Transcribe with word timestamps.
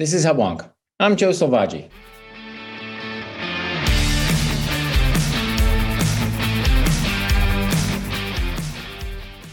This 0.00 0.14
is 0.14 0.24
Hubwonk. 0.24 0.66
I'm 0.98 1.14
Joe 1.14 1.28
Selvaggi. 1.28 1.90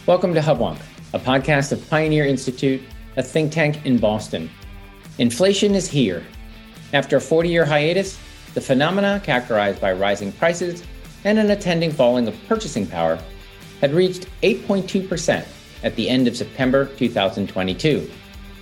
Welcome 0.06 0.34
to 0.36 0.40
Hubwonk, 0.40 0.80
a 1.14 1.20
podcast 1.20 1.74
of 1.74 1.86
Pioneer 1.90 2.26
Institute, 2.26 2.82
a 3.18 3.24
think 3.24 3.52
tank 3.52 3.86
in 3.86 3.98
Boston. 3.98 4.50
Inflation 5.18 5.76
is 5.76 5.90
here. 5.90 6.26
After 6.94 7.18
a 7.18 7.22
40 7.22 7.50
year 7.50 7.66
hiatus, 7.66 8.18
the 8.54 8.62
phenomena 8.62 9.22
characterized 9.26 9.82
by 9.82 9.92
rising 9.92 10.32
prices 10.32 10.82
and 11.26 11.38
an 11.38 11.52
attending 11.52 11.92
falling 11.92 12.26
of 12.26 12.36
purchasing 12.48 12.88
power 12.88 13.20
had 13.82 13.92
reached 13.92 14.28
8.2% 14.44 15.46
at 15.84 15.94
the 15.98 16.08
end 16.08 16.26
of 16.26 16.38
September 16.38 16.86
2022 16.96 18.10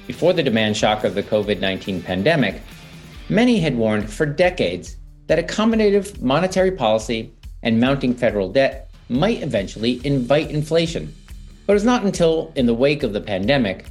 before 0.07 0.33
the 0.33 0.43
demand 0.43 0.77
shock 0.77 1.03
of 1.03 1.15
the 1.15 1.23
COVID 1.23 1.59
19 1.59 2.01
pandemic, 2.01 2.61
many 3.29 3.59
had 3.59 3.75
warned 3.75 4.11
for 4.11 4.25
decades 4.25 4.97
that 5.27 5.45
accommodative 5.45 6.21
monetary 6.21 6.71
policy 6.71 7.33
and 7.63 7.79
mounting 7.79 8.13
federal 8.13 8.51
debt 8.51 8.91
might 9.09 9.41
eventually 9.41 9.99
invite 10.05 10.51
inflation. 10.51 11.13
But 11.65 11.73
it 11.73 11.75
was 11.75 11.83
not 11.83 12.03
until 12.03 12.51
in 12.55 12.65
the 12.65 12.73
wake 12.73 13.03
of 13.03 13.13
the 13.13 13.21
pandemic, 13.21 13.85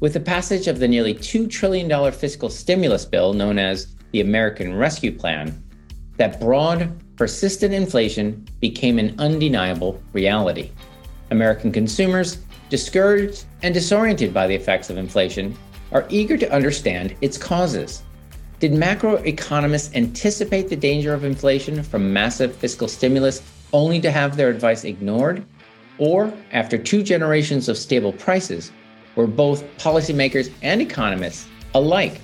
with 0.00 0.12
the 0.12 0.20
passage 0.20 0.68
of 0.68 0.78
the 0.78 0.88
nearly 0.88 1.14
$2 1.14 1.50
trillion 1.50 2.12
fiscal 2.12 2.50
stimulus 2.50 3.04
bill 3.04 3.32
known 3.32 3.58
as 3.58 3.94
the 4.12 4.20
American 4.20 4.74
Rescue 4.74 5.12
Plan, 5.12 5.62
that 6.16 6.40
broad, 6.40 7.02
persistent 7.16 7.74
inflation 7.74 8.46
became 8.60 8.98
an 8.98 9.14
undeniable 9.18 10.00
reality. 10.12 10.70
American 11.30 11.72
consumers 11.72 12.38
discouraged 12.68 13.44
and 13.62 13.72
disoriented 13.72 14.34
by 14.34 14.46
the 14.46 14.54
effects 14.54 14.90
of 14.90 14.96
inflation, 14.96 15.56
are 15.92 16.06
eager 16.08 16.36
to 16.36 16.52
understand 16.52 17.14
its 17.20 17.38
causes. 17.38 18.02
Did 18.58 18.72
macroeconomists 18.72 19.94
anticipate 19.94 20.68
the 20.68 20.76
danger 20.76 21.12
of 21.12 21.24
inflation 21.24 21.82
from 21.82 22.12
massive 22.12 22.56
fiscal 22.56 22.88
stimulus 22.88 23.42
only 23.72 24.00
to 24.00 24.10
have 24.10 24.36
their 24.36 24.48
advice 24.48 24.84
ignored? 24.84 25.44
Or, 25.98 26.32
after 26.52 26.78
two 26.78 27.02
generations 27.02 27.68
of 27.68 27.78
stable 27.78 28.12
prices, 28.12 28.72
were 29.14 29.26
both 29.26 29.64
policymakers 29.78 30.50
and 30.62 30.80
economists 30.80 31.46
alike 31.74 32.20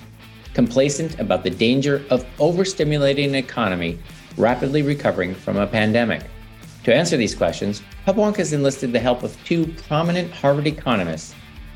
complacent 0.53 1.19
about 1.19 1.43
the 1.43 1.49
danger 1.49 2.03
of 2.09 2.25
overstimulating 2.37 3.29
an 3.29 3.35
economy 3.35 3.99
rapidly 4.37 4.81
recovering 4.81 5.33
from 5.33 5.57
a 5.57 5.67
pandemic? 5.67 6.23
To 6.83 6.93
answer 6.93 7.15
these 7.15 7.33
questions, 7.33 7.81
Hubwonk 8.05 8.35
has 8.37 8.51
enlisted 8.51 8.91
the 8.91 8.99
help 8.99 9.23
of 9.23 9.37
two 9.45 9.67
prominent 9.87 10.31
Harvard 10.31 10.67
economists 10.67 11.33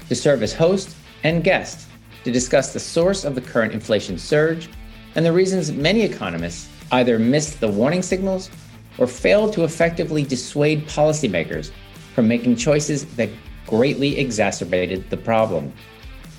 to 0.10 0.16
serve 0.16 0.44
as 0.44 0.54
host 0.54 0.96
and 1.24 1.44
guest 1.44 1.88
to 2.26 2.32
discuss 2.32 2.74
the 2.74 2.80
source 2.80 3.24
of 3.24 3.34
the 3.34 3.42
current 3.42 3.74
inflation 3.74 4.18
surge 4.18 4.70
and 5.16 5.26
the 5.26 5.32
reasons 5.32 5.72
many 5.72 6.02
economists 6.02 6.70
either 6.92 7.18
missed 7.18 7.60
the 7.62 7.68
warning 7.68 8.02
signals 8.02 8.50
or 8.98 9.08
failed 9.08 9.54
to 9.54 9.64
effectively 9.64 10.24
dissuade 10.24 10.88
policymakers 10.88 11.72
from 12.14 12.28
making 12.28 12.56
choices 12.56 13.06
that 13.16 13.30
greatly 13.66 14.18
exacerbated 14.18 15.10
the 15.10 15.18
problem. 15.18 15.72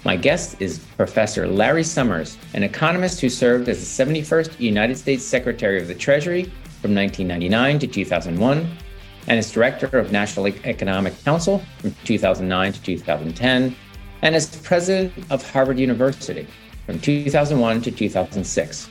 My 0.05 0.16
guest 0.16 0.60
is 0.60 0.78
Professor 0.97 1.47
Larry 1.47 1.84
Summers, 1.84 2.36
an 2.55 2.62
economist 2.62 3.20
who 3.20 3.28
served 3.28 3.69
as 3.69 3.78
the 3.78 4.05
71st 4.05 4.60
United 4.60 4.97
States 4.97 5.25
Secretary 5.25 5.80
of 5.80 5.88
the 5.88 5.94
Treasury 5.94 6.53
from 6.81 6.95
1999 6.95 7.79
to 7.81 7.87
2001 7.87 8.79
and 9.29 9.39
as 9.39 9.53
Director 9.53 9.87
of 9.98 10.11
National 10.11 10.47
Economic 10.47 11.23
Council 11.25 11.62
from 11.79 11.95
2009 12.05 12.73
to 12.73 12.83
2010 12.83 13.77
and 14.23 14.34
as 14.34 14.57
President 14.62 15.12
of 15.31 15.49
Harvard 15.51 15.79
University 15.79 16.47
from 16.87 16.99
2001 16.99 17.83
to 17.83 17.91
2006, 17.91 18.89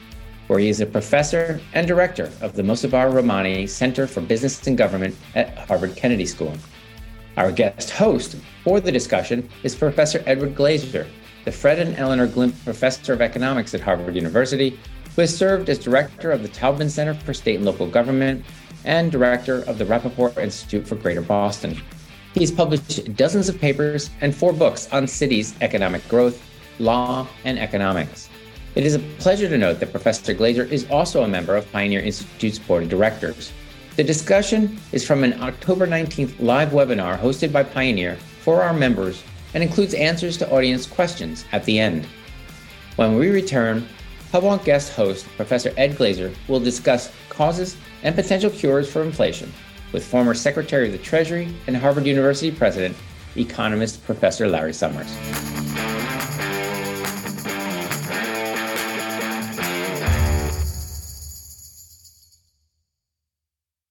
where 0.47 0.59
he 0.59 0.69
is 0.69 0.79
a 0.79 0.85
professor 0.85 1.59
and 1.73 1.87
director 1.87 2.31
of 2.41 2.53
the 2.53 2.61
Mossavar-Rahmani 2.61 3.67
Center 3.67 4.05
for 4.05 4.21
Business 4.21 4.65
and 4.67 4.77
Government 4.77 5.15
at 5.35 5.57
Harvard 5.57 5.95
Kennedy 5.95 6.25
School. 6.25 6.53
Our 7.35 7.51
guest 7.51 7.89
host 7.89 8.37
for 8.63 8.79
the 8.79 8.91
discussion 8.91 9.49
is 9.63 9.75
Professor 9.75 10.23
Edward 10.25 10.55
Glaeser, 10.55 11.07
the 11.45 11.51
Fred 11.51 11.79
and 11.79 11.97
Eleanor 11.97 12.27
Glimp 12.27 12.55
Professor 12.63 13.13
of 13.13 13.21
Economics 13.21 13.73
at 13.73 13.81
Harvard 13.81 14.15
University 14.15 14.79
who 15.17 15.21
has 15.21 15.35
served 15.35 15.67
as 15.67 15.79
director 15.79 16.29
of 16.29 16.43
the 16.43 16.49
Taubman 16.49 16.91
Center 16.91 17.15
for 17.15 17.33
State 17.33 17.55
and 17.55 17.65
Local 17.65 17.87
Government 17.87 18.45
and 18.85 19.11
director 19.11 19.63
of 19.63 19.79
the 19.79 19.83
Rappaport 19.83 20.37
Institute 20.37 20.87
for 20.87 20.93
Greater 20.93 21.23
Boston. 21.23 21.75
He's 22.35 22.51
published 22.51 23.15
dozens 23.15 23.49
of 23.49 23.59
papers 23.59 24.11
and 24.21 24.35
four 24.35 24.53
books 24.53 24.87
on 24.91 25.07
cities' 25.07 25.55
economic 25.61 26.07
growth, 26.07 26.39
law, 26.77 27.27
and 27.45 27.57
economics. 27.57 28.29
It 28.75 28.85
is 28.85 28.93
a 28.93 28.99
pleasure 29.17 29.49
to 29.49 29.57
note 29.57 29.79
that 29.79 29.91
Professor 29.91 30.35
Glaeser 30.35 30.65
is 30.65 30.87
also 30.91 31.23
a 31.23 31.27
member 31.27 31.55
of 31.55 31.69
Pioneer 31.71 32.01
Institute's 32.01 32.59
board 32.59 32.83
of 32.83 32.89
directors. 32.89 33.51
The 33.95 34.03
discussion 34.03 34.77
is 34.91 35.03
from 35.03 35.23
an 35.23 35.41
October 35.41 35.87
19th 35.87 36.39
live 36.39 36.69
webinar 36.69 37.19
hosted 37.19 37.51
by 37.51 37.63
Pioneer 37.63 38.17
for 38.41 38.61
our 38.61 38.73
members 38.73 39.23
and 39.55 39.63
includes 39.63 39.95
answers 39.95 40.37
to 40.37 40.51
audience 40.51 40.85
questions 40.85 41.43
at 41.53 41.65
the 41.65 41.79
end. 41.79 42.05
When 42.97 43.15
we 43.15 43.29
return, 43.29 43.87
Hubwonk 44.31 44.65
guest 44.65 44.91
host 44.93 45.25
Professor 45.37 45.73
Ed 45.77 45.95
Glaeser 45.95 46.33
will 46.47 46.59
discuss 46.59 47.11
causes 47.29 47.77
and 48.03 48.13
potential 48.13 48.49
cures 48.49 48.91
for 48.91 49.01
inflation 49.01 49.51
with 49.93 50.05
former 50.05 50.33
Secretary 50.33 50.87
of 50.87 50.91
the 50.91 50.97
Treasury 50.97 51.47
and 51.67 51.77
Harvard 51.77 52.05
University 52.05 52.51
President, 52.51 52.95
economist 53.37 54.03
Professor 54.03 54.47
Larry 54.47 54.73
Summers. 54.73 55.15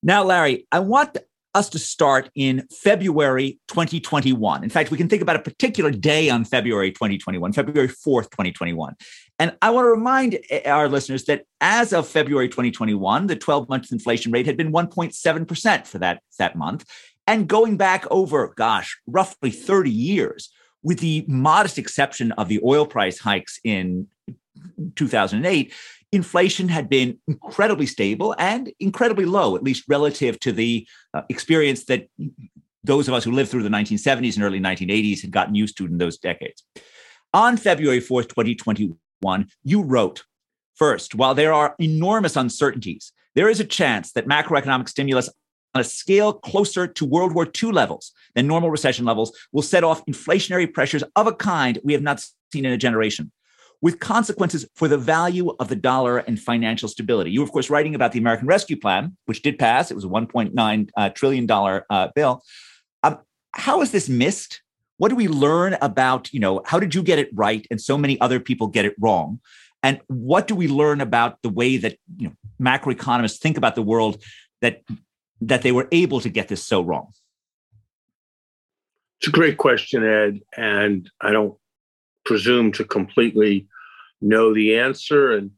Now, 0.03 0.23
Larry, 0.23 0.67
I 0.71 0.79
want 0.79 1.17
us 1.53 1.69
to 1.69 1.79
start 1.79 2.29
in 2.35 2.67
February 2.71 3.59
2021. 3.67 4.63
In 4.63 4.69
fact, 4.69 4.91
we 4.91 4.97
can 4.97 5.09
think 5.09 5.23
about 5.23 5.35
a 5.35 5.39
particular 5.39 5.89
day 5.89 6.29
on 6.29 6.45
February 6.45 6.91
2021, 6.91 7.51
February 7.51 7.89
4th, 7.89 8.29
2021. 8.29 8.95
And 9.39 9.55
I 9.61 9.69
want 9.69 9.85
to 9.85 9.89
remind 9.89 10.39
our 10.65 10.89
listeners 10.89 11.25
that 11.25 11.43
as 11.61 11.93
of 11.93 12.07
February 12.07 12.47
2021, 12.47 13.27
the 13.27 13.35
12 13.35 13.69
month 13.69 13.91
inflation 13.91 14.31
rate 14.31 14.47
had 14.47 14.57
been 14.57 14.71
1.7% 14.71 15.87
for 15.87 15.99
that, 15.99 16.21
that 16.39 16.55
month. 16.55 16.85
And 17.27 17.47
going 17.47 17.77
back 17.77 18.05
over, 18.09 18.53
gosh, 18.55 18.97
roughly 19.05 19.51
30 19.51 19.91
years, 19.91 20.49
with 20.81 20.99
the 20.99 21.25
modest 21.27 21.77
exception 21.77 22.31
of 22.33 22.47
the 22.47 22.61
oil 22.63 22.85
price 22.85 23.19
hikes 23.19 23.59
in 23.63 24.07
2008, 24.95 25.73
inflation 26.11 26.69
had 26.69 26.89
been 26.89 27.19
incredibly 27.27 27.85
stable 27.85 28.33
and 28.39 28.71
incredibly 28.79 29.25
low, 29.25 29.55
at 29.55 29.63
least 29.63 29.83
relative 29.87 30.39
to 30.39 30.51
the 30.51 30.87
uh, 31.13 31.23
experience 31.29 31.85
that 31.85 32.07
those 32.83 33.07
of 33.07 33.13
us 33.13 33.23
who 33.23 33.31
lived 33.31 33.51
through 33.51 33.63
the 33.63 33.69
1970s 33.69 34.35
and 34.35 34.43
early 34.43 34.59
1980s 34.59 35.21
had 35.21 35.31
gotten 35.31 35.53
used 35.53 35.77
to 35.77 35.85
in 35.85 35.97
those 35.97 36.17
decades. 36.17 36.63
On 37.33 37.57
February 37.57 37.99
4th, 37.99 38.29
2021, 38.29 38.97
you 39.63 39.81
wrote 39.81 40.23
First, 40.77 41.15
while 41.15 41.33
there 41.33 41.53
are 41.53 41.75
enormous 41.79 42.35
uncertainties, 42.35 43.11
there 43.33 43.49
is 43.49 43.59
a 43.59 43.65
chance 43.65 44.11
that 44.11 44.27
macroeconomic 44.27 44.87
stimulus 44.87 45.27
on 45.73 45.81
a 45.81 45.83
scale 45.83 46.33
closer 46.33 46.85
to 46.85 47.05
World 47.05 47.33
War 47.33 47.47
II 47.63 47.71
levels 47.71 48.11
than 48.35 48.45
normal 48.45 48.69
recession 48.69 49.03
levels 49.03 49.35
will 49.51 49.63
set 49.63 49.83
off 49.83 50.05
inflationary 50.05 50.71
pressures 50.71 51.03
of 51.15 51.25
a 51.25 51.33
kind 51.33 51.79
we 51.83 51.93
have 51.93 52.03
not 52.03 52.23
seen 52.53 52.63
in 52.63 52.71
a 52.71 52.77
generation 52.77 53.31
with 53.81 53.99
consequences 53.99 54.67
for 54.75 54.87
the 54.87 54.97
value 54.97 55.55
of 55.59 55.67
the 55.67 55.75
dollar 55.75 56.19
and 56.19 56.39
financial 56.39 56.89
stability. 56.89 57.31
You 57.31 57.41
were, 57.41 57.45
of 57.45 57.51
course, 57.51 57.69
writing 57.69 57.95
about 57.95 58.11
the 58.11 58.19
American 58.19 58.47
Rescue 58.47 58.77
Plan, 58.77 59.17
which 59.25 59.41
did 59.41 59.59
pass. 59.59 59.91
It 59.91 59.95
was 59.95 60.03
a 60.03 60.07
$1.9 60.07 60.89
uh, 60.95 61.09
trillion 61.09 61.45
dollar 61.45 61.85
uh, 61.89 62.09
bill. 62.15 62.43
Um, 63.03 63.19
how 63.51 63.81
is 63.81 63.91
this 63.91 64.09
missed? 64.09 64.61
What 64.97 65.09
do 65.09 65.15
we 65.15 65.27
learn 65.27 65.77
about, 65.81 66.33
you 66.33 66.39
know, 66.39 66.61
how 66.65 66.79
did 66.79 66.95
you 66.95 67.03
get 67.03 67.19
it 67.19 67.29
right 67.33 67.65
and 67.69 67.79
so 67.79 67.97
many 67.97 68.19
other 68.19 68.39
people 68.39 68.67
get 68.67 68.85
it 68.85 68.95
wrong? 68.99 69.39
And 69.83 70.01
what 70.07 70.47
do 70.47 70.55
we 70.55 70.67
learn 70.67 71.01
about 71.01 71.41
the 71.43 71.49
way 71.49 71.77
that, 71.77 71.97
you 72.17 72.27
know, 72.27 72.33
macroeconomists 72.59 73.37
think 73.37 73.57
about 73.57 73.75
the 73.75 73.83
world 73.83 74.21
that 74.61 74.81
that 75.39 75.61
they 75.61 75.71
were 75.71 75.87
able 75.91 76.19
to 76.19 76.29
get 76.29 76.47
this 76.47 76.65
so 76.65 76.81
wrong? 76.81 77.13
It's 79.19 79.27
a 79.27 79.31
great 79.31 79.57
question, 79.57 80.03
Ed. 80.03 80.41
And 80.57 81.09
I 81.21 81.31
don't 81.31 81.55
presume 82.25 82.71
to 82.73 82.83
completely 82.83 83.67
know 84.19 84.53
the 84.53 84.79
answer. 84.79 85.31
And 85.31 85.51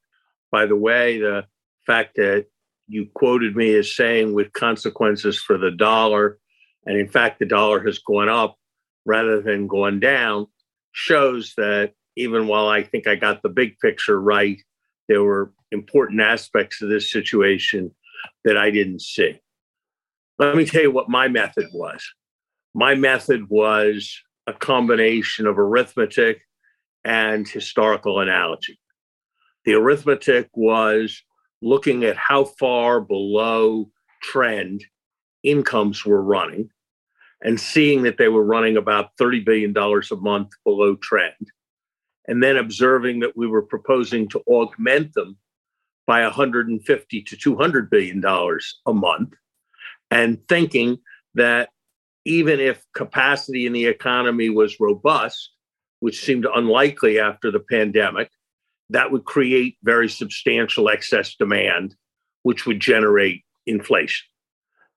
by 0.51 0.65
the 0.65 0.75
way, 0.75 1.17
the 1.17 1.45
fact 1.85 2.15
that 2.15 2.47
you 2.87 3.07
quoted 3.13 3.55
me 3.55 3.73
as 3.75 3.95
saying 3.95 4.33
with 4.33 4.51
consequences 4.51 5.39
for 5.39 5.57
the 5.57 5.71
dollar, 5.71 6.39
and 6.85 6.97
in 6.97 7.07
fact, 7.07 7.39
the 7.39 7.45
dollar 7.45 7.85
has 7.85 7.99
gone 7.99 8.27
up 8.29 8.58
rather 9.05 9.41
than 9.41 9.67
going 9.67 9.99
down, 9.99 10.47
shows 10.91 11.53
that 11.57 11.93
even 12.15 12.47
while 12.47 12.67
I 12.67 12.83
think 12.83 13.07
I 13.07 13.15
got 13.15 13.41
the 13.41 13.49
big 13.49 13.79
picture 13.79 14.19
right, 14.19 14.61
there 15.07 15.23
were 15.23 15.53
important 15.71 16.21
aspects 16.21 16.81
of 16.81 16.89
this 16.89 17.11
situation 17.11 17.91
that 18.43 18.57
I 18.57 18.71
didn't 18.71 19.01
see. 19.01 19.39
Let 20.37 20.55
me 20.55 20.65
tell 20.65 20.81
you 20.81 20.91
what 20.91 21.09
my 21.09 21.27
method 21.27 21.67
was. 21.73 22.03
My 22.73 22.95
method 22.95 23.49
was 23.49 24.21
a 24.47 24.53
combination 24.53 25.47
of 25.47 25.57
arithmetic 25.59 26.41
and 27.03 27.47
historical 27.47 28.19
analogy. 28.19 28.79
The 29.65 29.73
arithmetic 29.73 30.49
was 30.53 31.21
looking 31.61 32.03
at 32.03 32.17
how 32.17 32.45
far 32.45 33.01
below 33.01 33.91
trend 34.21 34.85
incomes 35.43 36.05
were 36.05 36.21
running 36.21 36.69
and 37.41 37.59
seeing 37.59 38.03
that 38.03 38.17
they 38.17 38.27
were 38.27 38.43
running 38.43 38.77
about 38.77 39.15
$30 39.17 39.45
billion 39.45 39.73
a 39.77 40.15
month 40.15 40.49
below 40.65 40.95
trend, 40.97 41.51
and 42.27 42.43
then 42.43 42.57
observing 42.57 43.19
that 43.21 43.37
we 43.37 43.47
were 43.47 43.61
proposing 43.61 44.27
to 44.29 44.41
augment 44.47 45.13
them 45.13 45.37
by 46.05 46.23
150 46.23 47.21
to 47.21 47.37
200 47.37 47.89
billion 47.89 48.19
dollars 48.19 48.79
a 48.85 48.93
month. 48.93 49.33
And 50.11 50.39
thinking 50.47 50.97
that 51.35 51.69
even 52.25 52.59
if 52.59 52.85
capacity 52.93 53.65
in 53.65 53.73
the 53.73 53.85
economy 53.85 54.49
was 54.49 54.79
robust 54.79 55.51
which 56.01 56.23
seemed 56.23 56.45
unlikely 56.55 57.19
after 57.19 57.51
the 57.51 57.59
pandemic 57.59 58.29
that 58.89 59.11
would 59.11 59.25
create 59.25 59.77
very 59.83 60.09
substantial 60.09 60.89
excess 60.89 61.35
demand 61.35 61.95
which 62.43 62.65
would 62.65 62.79
generate 62.79 63.43
inflation 63.65 64.27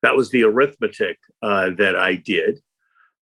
that 0.03 0.17
was 0.17 0.31
the 0.31 0.43
arithmetic 0.43 1.19
uh, 1.43 1.71
that 1.79 1.97
I 1.97 2.15
did. 2.15 2.61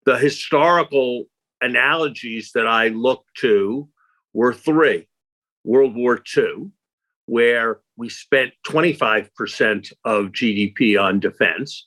The 0.06 0.19
historical 0.19 1.27
analogies 1.61 2.53
that 2.55 2.67
I 2.67 2.88
looked 2.88 3.35
to 3.38 3.88
were 4.32 4.55
three 4.55 5.06
World 5.65 5.94
War 5.94 6.21
II, 6.37 6.71
where 7.27 7.81
we 7.97 8.09
spent 8.09 8.53
25% 8.67 9.93
of 10.05 10.27
GDP 10.27 11.00
on 11.00 11.21
defense. 11.21 11.87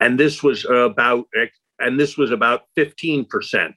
And 0.00 0.18
this 0.18 0.42
was 0.42 0.64
about 0.64 1.26
and 1.78 1.98
this 1.98 2.16
was 2.16 2.30
about 2.30 2.62
15% 2.76 3.74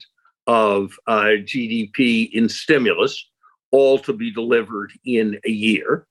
of 0.47 0.93
uh, 1.07 1.41
GDP 1.41 2.29
in 2.31 2.49
stimulus, 2.49 3.29
all 3.71 3.97
to 3.99 4.13
be 4.13 4.31
delivered 4.31 4.91
in 5.05 5.39
a 5.45 5.49
year. 5.49 6.07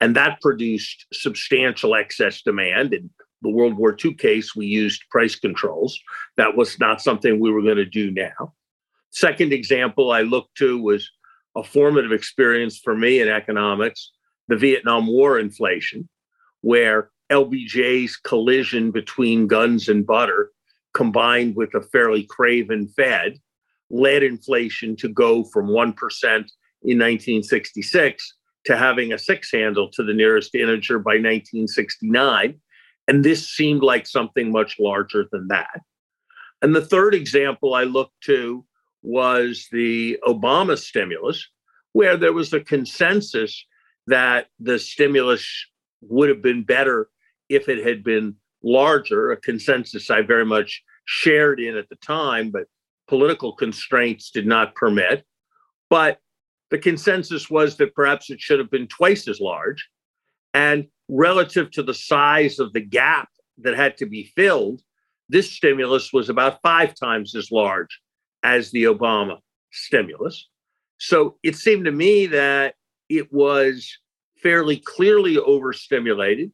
And 0.00 0.14
that 0.16 0.40
produced 0.40 1.06
substantial 1.12 1.94
excess 1.94 2.42
demand. 2.42 2.94
And 2.94 3.10
the 3.46 3.52
World 3.52 3.74
War 3.74 3.96
II 4.04 4.14
case, 4.14 4.56
we 4.56 4.66
used 4.66 5.08
price 5.10 5.36
controls. 5.36 5.98
That 6.36 6.56
was 6.56 6.78
not 6.80 7.00
something 7.00 7.38
we 7.38 7.50
were 7.50 7.62
going 7.62 7.76
to 7.76 7.84
do 7.84 8.10
now. 8.10 8.54
Second 9.10 9.52
example 9.52 10.10
I 10.10 10.22
looked 10.22 10.56
to 10.58 10.82
was 10.82 11.08
a 11.54 11.62
formative 11.62 12.12
experience 12.12 12.78
for 12.78 12.94
me 12.94 13.20
in 13.20 13.28
economics 13.28 14.10
the 14.48 14.56
Vietnam 14.56 15.06
War 15.06 15.38
inflation, 15.38 16.08
where 16.60 17.10
LBJ's 17.30 18.16
collision 18.16 18.90
between 18.90 19.48
guns 19.48 19.88
and 19.88 20.06
butter 20.06 20.50
combined 20.94 21.56
with 21.56 21.74
a 21.74 21.82
fairly 21.82 22.24
craven 22.24 22.88
Fed 22.88 23.38
led 23.90 24.22
inflation 24.22 24.96
to 24.96 25.08
go 25.08 25.44
from 25.44 25.66
1% 25.66 25.94
in 26.24 26.98
1966 26.98 28.34
to 28.64 28.76
having 28.76 29.12
a 29.12 29.18
six 29.18 29.50
handle 29.52 29.88
to 29.90 30.02
the 30.02 30.14
nearest 30.14 30.54
integer 30.54 30.98
by 30.98 31.12
1969 31.12 32.60
and 33.08 33.24
this 33.24 33.48
seemed 33.48 33.82
like 33.82 34.06
something 34.06 34.50
much 34.50 34.76
larger 34.78 35.26
than 35.30 35.48
that. 35.48 35.80
And 36.62 36.74
the 36.74 36.84
third 36.84 37.14
example 37.14 37.74
I 37.74 37.84
looked 37.84 38.20
to 38.22 38.64
was 39.02 39.68
the 39.70 40.18
Obama 40.26 40.76
stimulus, 40.78 41.46
where 41.92 42.16
there 42.16 42.32
was 42.32 42.52
a 42.52 42.60
consensus 42.60 43.64
that 44.06 44.46
the 44.58 44.78
stimulus 44.78 45.66
would 46.00 46.28
have 46.28 46.42
been 46.42 46.64
better 46.64 47.08
if 47.48 47.68
it 47.68 47.86
had 47.86 48.02
been 48.02 48.34
larger, 48.62 49.30
a 49.30 49.36
consensus 49.36 50.10
I 50.10 50.22
very 50.22 50.44
much 50.44 50.82
shared 51.04 51.60
in 51.60 51.76
at 51.76 51.88
the 51.88 51.96
time, 51.96 52.50
but 52.50 52.64
political 53.06 53.52
constraints 53.52 54.30
did 54.30 54.46
not 54.46 54.74
permit. 54.74 55.24
But 55.88 56.18
the 56.70 56.78
consensus 56.78 57.48
was 57.48 57.76
that 57.76 57.94
perhaps 57.94 58.30
it 58.30 58.40
should 58.40 58.58
have 58.58 58.70
been 58.70 58.88
twice 58.88 59.28
as 59.28 59.40
large. 59.40 59.88
And 60.52 60.88
relative 61.08 61.70
to 61.72 61.82
the 61.82 61.94
size 61.94 62.58
of 62.58 62.72
the 62.72 62.80
gap 62.80 63.28
that 63.58 63.76
had 63.76 63.96
to 63.98 64.06
be 64.06 64.32
filled, 64.36 64.82
this 65.28 65.52
stimulus 65.52 66.12
was 66.12 66.28
about 66.28 66.60
five 66.62 66.94
times 66.94 67.34
as 67.34 67.50
large 67.50 68.00
as 68.42 68.70
the 68.70 68.84
Obama 68.84 69.38
stimulus. 69.72 70.48
So 70.98 71.36
it 71.42 71.56
seemed 71.56 71.84
to 71.86 71.92
me 71.92 72.26
that 72.26 72.74
it 73.08 73.32
was 73.32 73.98
fairly 74.42 74.76
clearly 74.76 75.38
overstimulated. 75.38 76.52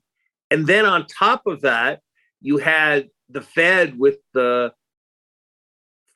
And 0.50 0.66
then 0.66 0.84
on 0.84 1.06
top 1.06 1.46
of 1.46 1.60
that, 1.62 2.00
you 2.40 2.58
had 2.58 3.08
the 3.28 3.40
Fed 3.40 3.98
with 3.98 4.18
the 4.34 4.72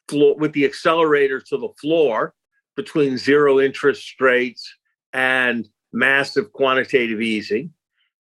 floor, 0.09 0.37
with 0.37 0.53
the 0.53 0.65
accelerator 0.65 1.41
to 1.41 1.57
the 1.57 1.69
floor 1.81 2.35
between 2.77 3.17
zero 3.17 3.61
interest 3.61 4.21
rates 4.21 4.75
and 5.13 5.69
massive 5.93 6.53
quantitative 6.53 7.21
easing 7.21 7.73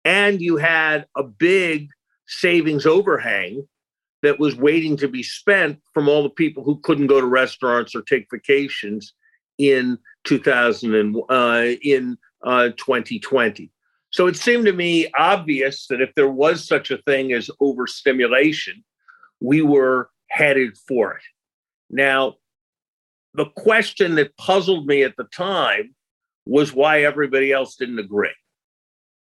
and 0.05 0.41
you 0.41 0.57
had 0.57 1.05
a 1.15 1.23
big 1.23 1.89
savings 2.27 2.85
overhang 2.85 3.67
that 4.21 4.39
was 4.39 4.55
waiting 4.55 4.95
to 4.97 5.07
be 5.07 5.23
spent 5.23 5.79
from 5.93 6.07
all 6.07 6.23
the 6.23 6.29
people 6.29 6.63
who 6.63 6.79
couldn't 6.81 7.07
go 7.07 7.19
to 7.19 7.27
restaurants 7.27 7.95
or 7.95 8.01
take 8.01 8.27
vacations 8.31 9.13
in 9.57 9.97
2000 10.25 10.95
and 10.95 11.15
uh, 11.29 11.75
in 11.83 12.17
uh, 12.43 12.69
2020. 12.77 13.71
So 14.11 14.27
it 14.27 14.35
seemed 14.35 14.65
to 14.65 14.73
me 14.73 15.09
obvious 15.17 15.87
that 15.87 16.01
if 16.01 16.13
there 16.15 16.29
was 16.29 16.67
such 16.67 16.91
a 16.91 16.97
thing 16.99 17.31
as 17.33 17.49
overstimulation, 17.59 18.83
we 19.39 19.61
were 19.61 20.09
headed 20.29 20.77
for 20.77 21.13
it. 21.13 21.23
Now, 21.89 22.35
the 23.33 23.45
question 23.45 24.15
that 24.15 24.35
puzzled 24.37 24.85
me 24.85 25.03
at 25.03 25.15
the 25.17 25.23
time 25.25 25.95
was 26.45 26.73
why 26.73 27.03
everybody 27.03 27.51
else 27.51 27.75
didn't 27.75 27.99
agree. 27.99 28.33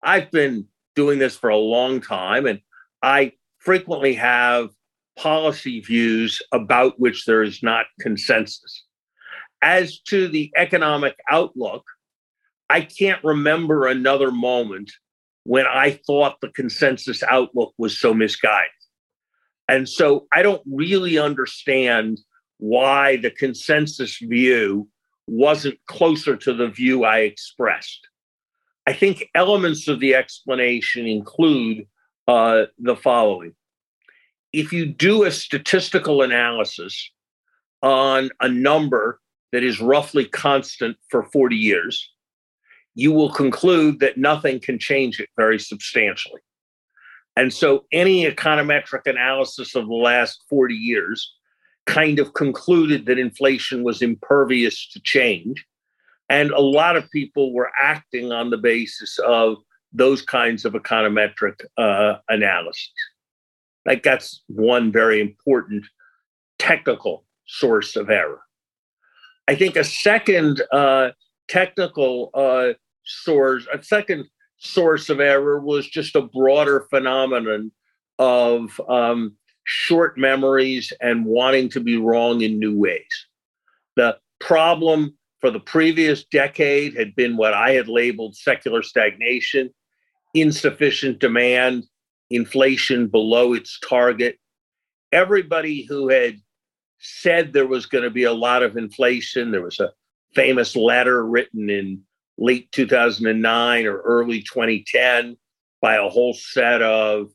I've 0.04 0.32
been 0.32 0.68
doing 0.96 1.20
this 1.20 1.36
for 1.36 1.50
a 1.50 1.58
long 1.58 2.02
time, 2.02 2.46
and 2.46 2.60
I 3.02 3.34
frequently 3.60 4.14
have 4.16 4.70
policy 5.18 5.82
views 5.82 6.42
about 6.52 7.00
which 7.00 7.26
there 7.26 7.44
is 7.44 7.62
not 7.62 7.86
consensus. 8.00 8.86
As 9.62 10.00
to 10.08 10.28
the 10.30 10.52
economic 10.56 11.18
outlook, 11.30 11.84
I 12.70 12.82
can't 12.82 13.24
remember 13.24 13.88
another 13.88 14.32
moment 14.32 14.92
when 15.44 15.66
I 15.66 16.00
thought 16.06 16.40
the 16.40 16.50
consensus 16.50 17.24
outlook 17.24 17.74
was 17.78 18.00
so 18.00 18.14
misguided. 18.14 18.72
And 19.68 19.88
so 19.88 20.28
I 20.32 20.42
don't 20.42 20.62
really 20.72 21.18
understand 21.18 22.20
why 22.58 23.18
the 23.18 23.32
consensus 23.32 24.18
view 24.18 24.88
wasn't 25.28 25.80
closer 25.88 26.36
to 26.36 26.54
the 26.54 26.68
view 26.68 27.04
I 27.04 27.20
expressed. 27.20 28.08
I 28.90 28.94
think 28.94 29.30
elements 29.36 29.88
of 29.88 30.00
the 30.00 30.16
explanation 30.16 31.06
include 31.06 31.86
uh, 32.28 32.64
the 32.80 32.96
following. 32.96 33.54
If 34.52 34.74
you 34.74 34.88
do 34.88 35.26
a 35.26 35.32
statistical 35.32 36.24
analysis 36.24 37.12
on 37.84 38.32
a 38.42 38.50
number 38.50 39.20
that 39.52 39.64
is 39.64 39.80
roughly 39.80 40.26
constant 40.26 40.98
for 41.12 41.22
40 41.22 41.56
years, 41.56 42.10
you 42.96 43.12
will 43.12 43.32
conclude 43.32 44.00
that 44.00 44.18
nothing 44.18 44.60
can 44.60 44.80
change 44.80 45.20
it 45.20 45.30
very 45.38 45.60
substantially. 45.60 46.42
And 47.36 47.54
so 47.54 47.86
any 47.92 48.26
econometric 48.26 49.06
analysis 49.06 49.76
of 49.76 49.86
the 49.86 49.94
last 49.94 50.44
40 50.50 50.74
years 50.74 51.32
kind 51.86 52.18
of 52.18 52.34
concluded 52.34 53.06
that 53.06 53.20
inflation 53.20 53.84
was 53.84 54.02
impervious 54.02 54.90
to 54.94 55.00
change 55.02 55.64
and 56.30 56.52
a 56.52 56.62
lot 56.62 56.96
of 56.96 57.10
people 57.10 57.54
were 57.54 57.72
acting 57.82 58.32
on 58.32 58.50
the 58.50 58.58
basis 58.58 59.18
of 59.20 59.58
those 59.92 60.22
kinds 60.22 60.66
of 60.66 60.74
econometric 60.74 61.66
uh, 61.78 62.16
analysis. 62.30 62.92
Like 63.86 64.04
that's 64.04 64.44
one 64.48 64.92
very 64.92 65.20
important 65.20 65.86
technical 66.60 67.26
source 67.48 67.96
of 67.96 68.10
error. 68.10 68.42
I 69.48 69.56
think 69.56 69.76
a 69.76 69.84
second 69.84 70.62
uh, 70.72 71.10
technical 71.48 72.30
uh, 72.36 72.74
source, 73.04 73.66
a 73.74 73.82
second 73.82 74.26
source 74.58 75.10
of 75.10 75.20
error 75.20 75.60
was 75.60 75.88
just 75.88 76.16
a 76.16 76.22
broader 76.22 76.86
phenomenon 76.92 77.72
of 78.20 78.80
um, 78.88 79.36
short 79.64 80.18
memories 80.18 80.94
and 81.02 81.26
wanting 81.26 81.70
to 81.70 81.80
be 81.80 81.98
wrong 81.98 82.42
in 82.42 82.60
new 82.60 82.78
ways. 82.78 83.26
The 83.96 84.18
problem 84.40 85.18
for 85.40 85.52
the 85.52 85.60
previous 85.60 86.26
decade 86.26 86.96
had 86.96 87.16
been 87.16 87.38
what 87.38 87.54
I 87.54 87.72
had 87.72 87.88
labeled 87.88 88.36
secular 88.36 88.84
stagnation, 88.84 89.70
insufficient 90.34 91.20
demand, 91.20 91.86
inflation 92.30 93.08
below 93.08 93.54
its 93.54 93.80
target. 93.80 94.38
Everybody 95.12 95.86
who 95.86 96.10
had 96.10 96.40
said 97.00 97.54
there 97.54 97.68
was 97.68 97.86
going 97.86 98.04
to 98.04 98.10
be 98.10 98.24
a 98.24 98.34
lot 98.34 98.64
of 98.64 98.78
inflation, 98.78 99.52
there 99.52 99.64
was 99.64 99.80
a 99.80 99.92
famous 100.36 100.76
letter 100.76 101.26
written 101.26 101.70
in 101.70 102.02
late 102.38 102.72
2009 102.72 103.86
or 103.86 104.00
early 104.02 104.42
2010 104.42 105.38
by 105.82 105.96
a 105.96 106.10
whole 106.10 106.34
set 106.34 106.82
of 106.82 107.28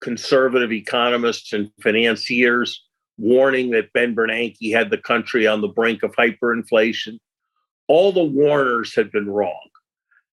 conservative 0.00 0.72
economists 0.72 1.52
and 1.52 1.70
financiers 1.80 2.84
warning 3.18 3.70
that 3.70 3.92
Ben 3.92 4.14
Bernanke 4.14 4.72
had 4.72 4.90
the 4.90 4.98
country 4.98 5.46
on 5.46 5.60
the 5.60 5.68
brink 5.68 6.02
of 6.02 6.12
hyperinflation 6.16 7.18
all 7.88 8.12
the 8.12 8.24
warners 8.24 8.94
had 8.94 9.10
been 9.10 9.28
wrong. 9.28 9.68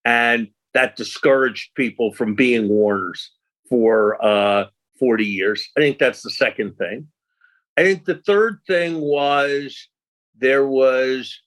And 0.06 0.50
that 0.74 0.96
discouraged 0.96 1.74
people 1.76 2.14
from 2.14 2.36
being 2.36 2.70
warners 2.70 3.32
for 3.68 4.24
uh, 4.24 4.66
40 5.00 5.26
years. 5.26 5.68
I 5.78 5.82
think 5.82 6.00
that's 6.00 6.22
the 6.22 6.30
second 6.30 6.78
thing. 6.78 7.08
I 7.78 7.84
think 7.84 8.06
the 8.06 8.22
third 8.26 8.60
thing 8.68 9.00
was 9.00 9.88
there 10.38 10.68
was 10.68 11.40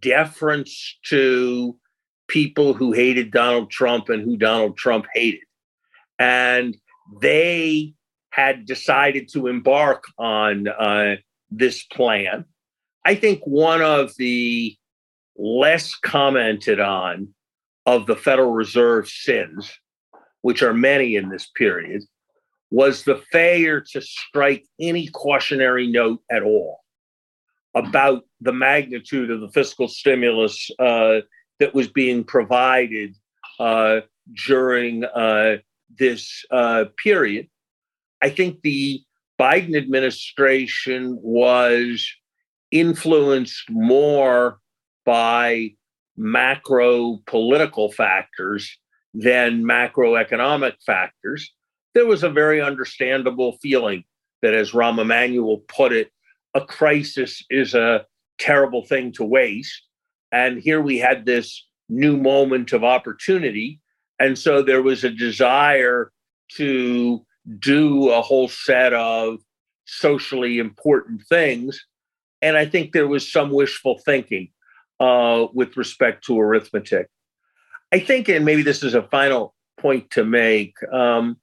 deference 0.00 0.98
to 1.06 1.78
people 2.28 2.74
who 2.74 2.92
hated 2.92 3.30
Donald 3.30 3.70
Trump 3.70 4.08
and 4.08 4.22
who 4.22 4.36
Donald 4.36 4.76
Trump 4.76 5.06
hated. 5.14 5.40
And 6.18 6.76
they 7.20 7.94
had 8.30 8.66
decided 8.66 9.28
to 9.32 9.46
embark 9.46 10.04
on 10.18 10.68
uh, 10.68 11.16
this 11.50 11.84
plan. 11.84 12.44
I 13.04 13.14
think 13.14 13.40
one 13.44 13.80
of 13.80 14.12
the 14.16 14.76
less 15.38 15.94
commented 15.94 16.80
on 16.80 17.28
of 17.84 18.06
the 18.06 18.16
Federal 18.16 18.52
Reserve 18.52 19.08
sins, 19.08 19.70
which 20.42 20.62
are 20.62 20.74
many 20.74 21.16
in 21.16 21.28
this 21.28 21.50
period, 21.56 22.02
was 22.70 23.04
the 23.04 23.22
failure 23.30 23.80
to 23.92 24.00
strike 24.00 24.64
any 24.80 25.08
cautionary 25.08 25.86
note 25.86 26.20
at 26.30 26.42
all 26.42 26.80
about 27.74 28.24
the 28.40 28.52
magnitude 28.52 29.30
of 29.30 29.40
the 29.40 29.50
fiscal 29.50 29.86
stimulus 29.86 30.70
uh, 30.78 31.20
that 31.60 31.74
was 31.74 31.88
being 31.88 32.24
provided 32.24 33.14
uh, 33.60 34.00
during 34.46 35.04
uh, 35.04 35.56
this 35.98 36.44
uh, 36.50 36.86
period. 37.02 37.48
I 38.22 38.30
think 38.30 38.62
the 38.62 39.02
Biden 39.38 39.76
administration 39.76 41.18
was 41.22 42.10
influenced 42.70 43.70
more 43.70 44.58
by 45.06 45.70
macro 46.18 47.18
political 47.26 47.90
factors 47.90 48.78
than 49.14 49.62
macroeconomic 49.62 50.74
factors. 50.84 51.50
There 51.94 52.06
was 52.06 52.22
a 52.22 52.28
very 52.28 52.60
understandable 52.60 53.56
feeling 53.62 54.04
that, 54.42 54.52
as 54.52 54.72
Rahm 54.72 55.00
Emanuel 55.00 55.62
put 55.68 55.92
it, 55.92 56.10
a 56.54 56.60
crisis 56.60 57.42
is 57.48 57.74
a 57.74 58.04
terrible 58.38 58.84
thing 58.84 59.12
to 59.12 59.24
waste. 59.24 59.82
And 60.32 60.58
here 60.58 60.82
we 60.82 60.98
had 60.98 61.24
this 61.24 61.66
new 61.88 62.16
moment 62.16 62.72
of 62.72 62.84
opportunity. 62.84 63.80
And 64.18 64.38
so 64.38 64.60
there 64.60 64.82
was 64.82 65.04
a 65.04 65.10
desire 65.10 66.12
to 66.56 67.24
do 67.58 68.10
a 68.10 68.20
whole 68.20 68.48
set 68.48 68.92
of 68.92 69.38
socially 69.86 70.58
important 70.58 71.22
things. 71.28 71.80
And 72.42 72.56
I 72.56 72.66
think 72.66 72.92
there 72.92 73.08
was 73.08 73.30
some 73.30 73.50
wishful 73.50 74.00
thinking 74.04 74.50
uh, 75.00 75.46
with 75.52 75.76
respect 75.76 76.24
to 76.24 76.40
arithmetic. 76.40 77.08
I 77.92 78.00
think, 78.00 78.28
and 78.28 78.44
maybe 78.44 78.62
this 78.62 78.82
is 78.82 78.94
a 78.94 79.02
final 79.02 79.54
point 79.78 80.10
to 80.10 80.24
make, 80.24 80.74
um, 80.92 81.36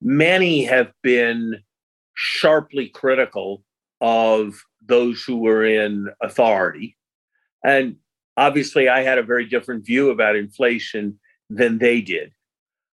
many 0.00 0.64
have 0.64 0.92
been 1.02 1.62
sharply 2.14 2.88
critical 2.88 3.62
of 4.00 4.54
those 4.84 5.22
who 5.22 5.36
were 5.38 5.64
in 5.64 6.08
authority. 6.22 6.96
And 7.64 7.96
obviously, 8.36 8.88
I 8.88 9.02
had 9.02 9.18
a 9.18 9.22
very 9.22 9.46
different 9.46 9.86
view 9.86 10.10
about 10.10 10.36
inflation 10.36 11.18
than 11.48 11.78
they 11.78 12.00
did. 12.00 12.32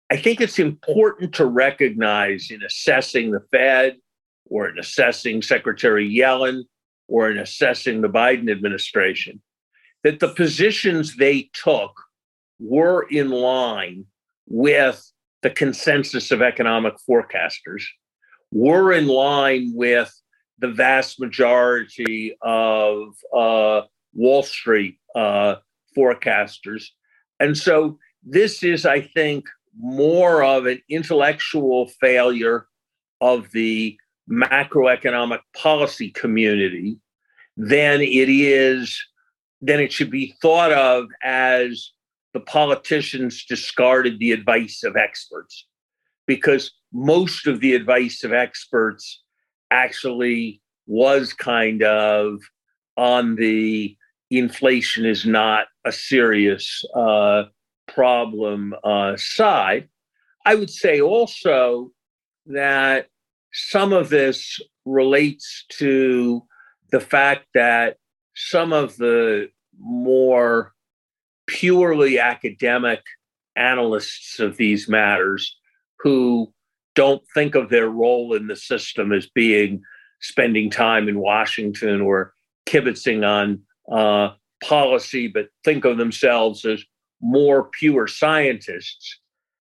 I 0.09 0.17
think 0.17 0.39
it's 0.39 0.59
important 0.59 1.33
to 1.35 1.45
recognize 1.45 2.49
in 2.49 2.63
assessing 2.63 3.31
the 3.31 3.41
Fed 3.51 3.97
or 4.45 4.69
in 4.69 4.79
assessing 4.79 5.41
Secretary 5.41 6.09
Yellen 6.09 6.63
or 7.07 7.29
in 7.29 7.37
assessing 7.37 8.01
the 8.01 8.09
Biden 8.09 8.49
administration 8.49 9.41
that 10.03 10.19
the 10.19 10.29
positions 10.29 11.17
they 11.17 11.49
took 11.53 11.91
were 12.59 13.07
in 13.09 13.29
line 13.29 14.05
with 14.47 15.11
the 15.41 15.49
consensus 15.49 16.31
of 16.31 16.41
economic 16.41 16.93
forecasters, 17.07 17.83
were 18.51 18.91
in 18.91 19.07
line 19.07 19.71
with 19.75 20.13
the 20.59 20.69
vast 20.69 21.19
majority 21.19 22.35
of 22.41 23.13
uh, 23.35 23.81
Wall 24.13 24.43
Street 24.43 24.97
uh, 25.15 25.55
forecasters. 25.95 26.85
And 27.39 27.55
so 27.57 27.99
this 28.23 28.63
is, 28.63 28.85
I 28.85 29.01
think, 29.01 29.45
more 29.79 30.43
of 30.43 30.65
an 30.65 30.81
intellectual 30.89 31.87
failure 32.01 32.67
of 33.21 33.51
the 33.51 33.97
macroeconomic 34.29 35.39
policy 35.55 36.09
community 36.09 36.97
than 37.55 38.01
it 38.01 38.29
is 38.29 38.99
then 39.61 39.79
it 39.79 39.91
should 39.91 40.11
be 40.11 40.35
thought 40.41 40.71
of 40.71 41.07
as 41.23 41.91
the 42.33 42.39
politicians 42.39 43.45
discarded 43.45 44.19
the 44.19 44.31
advice 44.31 44.83
of 44.83 44.95
experts 44.95 45.65
because 46.27 46.71
most 46.93 47.47
of 47.47 47.59
the 47.59 47.73
advice 47.73 48.23
of 48.23 48.33
experts 48.33 49.23
actually 49.71 50.61
was 50.85 51.33
kind 51.33 51.83
of 51.83 52.39
on 52.95 53.35
the 53.35 53.95
inflation 54.29 55.05
is 55.05 55.25
not 55.25 55.67
a 55.85 55.91
serious 55.91 56.83
uh, 56.95 57.43
problem 57.87 58.73
uh, 58.83 59.15
side. 59.17 59.87
I 60.45 60.55
would 60.55 60.69
say 60.69 61.01
also 61.01 61.91
that 62.47 63.07
some 63.53 63.93
of 63.93 64.09
this 64.09 64.59
relates 64.85 65.65
to 65.69 66.43
the 66.91 66.99
fact 66.99 67.45
that 67.53 67.97
some 68.37 68.71
of 68.71 68.95
the 68.97 69.49
more 69.79 70.71
purely 71.47 72.19
academic 72.19 73.01
analysts 73.55 74.39
of 74.39 74.57
these 74.57 74.87
matters 74.87 75.57
who 75.99 76.53
don't 76.93 77.23
think 77.33 77.55
of 77.55 77.69
their 77.69 77.89
role 77.89 78.35
in 78.35 78.45
the 78.45 78.55
system 78.55 79.11
as 79.11 79.27
being 79.27 79.81
spending 80.21 80.69
time 80.69 81.09
in 81.09 81.19
Washington 81.19 81.99
or 81.99 82.33
kibitzing 82.67 83.25
on 83.25 83.61
uh, 83.91 84.35
policy, 84.63 85.27
but 85.27 85.47
think 85.63 85.83
of 85.83 85.97
themselves 85.97 86.63
as 86.63 86.83
more 87.21 87.69
pure 87.69 88.05
scientists, 88.05 89.19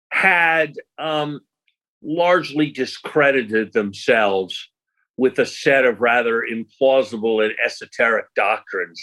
had 0.09 0.75
um, 0.99 1.41
largely 2.01 2.71
discredited 2.71 3.73
themselves 3.73 4.69
with 5.17 5.37
a 5.39 5.45
set 5.45 5.85
of 5.85 6.01
rather 6.01 6.43
implausible 6.51 7.43
and 7.43 7.53
esoteric 7.63 8.25
doctrines 8.35 9.01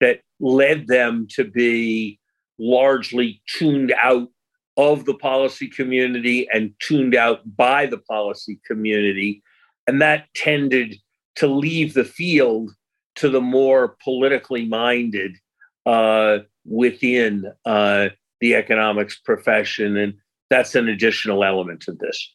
that 0.00 0.20
led 0.40 0.86
them 0.86 1.26
to 1.30 1.44
be 1.44 2.18
largely 2.58 3.42
tuned 3.46 3.94
out 4.02 4.28
of 4.76 5.04
the 5.04 5.14
policy 5.14 5.68
community 5.68 6.48
and 6.52 6.72
tuned 6.80 7.14
out 7.14 7.40
by 7.56 7.86
the 7.86 7.98
policy 7.98 8.58
community. 8.66 9.42
And 9.86 10.00
that 10.00 10.26
tended 10.34 10.96
to 11.36 11.46
leave 11.46 11.94
the 11.94 12.04
field 12.04 12.70
to 13.16 13.28
the 13.28 13.40
more 13.40 13.96
politically 14.02 14.64
minded 14.66 15.36
uh, 15.84 16.38
within 16.64 17.52
uh, 17.66 18.08
the 18.40 18.54
economics 18.54 19.18
profession. 19.18 19.96
And 19.96 20.14
that's 20.50 20.74
an 20.74 20.88
additional 20.88 21.44
element 21.44 21.84
of 21.88 21.98
this. 21.98 22.34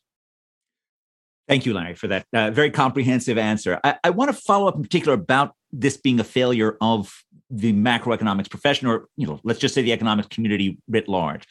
Thank 1.48 1.66
you, 1.66 1.74
Larry, 1.74 1.96
for 1.96 2.08
that 2.08 2.26
uh, 2.34 2.52
very 2.52 2.72
comprehensive 2.72 3.38
answer. 3.38 3.80
I, 3.84 3.98
I 4.04 4.10
want 4.10 4.30
to 4.30 4.42
follow 4.42 4.68
up 4.68 4.76
in 4.76 4.84
particular 4.84 5.14
about 5.14 5.56
this 5.72 5.96
being 5.96 6.20
a 6.20 6.24
failure 6.24 6.78
of 6.82 7.24
the 7.50 7.72
macroeconomics 7.72 8.50
profession, 8.50 8.88
or 8.88 9.08
you 9.16 9.26
know, 9.26 9.40
let's 9.44 9.60
just 9.60 9.74
say 9.74 9.82
the 9.82 9.94
economics 9.94 10.28
community 10.28 10.78
writ 10.90 11.08
large. 11.08 11.48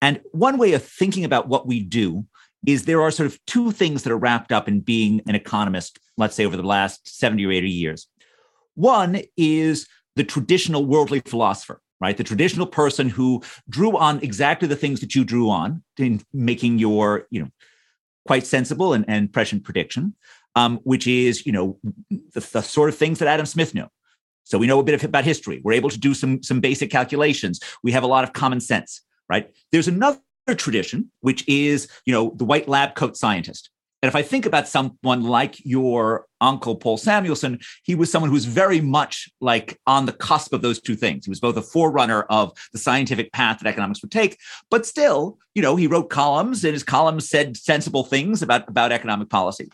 And 0.00 0.20
one 0.30 0.58
way 0.58 0.74
of 0.74 0.84
thinking 0.84 1.24
about 1.24 1.48
what 1.48 1.66
we 1.66 1.80
do 1.80 2.24
is 2.66 2.84
there 2.84 3.02
are 3.02 3.10
sort 3.10 3.26
of 3.26 3.44
two 3.46 3.72
things 3.72 4.04
that 4.04 4.12
are 4.12 4.18
wrapped 4.18 4.52
up 4.52 4.68
in 4.68 4.80
being 4.80 5.20
an 5.26 5.34
economist, 5.34 5.98
let's 6.16 6.36
say 6.36 6.46
over 6.46 6.56
the 6.56 6.62
last 6.62 7.18
70 7.18 7.44
or 7.44 7.50
80 7.50 7.68
years. 7.68 8.06
One 8.74 9.22
is 9.36 9.88
the 10.14 10.24
traditional 10.24 10.84
worldly 10.84 11.20
philosopher, 11.20 11.80
right? 12.00 12.16
The 12.16 12.24
traditional 12.24 12.66
person 12.66 13.08
who 13.08 13.42
drew 13.68 13.96
on 13.96 14.20
exactly 14.20 14.68
the 14.68 14.76
things 14.76 15.00
that 15.00 15.14
you 15.14 15.24
drew 15.24 15.50
on 15.50 15.82
in 15.98 16.22
making 16.32 16.78
your, 16.78 17.26
you 17.30 17.42
know, 17.42 17.48
quite 18.26 18.46
sensible 18.46 18.92
and, 18.92 19.04
and 19.08 19.32
prescient 19.32 19.64
prediction, 19.64 20.14
um, 20.54 20.78
which 20.84 21.06
is, 21.06 21.44
you 21.46 21.52
know, 21.52 21.78
the, 22.10 22.40
the, 22.52 22.62
sort 22.62 22.88
of 22.88 22.96
things 22.96 23.18
that 23.18 23.28
Adam 23.28 23.46
Smith 23.46 23.74
knew. 23.74 23.86
So 24.44 24.58
we 24.58 24.66
know 24.66 24.80
a 24.80 24.84
bit 24.84 25.02
about 25.02 25.24
history. 25.24 25.60
We're 25.62 25.72
able 25.72 25.90
to 25.90 25.98
do 25.98 26.14
some, 26.14 26.42
some 26.42 26.60
basic 26.60 26.90
calculations. 26.90 27.60
We 27.82 27.92
have 27.92 28.02
a 28.02 28.08
lot 28.08 28.24
of 28.24 28.32
common 28.32 28.60
sense, 28.60 29.00
right? 29.28 29.50
There's 29.70 29.88
another 29.88 30.20
tradition, 30.56 31.10
which 31.20 31.46
is, 31.48 31.88
you 32.04 32.12
know, 32.12 32.32
the 32.36 32.44
white 32.44 32.68
lab 32.68 32.94
coat 32.94 33.16
scientist. 33.16 33.70
And 34.02 34.08
if 34.08 34.16
I 34.16 34.22
think 34.22 34.46
about 34.46 34.66
someone 34.66 35.22
like 35.22 35.64
your 35.64 36.26
uncle, 36.40 36.74
Paul 36.74 36.96
Samuelson, 36.96 37.60
he 37.84 37.94
was 37.94 38.10
someone 38.10 38.30
who 38.30 38.34
was 38.34 38.46
very 38.46 38.80
much 38.80 39.28
like 39.40 39.78
on 39.86 40.06
the 40.06 40.12
cusp 40.12 40.52
of 40.52 40.60
those 40.60 40.80
two 40.80 40.96
things. 40.96 41.24
He 41.24 41.30
was 41.30 41.38
both 41.38 41.56
a 41.56 41.62
forerunner 41.62 42.22
of 42.22 42.52
the 42.72 42.78
scientific 42.78 43.32
path 43.32 43.60
that 43.60 43.68
economics 43.68 44.02
would 44.02 44.10
take, 44.10 44.38
but 44.70 44.84
still, 44.84 45.38
you 45.54 45.62
know, 45.62 45.76
he 45.76 45.86
wrote 45.86 46.10
columns 46.10 46.64
and 46.64 46.72
his 46.72 46.82
columns 46.82 47.28
said 47.28 47.56
sensible 47.56 48.02
things 48.02 48.42
about, 48.42 48.68
about 48.68 48.90
economic 48.90 49.30
policy. 49.30 49.70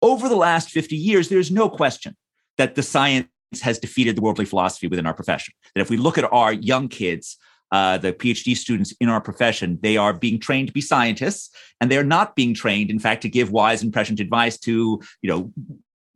Over 0.00 0.28
the 0.28 0.36
last 0.36 0.70
50 0.70 0.94
years, 0.94 1.28
there's 1.28 1.50
no 1.50 1.68
question 1.68 2.16
that 2.58 2.76
the 2.76 2.84
science 2.84 3.26
has 3.62 3.80
defeated 3.80 4.16
the 4.16 4.22
worldly 4.22 4.44
philosophy 4.44 4.86
within 4.86 5.06
our 5.06 5.14
profession. 5.14 5.54
That 5.74 5.80
if 5.80 5.90
we 5.90 5.96
look 5.96 6.18
at 6.18 6.32
our 6.32 6.52
young 6.52 6.88
kids, 6.88 7.36
uh, 7.72 7.98
the 7.98 8.12
PhD 8.12 8.56
students 8.56 8.94
in 9.00 9.08
our 9.08 9.20
profession, 9.20 9.78
they 9.82 9.96
are 9.96 10.12
being 10.12 10.38
trained 10.38 10.68
to 10.68 10.72
be 10.72 10.80
scientists, 10.80 11.50
and 11.80 11.90
they 11.90 11.98
are 11.98 12.04
not 12.04 12.36
being 12.36 12.54
trained, 12.54 12.90
in 12.90 12.98
fact, 12.98 13.22
to 13.22 13.28
give 13.28 13.50
wise 13.50 13.82
and 13.82 13.92
prescient 13.92 14.20
advice 14.20 14.58
to, 14.58 15.00
you 15.22 15.30
know, 15.30 15.52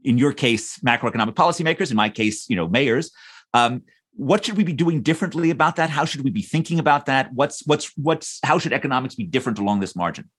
in 0.04 0.16
your 0.16 0.32
case, 0.32 0.78
macroeconomic 0.78 1.34
policymakers. 1.34 1.90
In 1.90 1.96
my 1.96 2.08
case, 2.08 2.48
you 2.48 2.56
know, 2.56 2.68
mayors. 2.68 3.10
Um, 3.52 3.82
what 4.12 4.44
should 4.44 4.56
we 4.56 4.64
be 4.64 4.72
doing 4.72 5.02
differently 5.02 5.50
about 5.50 5.76
that? 5.76 5.90
How 5.90 6.04
should 6.04 6.22
we 6.22 6.30
be 6.30 6.42
thinking 6.42 6.78
about 6.78 7.06
that? 7.06 7.32
What's 7.32 7.66
what's 7.66 7.90
what's 7.96 8.38
how 8.44 8.58
should 8.58 8.72
economics 8.72 9.14
be 9.14 9.24
different 9.24 9.58
along 9.58 9.80
this 9.80 9.96
margin? 9.96 10.30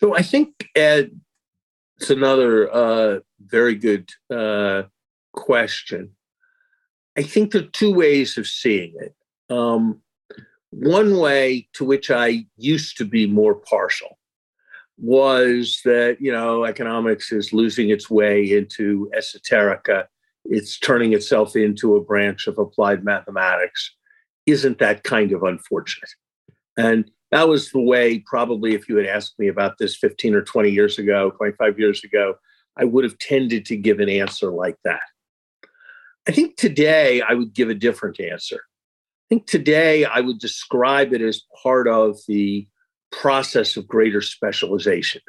So 0.00 0.14
I 0.14 0.22
think 0.22 0.68
it's 0.74 2.10
another 2.10 2.70
uh, 2.70 3.20
very 3.40 3.74
good 3.74 4.10
uh, 4.30 4.84
question. 5.32 6.15
I 7.16 7.22
think 7.22 7.52
there 7.52 7.62
are 7.62 7.66
two 7.66 7.94
ways 7.94 8.36
of 8.36 8.46
seeing 8.46 8.94
it. 8.98 9.14
Um, 9.48 10.00
one 10.70 11.18
way 11.18 11.68
to 11.74 11.84
which 11.84 12.10
I 12.10 12.46
used 12.56 12.96
to 12.98 13.04
be 13.04 13.26
more 13.26 13.54
partial 13.54 14.18
was 14.98 15.80
that 15.84 16.18
you 16.20 16.32
know 16.32 16.64
economics 16.64 17.32
is 17.32 17.52
losing 17.52 17.90
its 17.90 18.10
way 18.10 18.44
into 18.50 19.10
esoterica. 19.16 20.06
It's 20.44 20.78
turning 20.78 21.12
itself 21.12 21.56
into 21.56 21.96
a 21.96 22.04
branch 22.04 22.46
of 22.46 22.58
applied 22.58 23.04
mathematics. 23.04 23.94
Isn't 24.46 24.78
that 24.78 25.02
kind 25.02 25.32
of 25.32 25.42
unfortunate? 25.42 26.10
And 26.76 27.10
that 27.32 27.48
was 27.48 27.70
the 27.70 27.80
way 27.80 28.20
probably 28.20 28.74
if 28.74 28.88
you 28.88 28.96
had 28.96 29.06
asked 29.06 29.38
me 29.38 29.48
about 29.48 29.78
this 29.78 29.96
15 29.96 30.34
or 30.34 30.42
20 30.42 30.70
years 30.70 30.98
ago 30.98 31.30
25 31.30 31.78
years 31.78 32.04
ago 32.04 32.34
i 32.76 32.84
would 32.84 33.04
have 33.04 33.18
tended 33.18 33.64
to 33.66 33.76
give 33.76 34.00
an 34.00 34.08
answer 34.08 34.50
like 34.50 34.76
that 34.84 35.02
i 36.28 36.32
think 36.32 36.56
today 36.56 37.22
i 37.22 37.34
would 37.34 37.52
give 37.54 37.68
a 37.68 37.74
different 37.74 38.20
answer 38.20 38.56
i 38.56 39.26
think 39.28 39.46
today 39.46 40.04
i 40.04 40.20
would 40.20 40.38
describe 40.38 41.12
it 41.12 41.22
as 41.22 41.42
part 41.62 41.88
of 41.88 42.18
the 42.28 42.66
process 43.10 43.76
of 43.76 43.88
greater 43.88 44.20
specialization. 44.20 45.22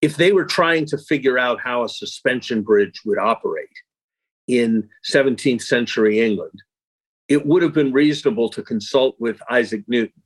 If 0.00 0.16
they 0.16 0.32
were 0.32 0.44
trying 0.44 0.86
to 0.86 0.98
figure 0.98 1.38
out 1.38 1.60
how 1.60 1.84
a 1.84 1.88
suspension 1.88 2.62
bridge 2.62 3.00
would 3.04 3.18
operate 3.18 3.68
in 4.46 4.88
17th 5.10 5.62
century 5.62 6.20
England, 6.20 6.62
it 7.28 7.46
would 7.46 7.62
have 7.62 7.72
been 7.72 7.92
reasonable 7.92 8.48
to 8.50 8.62
consult 8.62 9.16
with 9.18 9.42
Isaac 9.50 9.82
Newton 9.88 10.22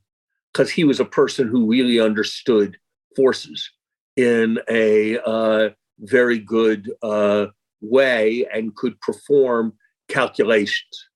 because 0.53 0.69
he 0.69 0.83
was 0.83 0.99
a 0.99 1.05
person 1.05 1.47
who 1.47 1.69
really 1.69 1.99
understood 1.99 2.77
forces 3.15 3.69
in 4.15 4.59
a 4.69 5.17
uh, 5.19 5.69
very 5.99 6.37
good 6.37 6.91
uh, 7.01 7.47
way 7.83 8.47
and 8.53 8.75
could 8.75 8.99
perform 9.01 9.73
calculations. 10.07 11.09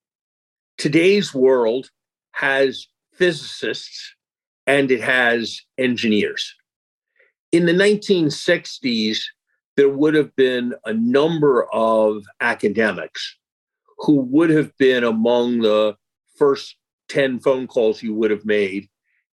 Today's 0.78 1.34
world 1.34 1.90
has 2.34 2.88
physicists 3.14 4.16
and 4.68 4.92
it 4.92 5.02
has 5.02 5.62
engineers. 5.78 6.54
In 7.52 7.66
the 7.66 7.74
1960s, 7.74 9.20
there 9.78 9.90
would 9.90 10.14
have 10.14 10.36
been 10.36 10.74
a 10.86 10.94
number 10.94 11.66
of 11.74 12.24
academics 12.42 13.38
who 14.00 14.22
would 14.22 14.50
have 14.50 14.76
been 14.78 15.04
among 15.04 15.62
the 15.62 15.96
first 16.38 16.76
10 17.10 17.40
phone 17.40 17.68
calls 17.68 18.04
you 18.04 18.14
would 18.14 18.30
have 18.30 18.46
made 18.46 18.88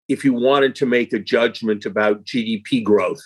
if 0.09 0.25
you 0.25 0.33
wanted 0.33 0.75
to 0.77 0.87
make 0.87 1.13
a 1.13 1.19
judgment 1.19 1.85
about 1.85 2.25
GDP 2.25 2.83
growth 2.83 3.23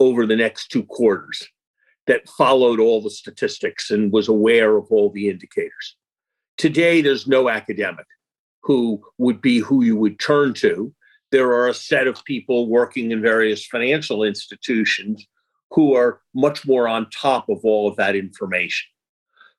over 0.00 0.26
the 0.26 0.36
next 0.36 0.68
two 0.68 0.84
quarters 0.84 1.46
that 2.06 2.28
followed 2.28 2.80
all 2.80 3.00
the 3.00 3.10
statistics 3.10 3.90
and 3.90 4.12
was 4.12 4.28
aware 4.28 4.76
of 4.76 4.86
all 4.90 5.10
the 5.10 5.28
indicators. 5.28 5.96
Today, 6.56 7.00
there's 7.00 7.26
no 7.26 7.48
academic 7.48 8.06
who 8.62 9.02
would 9.18 9.40
be 9.40 9.58
who 9.58 9.84
you 9.84 9.96
would 9.96 10.18
turn 10.18 10.54
to 10.54 10.94
there 11.34 11.50
are 11.50 11.66
a 11.66 11.74
set 11.74 12.06
of 12.06 12.24
people 12.24 12.68
working 12.68 13.10
in 13.10 13.20
various 13.20 13.66
financial 13.66 14.22
institutions 14.22 15.26
who 15.72 15.92
are 15.96 16.20
much 16.32 16.64
more 16.64 16.86
on 16.86 17.10
top 17.10 17.48
of 17.48 17.58
all 17.64 17.88
of 17.88 17.96
that 17.96 18.14
information. 18.14 18.86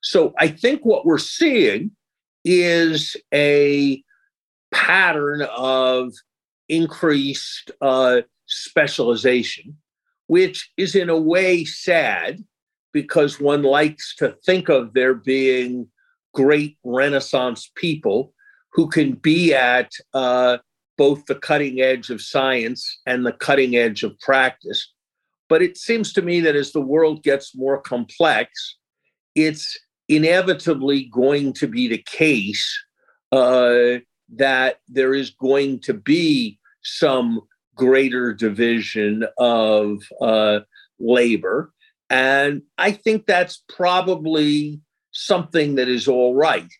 So 0.01 0.33
I 0.39 0.47
think 0.47 0.85
what 0.85 1.05
we're 1.05 1.17
seeing 1.17 1.91
is 2.45 3.17
a 3.33 4.01
pattern 4.71 5.41
of 5.41 6.13
increased 6.69 7.71
uh, 7.81 8.21
specialization, 8.45 9.77
which 10.27 10.71
is 10.77 10.95
in 10.95 11.09
a 11.09 11.19
way 11.19 11.63
sad 11.65 12.43
because 12.93 13.39
one 13.39 13.63
likes 13.63 14.15
to 14.15 14.35
think 14.45 14.69
of 14.69 14.93
there 14.93 15.13
being 15.13 15.87
great 16.33 16.77
Renaissance 16.83 17.71
people 17.75 18.33
who 18.73 18.89
can 18.89 19.13
be 19.13 19.53
at 19.53 19.91
uh, 20.13 20.57
both 20.97 21.25
the 21.25 21.35
cutting 21.35 21.81
edge 21.81 22.09
of 22.09 22.21
science 22.21 22.99
and 23.05 23.25
the 23.25 23.31
cutting 23.31 23.75
edge 23.75 24.03
of 24.03 24.19
practice. 24.19 24.91
But 25.47 25.61
it 25.61 25.77
seems 25.77 26.13
to 26.13 26.21
me 26.21 26.41
that 26.41 26.55
as 26.55 26.71
the 26.71 26.81
world 26.81 27.23
gets 27.23 27.55
more 27.55 27.79
complex, 27.81 28.77
it's 29.35 29.77
inevitably 30.07 31.09
going 31.11 31.53
to 31.53 31.67
be 31.67 31.87
the 31.87 32.03
case 32.05 32.65
uh, 33.31 33.99
that 34.35 34.79
there 34.87 35.13
is 35.13 35.29
going 35.31 35.79
to 35.81 35.93
be 35.93 36.59
some 36.83 37.41
greater 37.75 38.33
division 38.33 39.25
of 39.37 39.99
uh, 40.21 40.59
labor. 40.99 41.73
And 42.09 42.61
I 42.77 42.91
think 42.91 43.25
that's 43.25 43.63
probably 43.69 44.81
something 45.11 45.75
that 45.75 45.87
is 45.87 46.07
all 46.07 46.35
right. 46.35 46.71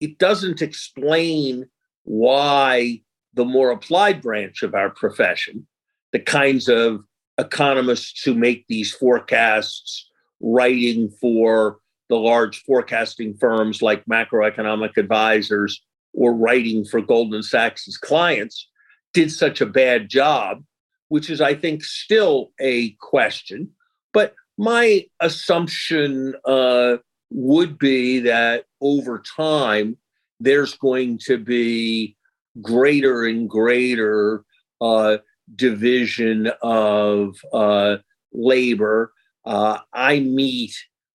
It 0.00 0.18
doesn't 0.18 0.62
explain 0.62 1.66
why 2.04 3.02
the 3.34 3.44
more 3.44 3.70
applied 3.70 4.22
branch 4.22 4.62
of 4.62 4.74
our 4.74 4.90
profession, 4.90 5.66
the 6.12 6.20
kinds 6.20 6.68
of 6.68 7.02
economists 7.38 8.22
who 8.22 8.34
make 8.34 8.66
these 8.68 8.92
forecasts, 8.92 10.08
writing 10.40 11.10
for 11.20 11.78
the 12.08 12.16
large 12.16 12.62
forecasting 12.62 13.36
firms 13.38 13.82
like 13.82 14.04
macroeconomic 14.06 14.96
advisors 14.96 15.82
or 16.14 16.34
writing 16.34 16.84
for 16.84 17.00
Goldman 17.00 17.42
Sachs' 17.42 17.96
clients, 17.96 18.68
did 19.12 19.32
such 19.32 19.60
a 19.60 19.66
bad 19.66 20.08
job, 20.08 20.62
which 21.08 21.30
is, 21.30 21.40
I 21.40 21.54
think, 21.54 21.84
still 21.84 22.52
a 22.60 22.90
question. 23.00 23.70
But 24.12 24.34
my 24.56 25.06
assumption 25.20 26.34
uh, 26.44 26.98
would 27.30 27.78
be 27.78 28.20
that 28.20 28.64
over 28.80 29.22
time, 29.36 29.96
there's 30.40 30.74
going 30.74 31.18
to 31.26 31.38
be 31.38 32.16
greater 32.60 33.24
and 33.24 33.48
greater 33.48 34.44
uh, 34.80 35.18
division 35.54 36.50
of 36.62 37.36
uh, 37.52 37.96
labor. 38.32 39.12
Uh, 39.44 39.78
I 39.92 40.20
meet 40.20 40.74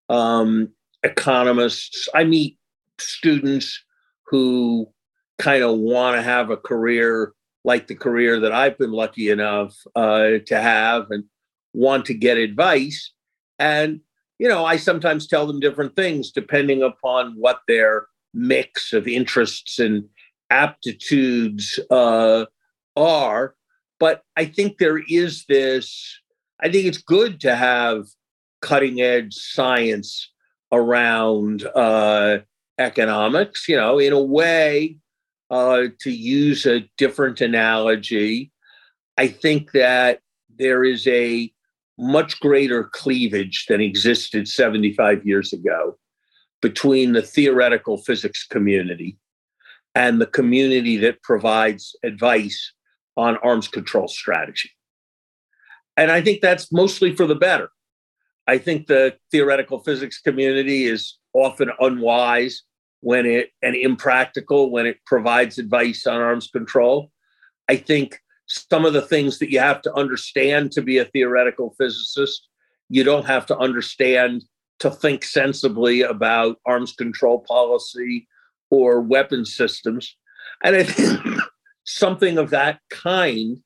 um, 0.09 0.69
economists, 1.03 2.07
I 2.13 2.23
meet 2.23 2.57
students 2.99 3.83
who 4.27 4.87
kind 5.39 5.63
of 5.63 5.77
want 5.77 6.15
to 6.17 6.21
have 6.21 6.49
a 6.49 6.57
career 6.57 7.33
like 7.63 7.87
the 7.87 7.95
career 7.95 8.39
that 8.39 8.51
I've 8.51 8.77
been 8.77 8.91
lucky 8.91 9.29
enough 9.29 9.75
uh, 9.95 10.39
to 10.45 10.61
have 10.61 11.11
and 11.11 11.23
want 11.73 12.05
to 12.05 12.13
get 12.13 12.37
advice. 12.37 13.11
And, 13.59 14.01
you 14.39 14.49
know, 14.49 14.65
I 14.65 14.77
sometimes 14.77 15.27
tell 15.27 15.47
them 15.47 15.59
different 15.59 15.95
things 15.95 16.31
depending 16.31 16.83
upon 16.83 17.35
what 17.37 17.61
their 17.67 18.07
mix 18.33 18.93
of 18.93 19.07
interests 19.07 19.79
and 19.79 20.09
aptitudes 20.49 21.79
uh, 21.89 22.45
are. 22.95 23.55
But 23.99 24.23
I 24.35 24.45
think 24.45 24.77
there 24.77 25.01
is 25.07 25.45
this, 25.47 26.19
I 26.61 26.69
think 26.69 26.85
it's 26.85 26.97
good 26.97 27.39
to 27.41 27.55
have 27.55 28.05
cutting 28.61 29.01
edge 29.01 29.33
science 29.33 30.31
around 30.71 31.65
uh, 31.75 32.39
economics, 32.77 33.69
you 33.69 33.77
know, 33.77 33.99
in 33.99 34.11
a 34.13 34.21
way, 34.21 34.97
uh, 35.49 35.83
to 35.99 36.11
use 36.11 36.65
a 36.65 36.89
different 36.97 37.41
analogy, 37.41 38.51
I 39.17 39.27
think 39.27 39.71
that 39.71 40.19
there 40.57 40.83
is 40.83 41.07
a 41.07 41.51
much 41.97 42.39
greater 42.39 42.85
cleavage 42.85 43.65
than 43.67 43.81
existed 43.81 44.47
75 44.47 45.25
years 45.25 45.53
ago 45.53 45.97
between 46.61 47.13
the 47.13 47.21
theoretical 47.21 47.97
physics 47.97 48.45
community 48.47 49.17
and 49.95 50.19
the 50.19 50.25
community 50.25 50.97
that 50.97 51.21
provides 51.21 51.95
advice 52.03 52.73
on 53.15 53.37
arms 53.37 53.67
control 53.67 54.07
strategy. 54.07 54.71
And 55.97 56.09
I 56.09 56.21
think 56.21 56.41
that's 56.41 56.71
mostly 56.71 57.15
for 57.15 57.27
the 57.27 57.35
better. 57.35 57.69
I 58.47 58.57
think 58.57 58.87
the 58.87 59.15
theoretical 59.31 59.79
physics 59.79 60.19
community 60.19 60.85
is 60.85 61.17
often 61.33 61.69
unwise 61.79 62.63
when 63.03 63.25
it 63.25 63.49
and 63.61 63.75
impractical 63.75 64.71
when 64.71 64.85
it 64.85 64.97
provides 65.05 65.57
advice 65.57 66.07
on 66.07 66.21
arms 66.21 66.47
control. 66.47 67.11
I 67.69 67.75
think 67.75 68.19
some 68.47 68.85
of 68.85 68.93
the 68.93 69.01
things 69.01 69.39
that 69.39 69.51
you 69.51 69.59
have 69.59 69.81
to 69.81 69.93
understand 69.93 70.71
to 70.71 70.81
be 70.81 70.97
a 70.97 71.05
theoretical 71.05 71.75
physicist, 71.77 72.47
you 72.89 73.03
don't 73.03 73.25
have 73.25 73.45
to 73.47 73.57
understand 73.57 74.43
to 74.79 74.89
think 74.89 75.23
sensibly 75.23 76.01
about 76.01 76.57
arms 76.65 76.93
control 76.93 77.39
policy 77.47 78.27
or 78.69 79.01
weapon 79.01 79.45
systems. 79.45 80.15
And 80.63 80.75
I 80.75 80.83
think 80.83 81.19
something 81.85 82.37
of 82.37 82.49
that 82.51 82.79
kind 82.89 83.57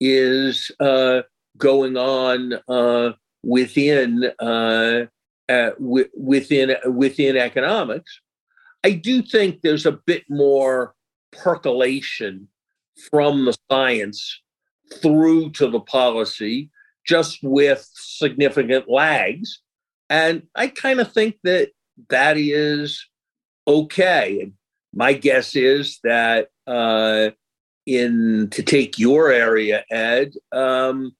is 0.00 0.70
uh, 0.80 1.22
going 1.56 1.96
on 1.96 2.54
uh, 2.68 3.12
within 3.42 4.30
uh, 4.38 5.06
uh 5.48 5.70
w- 5.70 6.08
within 6.16 6.76
within 6.86 7.36
economics. 7.36 8.21
I 8.84 8.92
do 8.92 9.22
think 9.22 9.60
there's 9.60 9.86
a 9.86 9.92
bit 9.92 10.24
more 10.28 10.94
percolation 11.32 12.48
from 13.10 13.44
the 13.44 13.56
science 13.70 14.40
through 15.00 15.50
to 15.52 15.68
the 15.68 15.80
policy, 15.80 16.70
just 17.06 17.38
with 17.42 17.88
significant 17.94 18.88
lags. 18.88 19.60
And 20.10 20.42
I 20.54 20.68
kind 20.68 21.00
of 21.00 21.12
think 21.12 21.36
that 21.44 21.70
that 22.10 22.36
is 22.36 23.06
okay. 23.66 24.40
And 24.42 24.52
my 24.94 25.12
guess 25.14 25.56
is 25.56 25.98
that 26.04 26.48
uh, 26.66 27.30
in 27.86 28.48
to 28.50 28.62
take 28.62 28.98
your 28.98 29.32
area, 29.32 29.84
Ed, 29.90 30.34
um, 30.52 31.14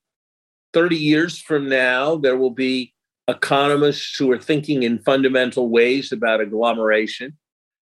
30 0.73 0.97
years 0.97 1.39
from 1.39 1.69
now, 1.69 2.17
there 2.17 2.37
will 2.37 2.51
be 2.51 2.93
economists 3.29 4.17
who 4.17 4.31
are 4.33 4.39
thinking 4.39 4.83
in 4.83 4.99
fundamental 4.99 5.69
ways 5.69 6.13
about 6.13 6.41
agglomeration, 6.41 7.37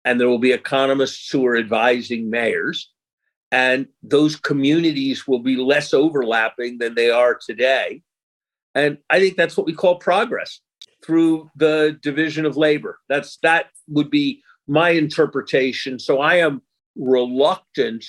and 0.06 0.20
there 0.20 0.28
will 0.30 0.39
be 0.39 0.52
economists 0.52 1.30
who 1.30 1.46
are 1.46 1.58
advising 1.58 2.30
mayors. 2.30 2.92
And 3.52 3.88
those 4.02 4.36
communities 4.36 5.28
will 5.28 5.39
be 5.39 5.56
less 5.56 5.94
overlapping 5.94 6.80
than 6.80 6.96
they 6.96 7.12
are 7.12 7.36
today. 7.36 8.02
And 8.74 8.98
I 9.10 9.20
think 9.20 9.38
that's 9.38 9.56
what 9.56 9.68
we 9.68 9.74
call 9.74 9.98
progress 9.98 10.60
through 11.06 11.52
the 11.56 12.00
division 12.02 12.46
of 12.46 12.58
labor. 12.58 13.00
That's 13.10 13.38
that 13.44 13.68
would 13.88 14.10
be 14.10 14.42
my 14.68 14.89
interpretation. 14.89 16.00
So 16.00 16.20
I 16.20 16.36
am 16.36 16.62
reluctant 16.96 18.06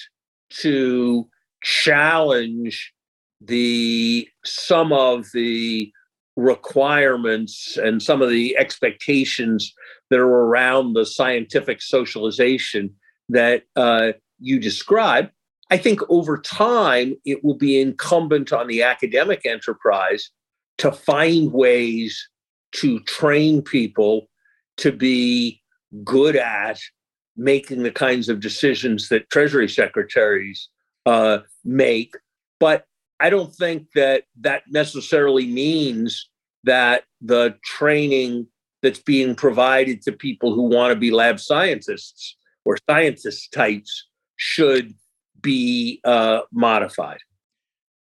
to 0.60 1.28
challenge 1.62 2.92
the 3.40 4.28
some 4.44 4.92
of 4.92 5.26
the 5.32 5.92
requirements 6.36 7.76
and 7.76 8.02
some 8.02 8.22
of 8.22 8.30
the 8.30 8.56
expectations 8.56 9.72
that 10.10 10.18
are 10.18 10.26
around 10.26 10.92
the 10.92 11.06
scientific 11.06 11.82
socialization 11.82 12.94
that 13.28 13.64
uh, 13.76 14.12
you 14.38 14.58
describe. 14.58 15.30
I 15.70 15.78
think 15.78 16.00
over 16.08 16.38
time, 16.38 17.16
it 17.24 17.42
will 17.42 17.56
be 17.56 17.80
incumbent 17.80 18.52
on 18.52 18.66
the 18.66 18.82
academic 18.82 19.46
enterprise 19.46 20.30
to 20.78 20.92
find 20.92 21.52
ways 21.52 22.28
to 22.72 23.00
train 23.00 23.62
people 23.62 24.28
to 24.76 24.92
be 24.92 25.62
good 26.02 26.36
at 26.36 26.78
making 27.36 27.82
the 27.82 27.90
kinds 27.90 28.28
of 28.28 28.40
decisions 28.40 29.08
that 29.08 29.30
Treasury 29.30 29.68
secretaries 29.68 30.68
uh, 31.06 31.38
make. 31.64 32.14
But 32.60 32.84
I 33.20 33.30
don't 33.30 33.54
think 33.54 33.88
that 33.94 34.24
that 34.40 34.62
necessarily 34.68 35.46
means 35.46 36.28
that 36.64 37.04
the 37.20 37.56
training 37.64 38.46
that's 38.84 39.00
being 39.00 39.34
provided 39.34 40.02
to 40.02 40.12
people 40.12 40.54
who 40.54 40.62
want 40.62 40.92
to 40.92 40.98
be 40.98 41.10
lab 41.10 41.40
scientists 41.40 42.36
or 42.64 42.78
scientist 42.88 43.52
types 43.52 44.08
should 44.36 44.94
be 45.40 46.00
uh, 46.04 46.42
modified. 46.52 47.18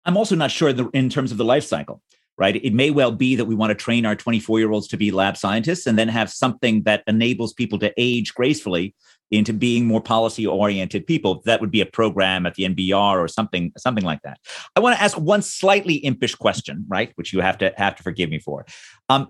I'm 0.04 0.16
also 0.16 0.36
not 0.36 0.50
sure 0.50 0.68
in 0.92 1.08
terms 1.08 1.32
of 1.32 1.38
the 1.38 1.44
life 1.44 1.64
cycle 1.64 2.02
right? 2.38 2.56
It 2.56 2.74
may 2.74 2.90
well 2.90 3.12
be 3.12 3.36
that 3.36 3.46
we 3.46 3.54
want 3.54 3.70
to 3.70 3.74
train 3.74 4.04
our 4.04 4.14
24 4.14 4.58
year 4.58 4.70
olds 4.70 4.88
to 4.88 4.96
be 4.96 5.10
lab 5.10 5.36
scientists 5.36 5.86
and 5.86 5.98
then 5.98 6.08
have 6.08 6.30
something 6.30 6.82
that 6.82 7.02
enables 7.06 7.52
people 7.52 7.78
to 7.80 7.92
age 7.96 8.34
gracefully 8.34 8.94
into 9.30 9.52
being 9.52 9.86
more 9.86 10.00
policy 10.00 10.46
oriented 10.46 11.06
people. 11.06 11.42
That 11.46 11.60
would 11.60 11.70
be 11.70 11.80
a 11.80 11.86
program 11.86 12.46
at 12.46 12.54
the 12.54 12.64
NBER 12.64 13.18
or 13.18 13.26
something, 13.26 13.72
something 13.76 14.04
like 14.04 14.22
that. 14.22 14.38
I 14.76 14.80
want 14.80 14.96
to 14.96 15.02
ask 15.02 15.18
one 15.18 15.42
slightly 15.42 15.94
impish 15.94 16.34
question, 16.34 16.84
right? 16.88 17.12
Which 17.16 17.32
you 17.32 17.40
have 17.40 17.58
to 17.58 17.72
have 17.76 17.96
to 17.96 18.02
forgive 18.02 18.30
me 18.30 18.38
for. 18.38 18.66
Um, 19.08 19.28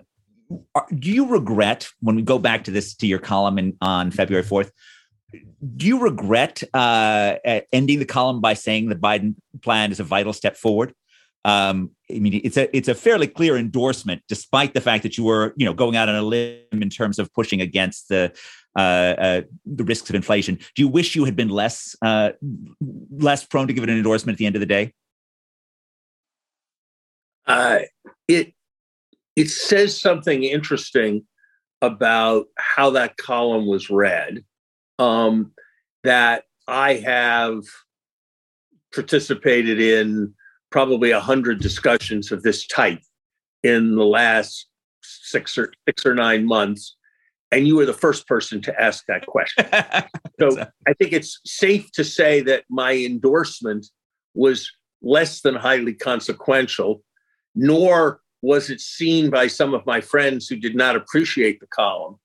do 0.49 1.11
you 1.11 1.27
regret 1.27 1.89
when 2.01 2.17
we 2.17 2.23
go 2.23 2.39
back 2.39 2.65
to 2.65 2.71
this 2.71 2.95
to 2.97 3.07
your 3.07 3.19
column 3.19 3.59
in, 3.59 3.77
on 3.81 4.11
February 4.11 4.45
4th? 4.45 4.71
Do 5.77 5.87
you 5.87 5.99
regret 5.99 6.63
uh, 6.73 7.37
ending 7.73 7.99
the 7.99 8.05
column 8.05 8.41
by 8.41 8.55
saying 8.55 8.89
the 8.89 8.95
Biden 8.95 9.35
plan 9.63 9.91
is 9.91 10.01
a 10.01 10.05
vital 10.05 10.33
step 10.33 10.57
forward? 10.57 10.95
Um, 11.45 11.91
I 12.11 12.19
mean, 12.19 12.41
it's 12.43 12.57
a 12.57 12.77
it's 12.77 12.89
a 12.89 12.95
fairly 12.95 13.29
clear 13.29 13.57
endorsement, 13.57 14.23
despite 14.29 14.75
the 14.75 14.81
fact 14.81 15.05
that 15.05 15.17
you 15.17 15.23
were, 15.23 15.55
you 15.57 15.65
know, 15.65 15.75
going 15.75 15.95
out 15.95 16.09
on 16.09 16.17
a 16.17 16.23
limb 16.23 16.59
in 16.73 16.91
terms 16.91 17.21
of 17.21 17.33
pushing 17.33 17.61
against 17.61 18.09
the 18.09 18.33
uh, 18.77 18.81
uh, 18.81 19.41
the 19.65 19.85
risks 19.85 20.11
of 20.11 20.17
inflation. 20.17 20.57
Do 20.75 20.83
you 20.83 20.89
wish 20.89 21.15
you 21.15 21.25
had 21.25 21.37
been 21.37 21.49
less 21.49 21.95
uh, 22.03 22.31
less 23.11 23.45
prone 23.45 23.69
to 23.69 23.73
give 23.73 23.85
it 23.85 23.91
an 23.91 23.97
endorsement 23.97 24.35
at 24.35 24.39
the 24.39 24.47
end 24.47 24.57
of 24.57 24.61
the 24.61 24.67
day? 24.67 24.93
Uh, 27.47 27.79
it 28.27 28.55
it 29.37 29.51
says 29.51 29.99
something 29.99 30.43
interesting 30.43 31.25
about 31.83 32.47
how 32.57 32.91
that 32.91 33.19
column 33.19 33.67
was 33.67 33.91
read. 33.91 34.43
Um, 34.99 35.53
that 36.05 36.45
I 36.67 36.95
have 36.95 37.63
participated 38.95 39.81
in 39.81 40.33
probably 40.71 41.11
a 41.11 41.21
hundred 41.21 41.61
discussions 41.61 42.33
of 42.33 42.43
this 42.43 42.67
type 42.67 43.01
in 43.63 43.95
the 43.95 44.05
last 44.05 44.67
six 45.03 45.59
or 45.59 45.73
six 45.87 46.07
or 46.07 46.15
nine 46.15 46.47
months, 46.47 46.97
and 47.53 47.67
you 47.67 47.77
were 47.77 47.87
the 47.87 47.93
first 47.93 48.27
person 48.27 48.63
to 48.63 48.81
ask 48.81 49.05
that 49.07 49.27
question. 49.27 49.67
so 50.41 50.67
I 50.87 50.93
think 50.95 51.13
it's 51.13 51.41
safe 51.45 51.91
to 51.93 52.05
say 52.05 52.41
that 52.43 52.65
my 52.71 52.95
endorsement 52.95 53.87
was 54.35 54.71
less 55.03 55.43
than 55.43 55.55
highly 55.55 55.95
consequential, 55.95 57.03
nor 57.55 58.21
was 58.47 58.71
it 58.71 58.81
seen 58.81 59.29
by 59.29 59.49
some 59.49 59.75
of 59.75 59.85
my 59.87 60.01
friends 60.01 60.47
who 60.47 60.57
did 60.57 60.77
not 60.77 60.95
appreciate 60.95 61.59
the 61.59 61.67
column 61.67 62.17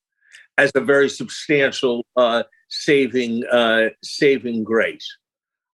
as 0.60 0.72
a 0.76 0.80
very 0.80 1.10
substantial 1.10 2.06
uh, 2.16 2.44
saving 2.70 3.44
uh, 3.52 3.90
saving 4.04 4.64
grace. 4.64 5.08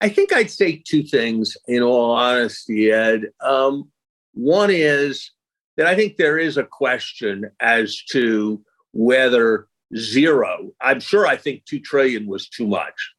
I 0.00 0.08
think 0.08 0.32
I'd 0.32 0.50
say 0.50 0.82
two 0.86 1.02
things 1.02 1.56
in 1.66 1.82
all 1.82 2.12
honesty, 2.12 2.92
Ed. 2.92 3.22
Um, 3.40 3.90
one 4.34 4.70
is 4.70 5.32
that 5.76 5.86
I 5.86 5.96
think 5.96 6.16
there 6.16 6.38
is 6.38 6.56
a 6.56 6.64
question 6.64 7.50
as 7.60 8.02
to 8.12 8.62
whether 8.92 9.66
zero, 9.96 10.70
I'm 10.80 11.00
sure 11.00 11.26
I 11.26 11.36
think 11.36 11.64
2 11.64 11.80
trillion 11.80 12.26
was 12.26 12.48
too 12.48 12.66
much. 12.66 13.12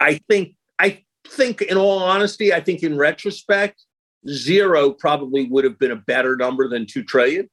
I 0.00 0.20
think, 0.28 0.54
I 0.78 1.04
think 1.26 1.62
in 1.62 1.76
all 1.76 1.98
honesty, 1.98 2.52
I 2.52 2.60
think 2.60 2.82
in 2.82 2.96
retrospect, 2.96 3.84
zero 4.28 4.90
probably 4.90 5.46
would 5.46 5.64
have 5.64 5.78
been 5.78 5.90
a 5.90 5.96
better 5.96 6.36
number 6.36 6.68
than 6.68 6.86
2 6.86 7.04
trillion. 7.04 7.48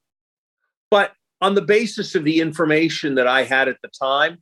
But 0.90 1.12
on 1.40 1.54
the 1.54 1.62
basis 1.62 2.14
of 2.14 2.24
the 2.24 2.40
information 2.40 3.14
that 3.16 3.26
I 3.26 3.44
had 3.44 3.68
at 3.68 3.78
the 3.82 3.90
time, 4.00 4.38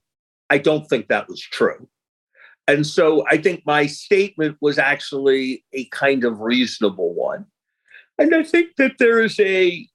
I 0.50 0.58
don't 0.58 0.88
think 0.88 1.08
that 1.08 1.28
was 1.28 1.40
true. 1.40 1.88
And 2.66 2.86
so 2.86 3.24
I 3.28 3.36
think 3.36 3.62
my 3.66 3.86
statement 3.86 4.56
was 4.60 4.78
actually 4.78 5.64
a 5.72 5.84
kind 5.86 6.24
of 6.24 6.40
reasonable 6.40 7.12
one. 7.14 7.46
And 8.18 8.34
I 8.34 8.42
think 8.42 8.76
that 8.76 8.92
there 8.98 9.22
is 9.22 9.38
a 9.40 9.86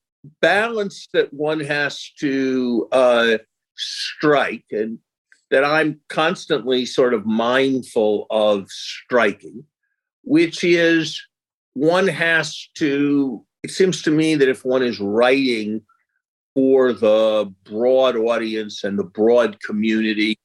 balance 0.42 1.08
that 1.14 1.34
one 1.34 1.62
has 1.62 2.12
to 2.20 2.88
uh, 2.92 3.38
strike 3.76 4.66
and 4.72 5.00
that 5.50 5.64
I'm 5.64 6.00
constantly 6.10 6.86
sort 6.86 7.14
of 7.14 7.26
mindful 7.26 8.28
of 8.30 8.70
striking, 8.70 9.64
which 10.24 10.64
is 10.64 11.20
one 11.74 12.08
has 12.08 12.68
to, 12.76 13.46
it 13.64 13.72
seems 13.72 14.02
to 14.04 14.12
me 14.12 14.36
that 14.36 14.50
if 14.50 14.66
one 14.66 14.84
is 14.84 15.00
writing 15.00 15.82
for 16.56 16.94
the 16.94 17.54
broad 17.64 18.16
audience 18.16 18.84
and 18.84 18.98
the 18.98 19.04
broad 19.04 19.62
community 19.62 20.38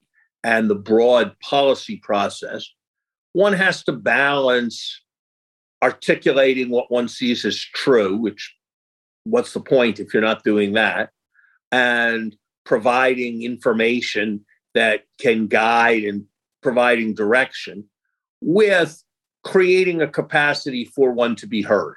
and 0.42 0.68
the 0.68 0.74
broad 0.74 1.38
policy 1.40 1.96
process, 1.96 2.68
one 3.32 3.52
has 3.52 3.82
to 3.84 3.92
balance 3.92 5.02
articulating 5.82 6.70
what 6.70 6.90
one 6.90 7.08
sees 7.08 7.44
as 7.44 7.58
true, 7.58 8.16
which 8.16 8.54
what's 9.24 9.52
the 9.52 9.60
point 9.60 10.00
if 10.00 10.12
you're 10.12 10.22
not 10.22 10.44
doing 10.44 10.72
that, 10.72 11.10
and 11.72 12.36
providing 12.64 13.42
information 13.42 14.44
that 14.74 15.04
can 15.20 15.46
guide 15.46 16.04
and 16.04 16.24
providing 16.62 17.14
direction 17.14 17.84
with 18.40 19.03
creating 19.44 20.02
a 20.02 20.08
capacity 20.08 20.84
for 20.84 21.12
one 21.12 21.36
to 21.36 21.46
be 21.46 21.62
heard. 21.62 21.96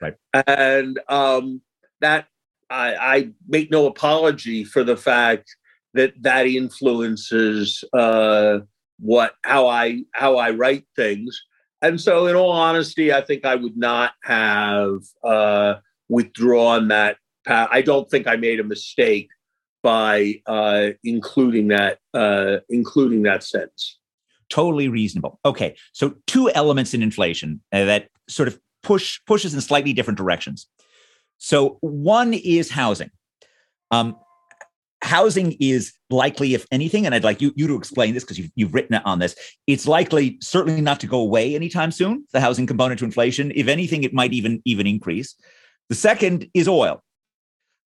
Right. 0.00 0.14
And 0.46 1.00
um, 1.08 1.62
that 2.00 2.26
I, 2.70 2.94
I 2.94 3.28
make 3.48 3.70
no 3.70 3.86
apology 3.86 4.64
for 4.64 4.84
the 4.84 4.96
fact 4.96 5.56
that 5.94 6.12
that 6.22 6.46
influences 6.46 7.82
uh, 7.92 8.58
what 9.00 9.34
how 9.44 9.68
I 9.68 10.02
how 10.12 10.36
I 10.36 10.50
write 10.50 10.84
things. 10.94 11.40
And 11.80 12.00
so, 12.00 12.26
in 12.26 12.34
all 12.34 12.50
honesty, 12.50 13.12
I 13.12 13.20
think 13.20 13.44
I 13.44 13.54
would 13.54 13.76
not 13.76 14.12
have 14.24 15.00
uh, 15.24 15.74
withdrawn 16.08 16.88
that 16.88 17.16
I 17.46 17.82
don't 17.82 18.10
think 18.10 18.26
I 18.26 18.36
made 18.36 18.60
a 18.60 18.64
mistake 18.64 19.28
by 19.82 20.42
uh, 20.46 20.90
including 21.04 21.68
that 21.68 21.98
uh, 22.14 22.58
including 22.68 23.22
that 23.22 23.42
sentence. 23.42 23.97
Totally 24.50 24.88
reasonable. 24.88 25.38
Okay, 25.44 25.76
so 25.92 26.14
two 26.26 26.50
elements 26.50 26.94
in 26.94 27.02
inflation 27.02 27.60
uh, 27.72 27.84
that 27.84 28.08
sort 28.28 28.48
of 28.48 28.58
push 28.82 29.20
pushes 29.26 29.54
in 29.54 29.60
slightly 29.60 29.92
different 29.92 30.16
directions. 30.16 30.66
So 31.38 31.78
one 31.80 32.34
is 32.34 32.70
housing. 32.70 33.10
Um, 33.90 34.16
housing 35.02 35.56
is 35.60 35.92
likely, 36.10 36.54
if 36.54 36.66
anything, 36.72 37.06
and 37.06 37.14
I'd 37.14 37.24
like 37.24 37.40
you, 37.40 37.52
you 37.56 37.66
to 37.68 37.76
explain 37.76 38.14
this 38.14 38.24
because 38.24 38.38
you've, 38.38 38.50
you've 38.56 38.74
written 38.74 38.96
it 38.96 39.02
on 39.04 39.18
this. 39.18 39.36
It's 39.66 39.86
likely, 39.86 40.38
certainly 40.40 40.80
not 40.80 41.00
to 41.00 41.06
go 41.06 41.20
away 41.20 41.54
anytime 41.54 41.92
soon. 41.92 42.26
The 42.32 42.40
housing 42.40 42.66
component 42.66 42.98
to 43.00 43.04
inflation, 43.04 43.52
if 43.54 43.68
anything, 43.68 44.02
it 44.02 44.12
might 44.12 44.32
even 44.32 44.62
even 44.64 44.86
increase. 44.86 45.34
The 45.88 45.94
second 45.94 46.48
is 46.54 46.68
oil. 46.68 47.02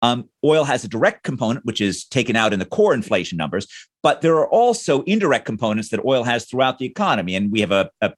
Um, 0.03 0.29
oil 0.45 0.65
has 0.65 0.85
a 0.85 0.89
direct 0.89 1.25
component, 1.25 1.65
which 1.65 1.81
is 1.81 2.05
taken 2.05 2.37
out 2.37 2.53
in 2.53 2.59
the 2.59 2.65
core 2.65 2.95
inflation 2.95 3.37
numbers, 3.37 3.67
but 4.03 4.23
there 4.23 4.37
are 4.37 4.49
also 4.49 5.03
indirect 5.03 5.45
components 5.45 5.91
that 5.91 6.05
oil 6.05 6.25
has 6.25 6.47
throughout 6.47 6.79
the 6.79 6.87
economy. 6.87 7.35
And 7.35 7.53
we 7.53 7.61
have 7.61 7.73
a, 7.73 7.91
a 8.01 8.13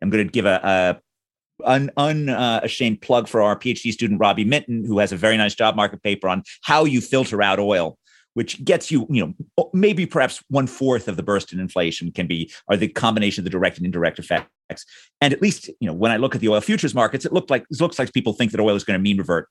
I'm 0.00 0.10
going 0.10 0.26
to 0.26 0.30
give 0.30 0.46
a, 0.46 0.60
a 0.62 1.64
un, 1.64 1.90
unashamed 1.96 2.98
uh, 2.98 3.06
plug 3.06 3.28
for 3.28 3.42
our 3.42 3.58
PhD 3.58 3.92
student 3.92 4.20
Robbie 4.20 4.44
Minton, 4.44 4.84
who 4.84 4.98
has 4.98 5.12
a 5.12 5.16
very 5.16 5.36
nice 5.36 5.54
job 5.54 5.76
market 5.76 6.02
paper 6.02 6.28
on 6.28 6.42
how 6.62 6.84
you 6.84 7.00
filter 7.00 7.42
out 7.42 7.58
oil, 7.58 7.98
which 8.34 8.64
gets 8.64 8.90
you, 8.90 9.06
you 9.10 9.34
know, 9.56 9.68
maybe 9.72 10.06
perhaps 10.06 10.42
one 10.48 10.66
fourth 10.66 11.08
of 11.08 11.16
the 11.16 11.22
burst 11.22 11.52
in 11.52 11.60
inflation 11.60 12.12
can 12.12 12.26
be 12.26 12.52
are 12.68 12.76
the 12.76 12.88
combination 12.88 13.40
of 13.40 13.44
the 13.44 13.50
direct 13.50 13.76
and 13.76 13.86
indirect 13.86 14.18
effects. 14.18 14.84
And 15.20 15.32
at 15.32 15.42
least, 15.42 15.68
you 15.80 15.86
know, 15.86 15.92
when 15.94 16.10
I 16.10 16.16
look 16.16 16.34
at 16.34 16.40
the 16.40 16.48
oil 16.48 16.60
futures 16.60 16.94
markets, 16.94 17.24
it 17.24 17.32
looked 17.32 17.50
like 17.50 17.64
it 17.70 17.80
looks 17.80 17.98
like 17.98 18.12
people 18.12 18.32
think 18.32 18.52
that 18.52 18.60
oil 18.60 18.76
is 18.76 18.84
going 18.84 18.98
to 18.98 19.02
mean 19.02 19.18
revert 19.18 19.48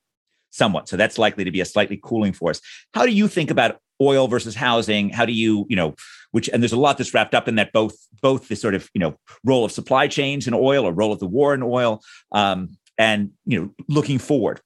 somewhat. 0.53 0.87
So 0.87 0.95
that's 0.95 1.17
likely 1.17 1.43
to 1.43 1.51
be 1.51 1.61
a 1.61 1.65
slightly 1.65 1.99
cooling 2.01 2.31
force. 2.31 2.61
How 2.93 3.05
do 3.05 3.11
you 3.11 3.27
think 3.27 3.51
about 3.51 3.79
oil 4.01 4.27
versus 4.27 4.55
housing? 4.55 5.09
How 5.09 5.25
do 5.25 5.33
you, 5.33 5.65
you 5.67 5.75
know, 5.75 5.95
which 6.31 6.47
and 6.49 6.61
there's 6.61 6.73
a 6.73 6.79
lot 6.79 6.97
that's 6.97 7.13
wrapped 7.13 7.35
up 7.35 7.47
in 7.47 7.55
that 7.55 7.73
both 7.73 7.95
both 8.21 8.47
the 8.47 8.55
sort 8.55 8.75
of 8.75 8.89
you 8.93 8.99
know 8.99 9.15
role 9.43 9.65
of 9.65 9.71
supply 9.71 10.07
chains 10.07 10.47
in 10.47 10.53
oil 10.53 10.85
or 10.85 10.93
role 10.93 11.11
of 11.11 11.19
the 11.19 11.27
war 11.27 11.53
in 11.53 11.63
oil, 11.63 12.01
um, 12.31 12.77
and 12.97 13.31
you 13.45 13.59
know 13.59 13.69
looking 13.87 14.19
forward. 14.19 14.61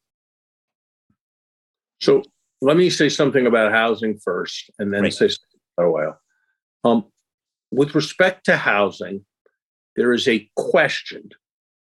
So 2.00 2.22
let 2.62 2.78
me 2.78 2.90
say 2.90 3.10
something 3.10 3.48
about 3.48 3.72
housing 3.72 4.18
first, 4.18 4.70
and 4.80 4.94
then 4.94 5.10
say 5.12 5.28
something 5.28 5.60
about 5.78 5.90
oil. 5.90 6.20
Um, 6.84 7.06
with 7.72 7.96
respect 7.96 8.46
to 8.46 8.56
housing, 8.56 9.26
there 9.96 10.14
is 10.14 10.28
a 10.28 10.50
question 10.56 11.30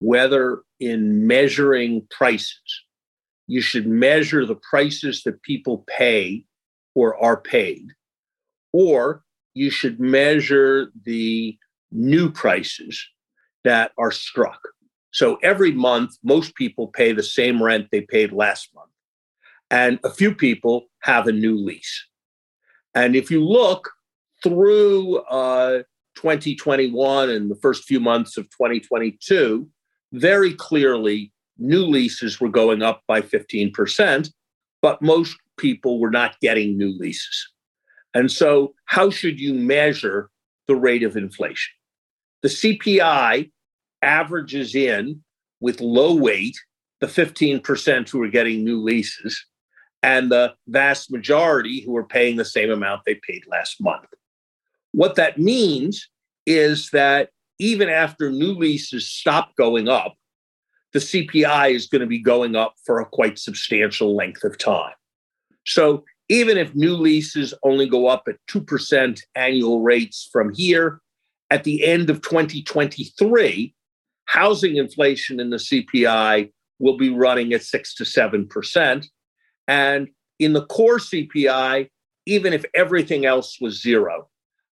whether 0.01 0.63
in 0.79 1.27
measuring 1.27 2.07
prices 2.11 2.85
you 3.51 3.61
should 3.61 3.85
measure 3.85 4.47
the 4.47 4.55
prices 4.55 5.25
that 5.25 5.43
people 5.43 5.85
pay 5.89 6.45
or 6.95 7.21
are 7.21 7.37
paid, 7.37 7.85
or 8.73 9.25
you 9.55 9.71
should 9.71 9.99
measure 9.99 10.93
the 11.05 11.59
new 11.91 12.31
prices 12.31 13.05
that 13.65 13.91
are 13.99 14.13
struck. 14.13 14.61
So 15.11 15.37
every 15.43 15.73
month, 15.73 16.13
most 16.23 16.55
people 16.55 16.87
pay 16.87 17.11
the 17.11 17.25
same 17.25 17.61
rent 17.61 17.89
they 17.91 18.03
paid 18.03 18.31
last 18.31 18.69
month, 18.73 18.93
and 19.69 19.99
a 20.05 20.11
few 20.11 20.33
people 20.33 20.85
have 21.01 21.27
a 21.27 21.33
new 21.33 21.57
lease. 21.57 22.07
And 22.95 23.17
if 23.17 23.33
you 23.33 23.45
look 23.45 23.91
through 24.45 25.17
uh, 25.23 25.83
2021 26.15 27.29
and 27.29 27.51
the 27.51 27.57
first 27.57 27.83
few 27.83 27.99
months 27.99 28.37
of 28.37 28.45
2022, 28.51 29.69
very 30.13 30.55
clearly 30.55 31.33
new 31.61 31.85
leases 31.85 32.41
were 32.41 32.49
going 32.49 32.83
up 32.83 33.03
by 33.07 33.21
15%, 33.21 34.33
but 34.83 35.01
most 35.03 35.37
people 35.59 36.01
were 36.01 36.11
not 36.11 36.39
getting 36.41 36.77
new 36.77 36.97
leases. 36.99 37.49
And 38.15 38.31
so, 38.31 38.75
how 38.87 39.11
should 39.11 39.39
you 39.39 39.55
measure 39.55 40.31
the 40.67 40.75
rate 40.75 41.03
of 41.03 41.17
inflation? 41.17 41.73
The 42.43 42.49
CPI 42.49 43.51
averages 44.03 44.75
in 44.75 45.23
with 45.61 45.81
low 45.81 46.15
weight 46.15 46.57
the 47.01 47.07
15% 47.07 48.09
who 48.09 48.23
are 48.23 48.29
getting 48.29 48.63
new 48.65 48.81
leases 48.83 49.47
and 50.03 50.31
the 50.31 50.55
vast 50.69 51.11
majority 51.11 51.81
who 51.81 51.97
are 51.97 52.05
paying 52.05 52.37
the 52.37 52.45
same 52.45 52.71
amount 52.71 53.03
they 53.05 53.19
paid 53.27 53.43
last 53.47 53.81
month. 53.81 54.07
What 54.93 55.17
that 55.17 55.39
means 55.39 56.09
is 56.47 56.91
that 56.91 57.31
even 57.59 57.89
after 57.89 58.31
new 58.31 58.53
leases 58.53 59.09
stop 59.09 59.55
going 59.57 59.89
up, 59.89 60.15
the 60.93 60.99
CPI 60.99 61.73
is 61.73 61.87
going 61.87 62.01
to 62.01 62.07
be 62.07 62.19
going 62.19 62.57
up 62.57 62.75
for 62.85 63.01
a 63.01 63.07
quite 63.07 63.39
substantial 63.39 64.17
length 64.17 64.45
of 64.45 64.59
time. 64.59 64.95
So 65.67 66.05
even 66.29 66.59
if 66.59 66.75
new 66.75 66.95
leases 66.95 67.55
only 67.65 67.89
go 67.89 68.07
up 68.07 68.25
at 68.29 68.37
2% 68.51 69.21
annual 69.35 69.83
rates 69.83 70.29
from 70.33 70.53
here, 70.55 71.01
at 71.51 71.65
the 71.65 71.85
end 71.85 72.11
of 72.11 72.23
2023, 72.23 73.75
housing 74.27 74.77
inflation 74.77 75.41
in 75.41 75.51
the 75.51 75.57
CPI 75.57 76.53
will 76.79 76.97
be 76.97 77.11
running 77.11 77.53
at 77.53 77.63
6 77.63 77.95
to 77.97 78.05
7%. 78.05 79.07
And 79.67 80.09
in 80.39 80.53
the 80.53 80.65
core 80.67 80.99
CPI, 80.99 81.89
even 82.27 82.53
if 82.53 82.65
everything 82.75 83.27
else 83.27 83.61
was 83.61 83.83
zero, 83.83 84.29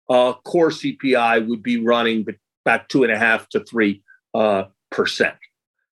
uh, 0.09 0.35
core 0.45 0.71
CPI 0.71 1.47
would 1.49 1.63
be 1.63 1.81
running 1.85 2.25
about 2.65 2.89
two 2.89 3.03
and 3.03 3.13
a 3.13 3.19
half 3.19 3.49
to 3.51 3.61
three 3.65 4.03
uh, 4.35 4.65
percent. 4.91 5.37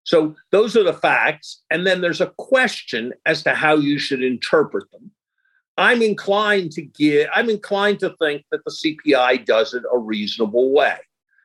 So 0.06 0.36
those 0.52 0.76
are 0.76 0.84
the 0.84 0.94
facts. 0.94 1.62
And 1.68 1.84
then 1.84 2.00
there's 2.00 2.20
a 2.20 2.32
question 2.38 3.12
as 3.26 3.42
to 3.42 3.54
how 3.54 3.74
you 3.74 3.98
should 3.98 4.22
interpret 4.22 4.90
them. 4.92 5.10
I'm 5.76 6.00
inclined 6.00 6.70
to 6.72 6.82
give, 6.82 7.28
I'm 7.34 7.50
inclined 7.50 7.98
to 8.00 8.14
think 8.20 8.44
that 8.50 8.64
the 8.64 8.70
CPI 8.70 9.44
does 9.44 9.74
it 9.74 9.82
a 9.92 9.98
reasonable 9.98 10.72
way. 10.72 10.96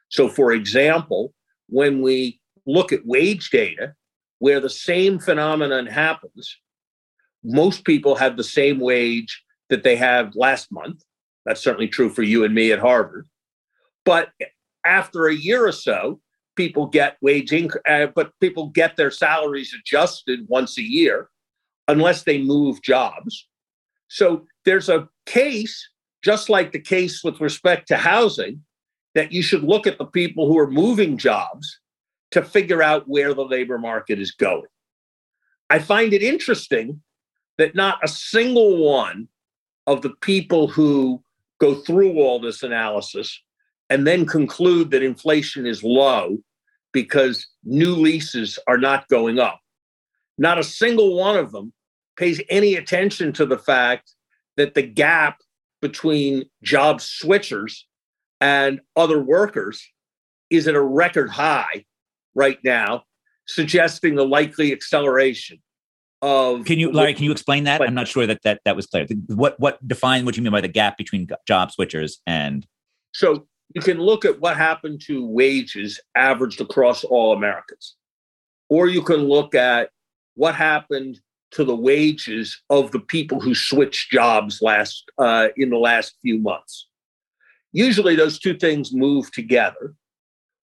So, 0.10 0.30
for 0.30 0.54
example, 0.54 1.34
when 1.70 2.02
we 2.02 2.40
look 2.68 2.94
at 2.94 3.06
wage 3.06 3.50
data, 3.50 3.94
where 4.38 4.60
the 4.60 4.70
same 4.70 5.20
phenomenon 5.20 5.88
happens, 5.88 6.56
most 7.44 7.84
people 7.84 8.16
have 8.16 8.38
the 8.38 8.44
same 8.44 8.80
wage 8.80 9.44
that 9.70 9.84
they 9.84 9.96
have 9.96 10.36
last 10.36 10.72
month. 10.72 11.04
That's 11.46 11.62
certainly 11.62 11.88
true 11.88 12.10
for 12.10 12.22
you 12.22 12.44
and 12.44 12.54
me 12.54 12.72
at 12.72 12.80
Harvard. 12.80 13.28
But 14.06 14.30
after 14.86 15.26
a 15.26 15.36
year 15.36 15.66
or 15.66 15.72
so, 15.72 16.22
people 16.56 16.86
get 16.86 17.18
wage 17.22 17.54
increase, 17.54 17.84
uh, 17.88 18.08
but 18.08 18.32
people 18.40 18.68
get 18.68 18.98
their 18.98 19.12
salaries 19.12 19.74
adjusted 19.78 20.48
once 20.48 20.78
a 20.78 20.84
year 20.84 21.30
unless 21.88 22.24
they 22.24 22.42
move 22.42 22.82
jobs. 22.82 23.48
So 24.08 24.46
there's 24.66 24.90
a 24.90 25.08
case, 25.26 25.90
just 26.24 26.50
like 26.50 26.72
the 26.72 26.80
case 26.80 27.24
with 27.24 27.40
respect 27.40 27.88
to 27.88 27.98
housing, 27.98 28.62
that 29.16 29.32
you 29.32 29.42
should 29.42 29.64
look 29.64 29.88
at 29.88 29.98
the 29.98 30.06
people 30.06 30.48
who 30.48 30.58
are 30.58 30.70
moving 30.70 31.18
jobs 31.18 31.80
to 32.32 32.42
figure 32.44 32.82
out 32.82 33.08
where 33.08 33.34
the 33.34 33.46
labor 33.46 33.78
market 33.78 34.20
is 34.20 34.32
going. 34.32 34.64
I 35.70 35.80
find 35.80 36.14
it 36.14 36.24
interesting 36.24 37.02
that 37.58 37.76
not 37.76 38.00
a 38.04 38.08
single 38.08 38.78
one 38.78 39.28
of 39.88 40.02
the 40.02 40.12
people 40.22 40.68
who 40.68 41.24
go 41.60 41.76
through 41.76 42.20
all 42.20 42.40
this 42.40 42.64
analysis 42.64 43.42
and 43.92 44.08
then 44.08 44.26
conclude 44.26 44.90
that 44.92 45.04
inflation 45.04 45.68
is 45.68 45.84
low 45.84 46.38
because 46.94 47.46
new 47.66 47.94
leases 47.94 48.58
are 48.66 48.78
not 48.78 49.08
going 49.10 49.38
up. 49.38 49.60
Not 50.38 50.58
a 50.58 50.64
single 50.64 51.18
one 51.18 51.38
of 51.38 51.52
them 51.52 51.74
pays 52.16 52.42
any 52.50 52.76
attention 52.76 53.34
to 53.34 53.46
the 53.46 53.58
fact 53.58 54.14
that 54.56 54.76
the 54.76 54.82
gap 54.82 55.42
between 55.82 56.46
job 56.64 57.00
switchers 57.00 57.82
and 58.40 58.80
other 58.96 59.22
workers 59.22 59.86
is 60.50 60.70
at 60.70 60.76
a 60.76 60.82
record 60.82 61.30
high 61.30 61.84
right 62.34 62.60
now, 62.64 63.04
suggesting 63.46 64.16
the 64.16 64.26
likely 64.26 64.72
acceleration 64.72 65.58
of. 66.22 66.64
Can 66.64 66.80
you, 66.80 66.94
Larry? 66.94 67.14
Can 67.14 67.26
you 67.26 67.32
explain 67.34 67.66
that? 67.66 67.82
I'm 67.82 67.94
not 67.94 68.08
sure 68.08 68.26
that 68.26 68.42
that 68.44 68.62
that 68.64 68.78
was 68.78 68.88
clear. 68.88 69.06
What 69.28 69.60
what 69.60 69.86
define 69.86 70.24
what 70.24 70.38
you 70.38 70.44
mean 70.44 70.52
by 70.54 70.62
the 70.62 70.70
gap 70.70 70.98
between 70.98 71.28
job 71.46 71.72
switchers 71.78 72.20
and? 72.26 72.66
So 73.14 73.48
you 73.74 73.82
can 73.82 74.00
look 74.00 74.26
at 74.26 74.40
what 74.40 74.58
happened 74.58 75.02
to 75.08 75.26
wages 75.26 76.00
averaged 76.16 76.60
across 76.62 77.04
all 77.04 77.34
Americans, 77.34 77.96
or 78.70 78.88
you 78.88 79.02
can 79.02 79.28
look 79.28 79.56
at 79.56 79.90
what 80.36 80.56
happened 80.56 81.20
to 81.52 81.64
the 81.64 81.76
wages 81.76 82.62
of 82.70 82.92
the 82.92 83.00
people 83.00 83.40
who 83.40 83.54
switched 83.54 84.12
jobs 84.12 84.62
last 84.62 85.04
uh, 85.18 85.50
in 85.58 85.70
the 85.70 85.78
last 85.78 86.16
few 86.22 86.40
months. 86.40 86.88
Usually, 87.74 88.16
those 88.16 88.40
two 88.40 88.58
things 88.58 88.94
move 88.94 89.32
together. 89.32 89.94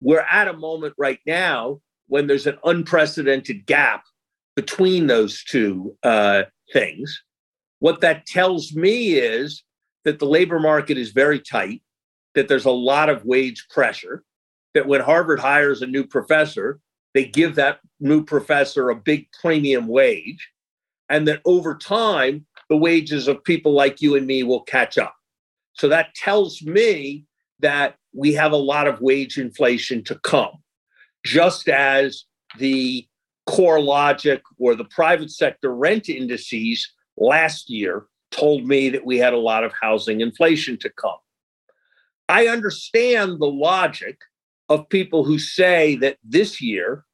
We're 0.02 0.26
at 0.30 0.48
a 0.48 0.54
moment 0.54 0.94
right 0.98 1.20
now 1.26 1.80
when 2.08 2.26
there's 2.26 2.46
an 2.46 2.58
unprecedented 2.64 3.66
gap 3.66 4.04
between 4.56 5.06
those 5.06 5.44
two 5.44 5.96
uh, 6.02 6.44
things. 6.72 7.22
What 7.78 8.00
that 8.00 8.26
tells 8.26 8.74
me 8.74 9.14
is 9.14 9.62
that 10.04 10.18
the 10.18 10.26
labor 10.26 10.58
market 10.58 10.98
is 10.98 11.10
very 11.10 11.38
tight 11.38 11.82
that 12.34 12.48
there's 12.48 12.64
a 12.64 12.70
lot 12.70 13.08
of 13.08 13.24
wage 13.24 13.66
pressure, 13.70 14.24
that 14.74 14.86
when 14.86 15.00
Harvard 15.00 15.40
hires 15.40 15.82
a 15.82 15.86
new 15.86 16.06
professor, 16.06 16.80
they 17.14 17.24
give 17.24 17.56
that 17.56 17.80
new 17.98 18.24
professor 18.24 18.88
a 18.90 18.94
big 18.94 19.26
premium 19.40 19.86
wage. 19.88 20.48
and 21.10 21.26
that 21.26 21.42
over 21.44 21.74
time, 21.74 22.46
the 22.70 22.76
wages 22.76 23.28
of 23.28 23.44
people 23.44 23.72
like 23.72 24.00
you 24.00 24.14
and 24.14 24.26
me 24.26 24.44
will 24.44 24.62
catch 24.62 24.96
up. 24.96 25.14
So 25.74 25.88
that 25.88 26.14
tells 26.14 26.62
me 26.62 27.26
that 27.58 27.96
we 28.14 28.32
have 28.34 28.52
a 28.52 28.56
lot 28.56 28.86
of 28.86 29.00
wage 29.00 29.36
inflation 29.36 30.02
to 30.04 30.14
come, 30.20 30.52
just 31.26 31.68
as 31.68 32.24
the 32.58 33.06
CoreLogic 33.48 34.40
or 34.58 34.74
the 34.76 34.84
private 34.84 35.30
sector 35.30 35.74
rent 35.74 36.08
indices 36.08 36.88
last 37.18 37.68
year 37.68 38.06
told 38.30 38.66
me 38.66 38.88
that 38.90 39.04
we 39.04 39.18
had 39.18 39.32
a 39.32 39.38
lot 39.38 39.64
of 39.64 39.72
housing 39.80 40.20
inflation 40.20 40.78
to 40.78 40.90
come. 40.90 41.18
I 42.30 42.46
understand 42.46 43.40
the 43.40 43.46
logic 43.46 44.16
of 44.68 44.88
people 44.88 45.24
who 45.24 45.36
say 45.36 45.96
that 45.96 46.16
this 46.22 46.62
year 46.62 47.04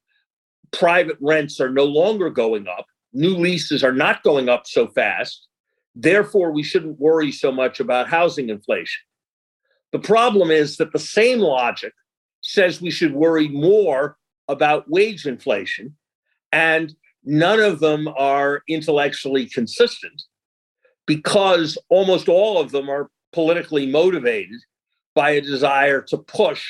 private 0.72 1.16
rents 1.22 1.58
are 1.58 1.70
no 1.70 1.84
longer 1.84 2.28
going 2.28 2.68
up, 2.68 2.84
new 3.14 3.34
leases 3.34 3.82
are 3.82 3.94
not 3.94 4.22
going 4.22 4.50
up 4.50 4.66
so 4.66 4.88
fast. 4.88 5.48
Therefore, 5.94 6.50
we 6.50 6.62
shouldn't 6.62 7.00
worry 7.00 7.32
so 7.32 7.50
much 7.50 7.80
about 7.80 8.08
housing 8.08 8.50
inflation. 8.50 9.00
The 9.92 10.00
problem 10.00 10.50
is 10.50 10.76
that 10.76 10.92
the 10.92 10.98
same 10.98 11.38
logic 11.38 11.94
says 12.42 12.82
we 12.82 12.90
should 12.90 13.14
worry 13.14 13.48
more 13.48 14.18
about 14.48 14.90
wage 14.90 15.24
inflation, 15.24 15.96
and 16.52 16.94
none 17.24 17.60
of 17.60 17.80
them 17.80 18.06
are 18.18 18.62
intellectually 18.68 19.46
consistent 19.46 20.22
because 21.06 21.78
almost 21.88 22.28
all 22.28 22.60
of 22.60 22.70
them 22.70 22.90
are 22.90 23.10
politically 23.32 23.86
motivated 23.86 24.60
by 25.16 25.30
a 25.30 25.40
desire 25.40 26.02
to 26.02 26.18
push 26.18 26.64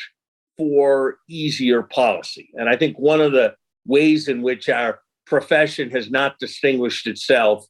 for 0.56 1.18
easier 1.28 1.82
policy. 1.82 2.48
And 2.54 2.68
I 2.70 2.76
think 2.76 2.96
one 2.98 3.20
of 3.20 3.32
the 3.32 3.54
ways 3.84 4.28
in 4.28 4.40
which 4.40 4.68
our 4.70 5.00
profession 5.26 5.90
has 5.90 6.10
not 6.10 6.38
distinguished 6.38 7.06
itself 7.08 7.66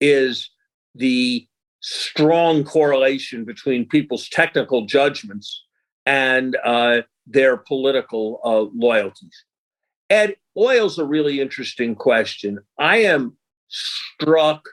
is 0.00 0.48
the 0.94 1.46
strong 1.80 2.62
correlation 2.64 3.44
between 3.44 3.88
people's 3.88 4.28
technical 4.28 4.86
judgments 4.86 5.64
and 6.06 6.56
uh, 6.64 7.02
their 7.26 7.56
political 7.56 8.40
uh, 8.44 8.66
loyalties. 8.74 9.44
Ed, 10.08 10.36
oil's 10.56 10.98
a 10.98 11.04
really 11.04 11.40
interesting 11.40 11.94
question. 11.96 12.60
I 12.78 12.98
am 12.98 13.36
struck 13.68 14.68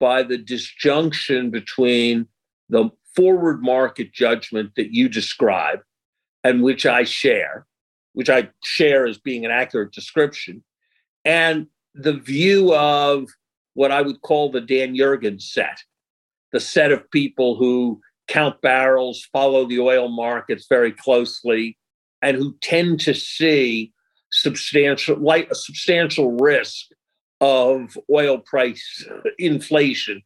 by 0.00 0.24
the 0.24 0.38
disjunction 0.38 1.50
between 1.50 2.26
the 2.68 2.90
forward 3.18 3.60
market 3.60 4.12
judgment 4.12 4.70
that 4.76 4.94
you 4.94 5.08
describe 5.08 5.80
and 6.44 6.62
which 6.62 6.86
I 6.86 7.02
share, 7.02 7.66
which 8.12 8.30
I 8.30 8.50
share 8.62 9.08
as 9.08 9.18
being 9.18 9.44
an 9.44 9.50
accurate 9.50 9.90
description, 9.90 10.62
and 11.24 11.66
the 11.96 12.12
view 12.12 12.72
of 12.72 13.28
what 13.74 13.90
I 13.90 14.02
would 14.02 14.20
call 14.20 14.52
the 14.52 14.60
Dan 14.60 14.94
Yergin 14.94 15.42
set, 15.42 15.82
the 16.52 16.60
set 16.60 16.92
of 16.92 17.10
people 17.10 17.56
who 17.56 18.00
count 18.28 18.60
barrels, 18.60 19.26
follow 19.32 19.66
the 19.66 19.80
oil 19.80 20.08
markets 20.08 20.66
very 20.68 20.92
closely, 20.92 21.76
and 22.22 22.36
who 22.36 22.56
tend 22.62 23.00
to 23.00 23.14
see 23.14 23.92
substantial 24.30 25.16
like 25.16 25.50
a 25.50 25.56
substantial 25.56 26.36
risk 26.36 26.86
of 27.40 27.98
oil 28.12 28.38
price 28.38 29.04
inflation 29.40 30.22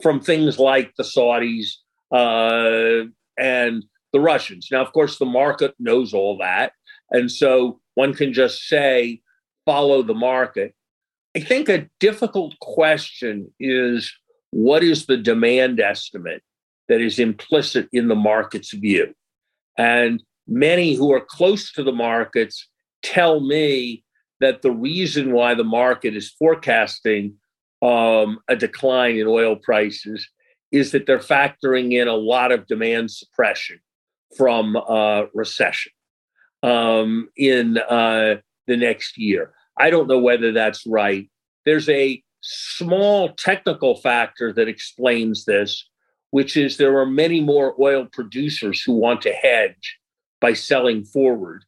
from 0.00 0.20
things 0.20 0.60
like 0.60 0.94
the 0.96 1.02
Saudis 1.02 1.78
uh, 2.12 3.04
and 3.38 3.84
the 4.12 4.20
Russians. 4.20 4.68
Now, 4.70 4.82
of 4.82 4.92
course, 4.92 5.18
the 5.18 5.26
market 5.26 5.74
knows 5.78 6.14
all 6.14 6.38
that. 6.38 6.72
And 7.10 7.30
so 7.30 7.80
one 7.94 8.14
can 8.14 8.32
just 8.32 8.66
say, 8.66 9.20
follow 9.64 10.02
the 10.02 10.14
market. 10.14 10.74
I 11.36 11.40
think 11.40 11.68
a 11.68 11.88
difficult 12.00 12.58
question 12.60 13.52
is 13.60 14.12
what 14.50 14.82
is 14.82 15.06
the 15.06 15.16
demand 15.16 15.80
estimate 15.80 16.42
that 16.88 17.00
is 17.00 17.18
implicit 17.18 17.88
in 17.92 18.08
the 18.08 18.14
market's 18.14 18.72
view? 18.72 19.12
And 19.76 20.22
many 20.46 20.94
who 20.94 21.12
are 21.12 21.20
close 21.20 21.72
to 21.72 21.82
the 21.82 21.92
markets 21.92 22.68
tell 23.02 23.40
me 23.40 24.04
that 24.40 24.62
the 24.62 24.70
reason 24.70 25.32
why 25.32 25.54
the 25.54 25.64
market 25.64 26.16
is 26.16 26.30
forecasting 26.38 27.34
um, 27.82 28.38
a 28.48 28.56
decline 28.56 29.16
in 29.16 29.26
oil 29.26 29.56
prices 29.56 30.26
is 30.72 30.92
that 30.92 31.06
they're 31.06 31.18
factoring 31.18 31.92
in 31.92 32.08
a 32.08 32.14
lot 32.14 32.52
of 32.52 32.66
demand 32.66 33.10
suppression 33.10 33.78
from 34.36 34.76
uh, 34.76 35.24
recession 35.34 35.92
um, 36.62 37.28
in 37.36 37.78
uh, 37.78 38.36
the 38.66 38.76
next 38.76 39.16
year. 39.16 39.52
I 39.78 39.90
don't 39.90 40.08
know 40.08 40.18
whether 40.18 40.52
that's 40.52 40.86
right. 40.86 41.28
There's 41.64 41.88
a 41.88 42.22
small 42.40 43.30
technical 43.30 43.96
factor 43.96 44.52
that 44.52 44.68
explains 44.68 45.44
this, 45.44 45.88
which 46.30 46.56
is 46.56 46.76
there 46.76 46.98
are 46.98 47.06
many 47.06 47.40
more 47.40 47.74
oil 47.80 48.06
producers 48.12 48.82
who 48.82 48.92
want 48.92 49.22
to 49.22 49.32
hedge 49.32 49.98
by 50.40 50.52
selling 50.52 51.04
forward 51.04 51.64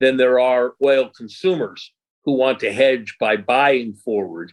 than 0.00 0.16
there 0.16 0.38
are 0.38 0.74
oil 0.84 1.10
consumers 1.16 1.92
who 2.24 2.32
want 2.32 2.60
to 2.60 2.72
hedge 2.72 3.16
by 3.18 3.36
buying 3.36 3.94
forward. 3.94 4.52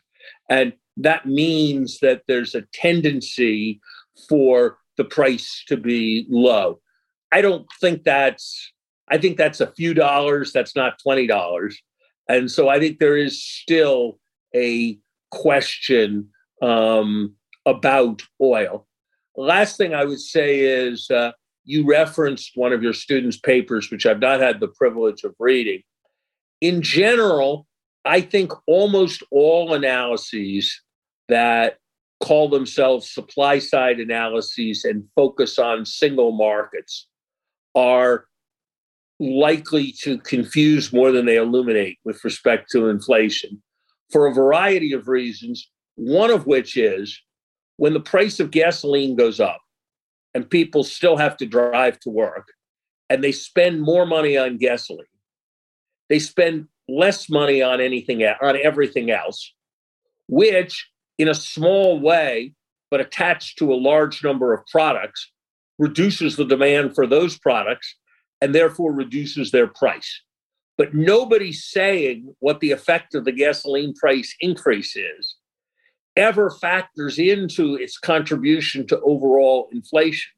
And 0.49 0.73
that 0.97 1.25
means 1.25 1.99
that 1.99 2.23
there's 2.27 2.55
a 2.55 2.63
tendency 2.73 3.81
for 4.29 4.77
the 4.97 5.03
price 5.03 5.63
to 5.67 5.77
be 5.77 6.25
low. 6.29 6.79
I 7.31 7.41
don't 7.41 7.67
think 7.81 8.03
that's, 8.03 8.71
I 9.09 9.17
think 9.17 9.37
that's 9.37 9.61
a 9.61 9.71
few 9.73 9.93
dollars. 9.93 10.53
That's 10.53 10.75
not 10.75 10.99
$20. 11.05 11.75
And 12.29 12.49
so 12.49 12.69
I 12.69 12.79
think 12.79 12.99
there 12.99 13.17
is 13.17 13.43
still 13.43 14.19
a 14.55 14.97
question 15.31 16.29
um, 16.61 17.35
about 17.65 18.21
oil. 18.41 18.87
Last 19.35 19.77
thing 19.77 19.93
I 19.93 20.05
would 20.05 20.21
say 20.21 20.59
is 20.59 21.09
uh, 21.11 21.33
you 21.65 21.85
referenced 21.85 22.51
one 22.55 22.71
of 22.71 22.81
your 22.81 22.93
students' 22.93 23.37
papers, 23.37 23.91
which 23.91 24.05
I've 24.05 24.19
not 24.19 24.39
had 24.39 24.59
the 24.59 24.69
privilege 24.69 25.23
of 25.23 25.35
reading. 25.39 25.81
In 26.61 26.81
general, 26.81 27.67
I 28.05 28.21
think 28.21 28.53
almost 28.65 29.23
all 29.31 29.73
analyses 29.73 30.81
that 31.29 31.77
call 32.21 32.49
themselves 32.49 33.11
supply 33.11 33.59
side 33.59 33.99
analyses 33.99 34.85
and 34.85 35.03
focus 35.15 35.59
on 35.59 35.85
single 35.85 36.31
markets 36.31 37.07
are 37.75 38.25
likely 39.19 39.91
to 39.91 40.17
confuse 40.19 40.91
more 40.91 41.11
than 41.11 41.25
they 41.25 41.37
illuminate 41.37 41.97
with 42.03 42.23
respect 42.23 42.69
to 42.69 42.89
inflation 42.89 43.61
for 44.11 44.27
a 44.27 44.33
variety 44.33 44.93
of 44.93 45.07
reasons, 45.07 45.69
one 45.95 46.29
of 46.29 46.47
which 46.47 46.77
is 46.77 47.21
when 47.77 47.93
the 47.93 47.99
price 47.99 48.39
of 48.39 48.51
gasoline 48.51 49.15
goes 49.15 49.39
up 49.39 49.61
and 50.33 50.49
people 50.49 50.83
still 50.83 51.17
have 51.17 51.37
to 51.37 51.45
drive 51.45 51.99
to 51.99 52.09
work 52.09 52.47
and 53.09 53.23
they 53.23 53.31
spend 53.31 53.81
more 53.81 54.05
money 54.05 54.37
on 54.37 54.57
gasoline, 54.57 55.05
they 56.09 56.19
spend 56.19 56.67
less 56.87 57.29
money 57.29 57.61
on 57.61 57.81
anything 57.81 58.23
on 58.23 58.57
everything 58.61 59.11
else, 59.11 59.53
which 60.27 60.87
in 61.17 61.27
a 61.27 61.35
small 61.35 61.99
way, 61.99 62.53
but 62.91 63.01
attached 63.01 63.57
to 63.57 63.73
a 63.73 63.75
large 63.75 64.23
number 64.23 64.53
of 64.53 64.65
products, 64.67 65.31
reduces 65.77 66.35
the 66.35 66.45
demand 66.45 66.95
for 66.95 67.05
those 67.05 67.37
products 67.37 67.95
and 68.41 68.53
therefore 68.53 68.93
reduces 68.93 69.51
their 69.51 69.67
price. 69.67 70.21
But 70.77 70.93
nobody's 70.93 71.63
saying 71.63 72.35
what 72.39 72.59
the 72.59 72.71
effect 72.71 73.15
of 73.15 73.25
the 73.25 73.31
gasoline 73.31 73.93
price 73.93 74.35
increase 74.39 74.95
is 74.95 75.35
ever 76.15 76.49
factors 76.49 77.19
into 77.19 77.75
its 77.75 77.97
contribution 77.97 78.87
to 78.87 78.99
overall 79.01 79.67
inflation. 79.71 80.31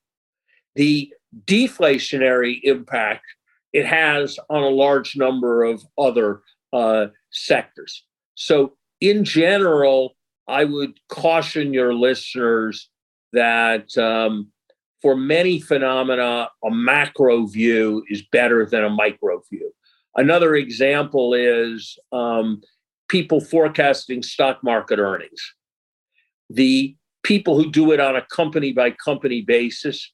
The 0.75 1.13
deflationary 1.45 2.59
impact 2.63 3.25
it 3.73 3.85
has 3.85 4.39
on 4.49 4.63
a 4.63 4.69
large 4.69 5.15
number 5.15 5.63
of 5.63 5.83
other 5.97 6.41
uh, 6.73 7.07
sectors. 7.31 8.03
So, 8.35 8.73
in 9.01 9.23
general, 9.23 10.15
I 10.47 10.63
would 10.63 10.99
caution 11.09 11.73
your 11.73 11.93
listeners 11.93 12.89
that 13.33 13.97
um, 13.97 14.51
for 15.01 15.15
many 15.15 15.59
phenomena, 15.59 16.49
a 16.63 16.71
macro 16.71 17.45
view 17.45 18.03
is 18.09 18.23
better 18.31 18.65
than 18.65 18.83
a 18.83 18.89
micro 18.89 19.41
view. 19.49 19.71
Another 20.15 20.55
example 20.55 21.33
is 21.33 21.97
um, 22.11 22.61
people 23.07 23.39
forecasting 23.39 24.23
stock 24.23 24.63
market 24.63 24.99
earnings. 24.99 25.53
The 26.49 26.95
people 27.23 27.57
who 27.57 27.69
do 27.69 27.91
it 27.91 27.99
on 27.99 28.15
a 28.15 28.25
company 28.33 28.71
by 28.71 28.91
company 28.91 29.41
basis 29.41 30.11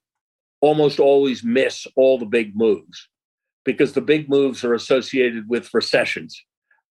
almost 0.61 0.99
always 0.99 1.43
miss 1.43 1.85
all 1.95 2.17
the 2.17 2.25
big 2.25 2.55
moves 2.55 3.07
because 3.65 3.93
the 3.93 4.01
big 4.01 4.29
moves 4.29 4.63
are 4.63 4.73
associated 4.73 5.47
with 5.47 5.73
recessions 5.73 6.43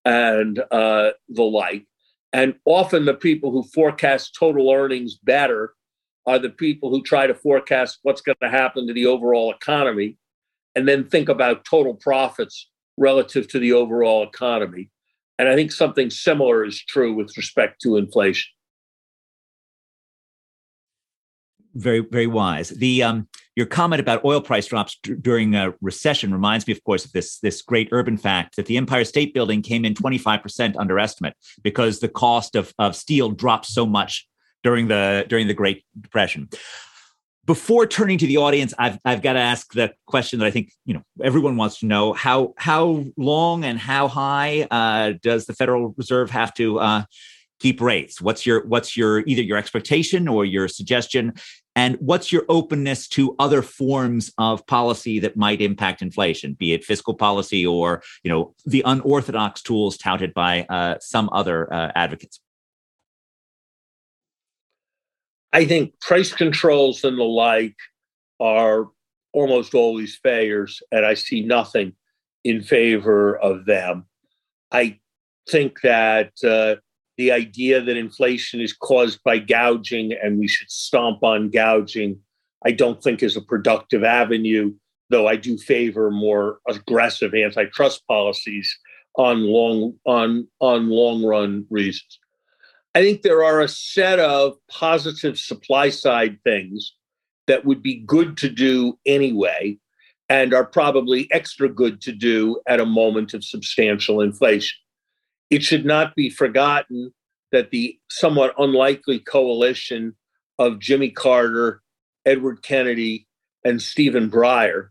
and 0.05 0.63
uh, 0.71 1.11
the 1.29 1.43
like. 1.43 1.87
And 2.33 2.55
often 2.65 3.05
the 3.05 3.15
people 3.15 3.51
who 3.51 3.63
forecast 3.63 4.37
total 4.39 4.71
earnings 4.71 5.17
better 5.17 5.75
are 6.27 6.39
the 6.39 6.51
people 6.51 6.91
who 6.91 7.03
try 7.03 7.27
to 7.27 7.35
forecast 7.35 7.99
what's 8.03 8.23
going 8.23 8.37
to 8.43 8.49
happen 8.49 8.87
to 8.87 8.95
the 8.95 9.07
overall 9.07 9.53
economy 9.53 10.17
and 10.75 10.89
then 10.89 11.05
think 11.05 11.29
about 11.29 11.65
total 11.65 11.95
profits 11.95 12.71
relative 12.97 13.49
to 13.49 13.59
the 13.59 13.73
overall 13.73 14.23
economy. 14.23 14.91
And 15.39 15.49
I 15.49 15.55
think 15.55 15.73
something 15.73 16.11
similar 16.11 16.65
is 16.65 16.83
true 16.83 17.13
with 17.13 17.37
respect 17.37 17.81
to 17.83 17.97
inflation. 17.97 18.51
Very, 21.75 22.01
very 22.01 22.27
wise. 22.27 22.69
The 22.69 23.03
um, 23.03 23.29
your 23.55 23.67
comment 23.67 24.01
about 24.01 24.25
oil 24.25 24.41
price 24.41 24.67
drops 24.67 24.99
d- 25.03 25.15
during 25.21 25.55
a 25.55 25.75
recession 25.81 26.33
reminds 26.33 26.67
me, 26.67 26.73
of 26.73 26.83
course, 26.85 27.05
of 27.05 27.13
this 27.13 27.39
this 27.41 27.63
great 27.63 27.89
urban 27.93 28.17
fact 28.17 28.57
that 28.57 28.67
the 28.67 28.77
Empire 28.77 29.05
State 29.05 29.35
Building 29.35 29.63
came 29.63 29.85
in 29.85 29.95
25 29.95 30.43
percent 30.43 30.77
underestimate 30.77 31.35
because 31.63 32.01
the 32.01 32.09
cost 32.09 32.57
of 32.57 32.73
of 32.79 32.97
steel 32.97 33.31
dropped 33.31 33.67
so 33.67 33.85
much 33.85 34.27
during 34.63 34.89
the 34.89 35.27
during 35.29 35.49
the 35.49 35.55
Great 35.55 35.85
Depression. 36.01 36.49
Before 37.45 37.87
turning 37.87 38.19
to 38.19 38.27
the 38.27 38.37
audience, 38.37 38.73
I've 38.79 38.99
I've 39.05 39.21
got 39.21 39.33
to 39.35 39.41
ask 39.41 39.73
the 39.73 39.93
question 40.07 40.39
that 40.39 40.47
I 40.47 40.51
think 40.51 40.73
you 40.85 40.95
know 40.95 41.03
everyone 41.23 41.57
wants 41.57 41.81
to 41.81 41.87
know: 41.87 42.13
how 42.13 42.55
how 42.57 43.05
long 43.17 43.65
and 43.65 43.79
how 43.79 44.09
high 44.09 44.67
uh, 44.71 45.15
does 45.21 45.47
the 45.47 45.53
Federal 45.53 45.93
Reserve 45.99 46.31
have 46.31 46.55
to 46.55 46.79
uh, 46.79 47.03
keep 47.59 47.81
rates? 47.81 48.21
What's 48.21 48.47
your 48.47 48.67
what's 48.67 48.97
your 48.97 49.21
either 49.21 49.43
your 49.43 49.57
expectation 49.57 50.29
or 50.29 50.45
your 50.45 50.69
suggestion? 50.69 51.35
And 51.75 51.97
what's 52.01 52.31
your 52.31 52.45
openness 52.49 53.09
to 53.09 53.35
other 53.39 53.63
forms 53.63 54.31
of 54.37 54.67
policy 54.67 55.19
that 55.21 55.37
might 55.37 55.63
impact 55.63 56.03
inflation, 56.03 56.53
be 56.55 56.75
it 56.75 56.85
fiscal 56.85 57.15
policy 57.15 57.65
or 57.65 58.03
you 58.23 58.31
know 58.31 58.55
the 58.67 58.83
unorthodox 58.85 59.63
tools 59.63 59.97
touted 59.97 60.35
by 60.35 60.67
uh, 60.69 60.97
some 61.01 61.31
other 61.33 61.73
uh, 61.73 61.91
advocates? 61.95 62.41
I 65.53 65.65
think 65.65 65.99
price 66.01 66.33
controls 66.33 67.05
and 67.05 67.19
the 67.19 67.25
like 67.25 67.77
are 68.41 68.89
almost 69.33 69.75
always 69.75 70.19
failures, 70.23 70.83
and 70.91 71.07
I 71.07 71.15
see 71.15 71.43
nothing 71.43 71.95
in 72.45 72.63
favor 72.63 73.39
of 73.39 73.65
them. 73.67 74.07
I 74.71 74.99
think 75.49 75.81
that 75.83 76.33
uh, 76.45 76.77
the 77.17 77.33
idea 77.33 77.81
that 77.81 77.97
inflation 77.97 78.61
is 78.61 78.73
caused 78.73 79.23
by 79.23 79.39
gouging 79.39 80.13
and 80.13 80.39
we 80.39 80.49
should 80.49 80.71
stomp 80.71 81.23
on 81.23 81.51
gouging, 81.51 82.19
I 82.65 82.73
don't 82.73 83.03
think 83.03 83.23
is 83.23 83.37
a 83.37 83.43
productive 83.43 84.05
avenue, 84.05 84.73
though 85.11 85.29
I 85.29 85.37
do 85.37 85.59
favor 85.59 86.11
more 86.11 86.59
aggressive 86.69 87.35
antitrust 87.35 88.07
policies 88.07 88.75
on 89.17 89.43
long 89.43 89.95
on 90.07 90.49
on 90.61 90.89
long 90.89 91.23
run 91.23 91.67
reasons. 91.71 92.19
I 92.95 93.03
think 93.03 93.23
there 93.23 93.45
are 93.45 93.61
a 93.61 93.69
set 93.69 94.19
of 94.19 94.57
positive 94.71 95.39
supply 95.39 95.89
side 95.91 96.39
things 96.45 96.95
that 97.47 97.65
would 97.65 97.83
be 97.83 98.03
good 98.07 98.37
to 98.39 98.49
do 98.49 98.99
anyway 99.07 99.79
and 100.29 100.55
are 100.55 100.65
probably 100.65 101.29
extra 101.31 101.69
good 101.69 102.01
to 102.03 102.13
do 102.13 102.61
at 102.67 102.81
a 102.81 102.87
moment 102.87 103.35
of 103.35 103.45
substantial 103.45 104.21
inflation. 104.21 104.79
It 105.53 105.63
should 105.63 105.85
not 105.85 106.15
be 106.17 106.31
forgotten 106.31 107.13
that 107.51 107.73
the 107.73 107.99
somewhat 108.09 108.55
unlikely 108.57 109.19
coalition 109.19 110.17
of 110.59 110.79
Jimmy 110.79 111.11
Carter, 111.11 111.83
Edward 112.25 112.63
Kennedy, 112.63 113.29
and 113.63 113.83
Stephen 113.83 114.31
Breyer 114.31 114.89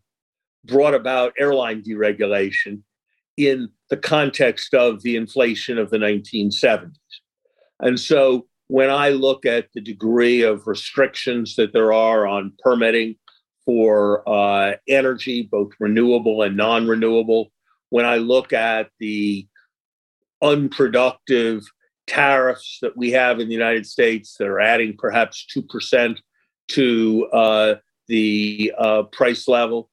brought 0.64 0.94
about 0.94 1.34
airline 1.40 1.82
deregulation 1.82 2.84
in 3.38 3.70
the 3.90 3.98
context 3.98 4.76
of 4.76 5.02
the 5.02 5.16
inflation 5.16 5.80
of 5.80 5.90
the 5.90 5.98
1970s. 5.98 6.92
And 7.80 8.00
so 8.00 8.46
when 8.68 8.92
I 8.92 9.10
look 9.10 9.48
at 9.48 9.70
the 9.74 9.82
degree 9.82 10.44
of 10.44 10.68
restrictions 10.68 11.56
that 11.56 11.74
there 11.74 11.92
are 11.92 12.28
on 12.28 12.54
permitting 12.60 13.16
for 13.66 14.22
uh, 14.30 14.76
energy, 14.88 15.42
both 15.42 15.72
renewable 15.80 16.44
and 16.44 16.56
non 16.56 16.88
renewable, 16.88 17.52
when 17.90 18.06
I 18.06 18.18
look 18.18 18.54
at 18.54 18.92
the 19.00 19.48
unproductive 20.42 21.64
tariffs 22.08 22.80
that 22.82 22.98
we 22.98 23.12
have 23.12 23.40
in 23.40 23.48
the 23.48 23.54
United 23.54 23.86
States 23.86 24.36
that 24.38 24.48
are 24.48 24.60
adding 24.60 24.96
perhaps 24.98 25.46
2% 25.56 26.18
to 26.70 27.28
uh, 27.32 27.76
the 28.08 28.74
uh, 28.78 29.04
price 29.04 29.48
level. 29.48 29.90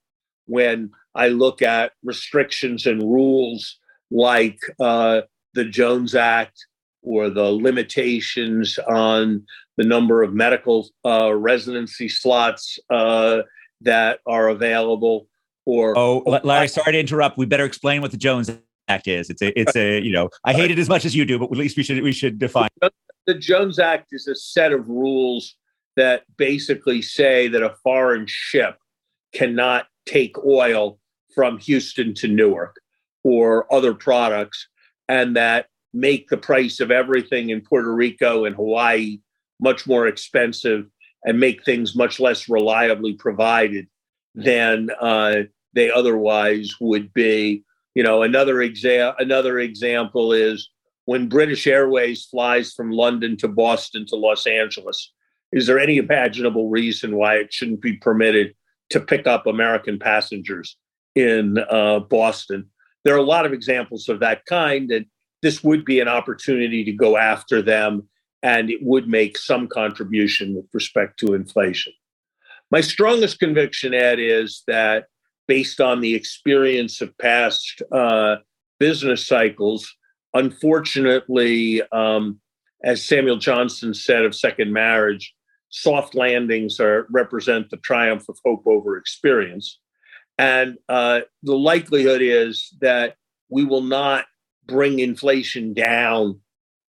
When 0.47 0.91
I 1.15 1.29
look 1.29 1.63
at 1.63 1.93
restrictions 2.03 2.87
and 2.87 3.03
rules 3.03 3.79
like 4.11 4.59
uh, 4.81 5.23
the 5.55 5.65
Jones 5.65 6.15
Act 6.15 6.67
or 7.03 7.31
the 7.31 7.51
limitations 7.51 8.79
on 8.89 9.45
the 9.77 9.85
number 9.85 10.23
of 10.23 10.35
medical 10.35 10.89
uh, 11.05 11.33
residency 11.33 12.09
slots 12.09 12.79
uh, 12.91 13.43
that 13.81 14.21
are 14.27 14.49
available. 14.49 15.29
Or 15.65 15.97
oh, 15.99 16.41
Larry, 16.43 16.69
sorry 16.69 16.93
to 16.93 17.01
interrupt. 17.01 17.37
We 17.37 17.47
better 17.47 17.65
explain 17.65 18.01
what 18.01 18.11
the 18.11 18.17
Jones 18.17 18.51
Act 18.89 19.09
is. 19.09 19.31
It's 19.31 19.43
a, 19.43 19.59
it's 19.59 19.77
a, 19.77 20.01
you 20.01 20.13
know, 20.13 20.31
I 20.45 20.53
hate 20.53 20.71
it 20.71 20.79
as 20.79 20.89
much 20.89 21.05
as 21.05 21.15
you 21.15 21.25
do, 21.25 21.39
but 21.39 21.51
at 21.51 21.57
least 21.57 21.77
we 21.77 21.83
should, 21.83 22.03
we 22.03 22.13
should 22.13 22.39
define. 22.39 22.69
The 23.27 23.35
Jones 23.35 23.79
Act 23.79 24.09
is 24.13 24.27
a 24.27 24.35
set 24.35 24.73
of 24.73 24.89
rules 24.89 25.55
that 25.97 26.25
basically 26.37 27.03
say 27.03 27.49
that 27.49 27.63
a 27.63 27.75
foreign 27.83 28.27
ship 28.27 28.79
cannot 29.35 29.87
take 30.07 30.39
oil 30.45 30.99
from 31.35 31.59
Houston 31.59 32.15
to 32.15 32.29
Newark 32.29 32.77
or 33.25 33.73
other 33.73 33.95
products, 33.95 34.69
and 35.09 35.37
that 35.37 35.67
make 35.93 36.29
the 36.29 36.37
price 36.37 36.81
of 36.81 36.91
everything 36.91 37.51
in 37.51 37.61
Puerto 37.61 37.93
Rico 37.95 38.45
and 38.45 38.55
Hawaii 38.55 39.19
much 39.61 39.87
more 39.87 40.07
expensive 40.07 40.87
and 41.25 41.41
make 41.41 41.65
things 41.65 41.97
much 41.97 42.21
less 42.21 42.49
reliably 42.49 43.15
provided 43.15 43.89
than 44.35 44.91
uh, 45.01 45.43
they 45.75 45.91
otherwise 45.91 46.71
would 46.81 47.13
be 47.13 47.65
you 47.99 48.05
know, 48.05 48.23
another 48.23 48.63
another 48.63 49.59
example 49.59 50.33
is 50.33 50.71
when 51.07 51.29
British 51.29 51.67
Airways 51.67 52.27
flies 52.27 52.73
from 52.73 52.93
London 52.93 53.37
to 53.39 53.49
Boston 53.49 54.07
to 54.07 54.15
Los 54.15 54.47
Angeles. 54.47 55.13
Is 55.51 55.67
there 55.67 55.81
any 55.81 55.97
imaginable 55.97 56.71
reason 56.71 57.17
why 57.17 57.39
it 57.39 57.53
shouldn't 57.53 57.81
be 57.81 57.97
permitted 57.97 58.55
to 58.91 59.01
pick 59.01 59.27
up 59.27 59.49
American 59.49 59.99
passengers 59.99 60.77
in 61.17 61.59
uh, 61.59 61.99
Boston? 61.99 62.71
There 63.05 63.17
are 63.17 63.25
a 63.27 63.33
lot 63.35 63.47
of 63.47 63.53
examples 63.53 64.09
of 64.09 64.21
that 64.21 64.45
kind, 64.45 64.93
and 64.93 65.07
this 65.43 65.65
would 65.65 65.85
be 65.85 65.99
an 65.99 66.07
opportunity 66.07 66.85
to 66.85 66.93
go 66.93 67.17
after 67.17 67.63
them, 67.63 68.09
and 68.45 68.71
it 68.71 68.79
would 68.81 69.09
make 69.09 69.37
some 69.37 69.67
contribution 69.67 70.55
with 70.55 70.67
respect 70.73 71.19
to 71.19 71.35
inflation. 71.35 71.93
My 72.71 72.81
strongest 72.81 73.41
conviction, 73.41 73.93
Ed, 73.93 74.21
is 74.21 74.63
that 74.69 75.07
based 75.49 75.81
on 75.81 76.01
the 76.01 76.15
experience 76.15 77.01
of 77.01 77.17
past 77.19 77.83
uh, 77.91 78.37
business 78.79 79.27
cycles. 79.27 79.93
Unfortunately, 80.35 81.83
um, 81.91 82.39
as 82.85 83.03
Samuel 83.03 83.39
Johnson 83.39 83.95
said 83.95 84.25
of 84.25 84.35
Second 84.35 84.73
Marriage, 84.73 85.35
soft 85.71 86.15
landings 86.15 86.79
are 86.79 87.07
represent 87.11 87.71
the 87.71 87.79
triumph 87.79 88.29
of 88.29 88.39
hope 88.45 88.63
over 88.67 88.97
experience, 88.97 89.81
and 90.37 90.77
uh, 90.89 91.21
the 91.43 91.57
likelihood 91.57 92.21
is 92.23 92.77
that 92.81 93.17
we 93.49 93.65
will 93.65 93.83
not 93.83 94.27
bring 94.67 95.01
inflation 95.01 95.73
down 95.73 96.39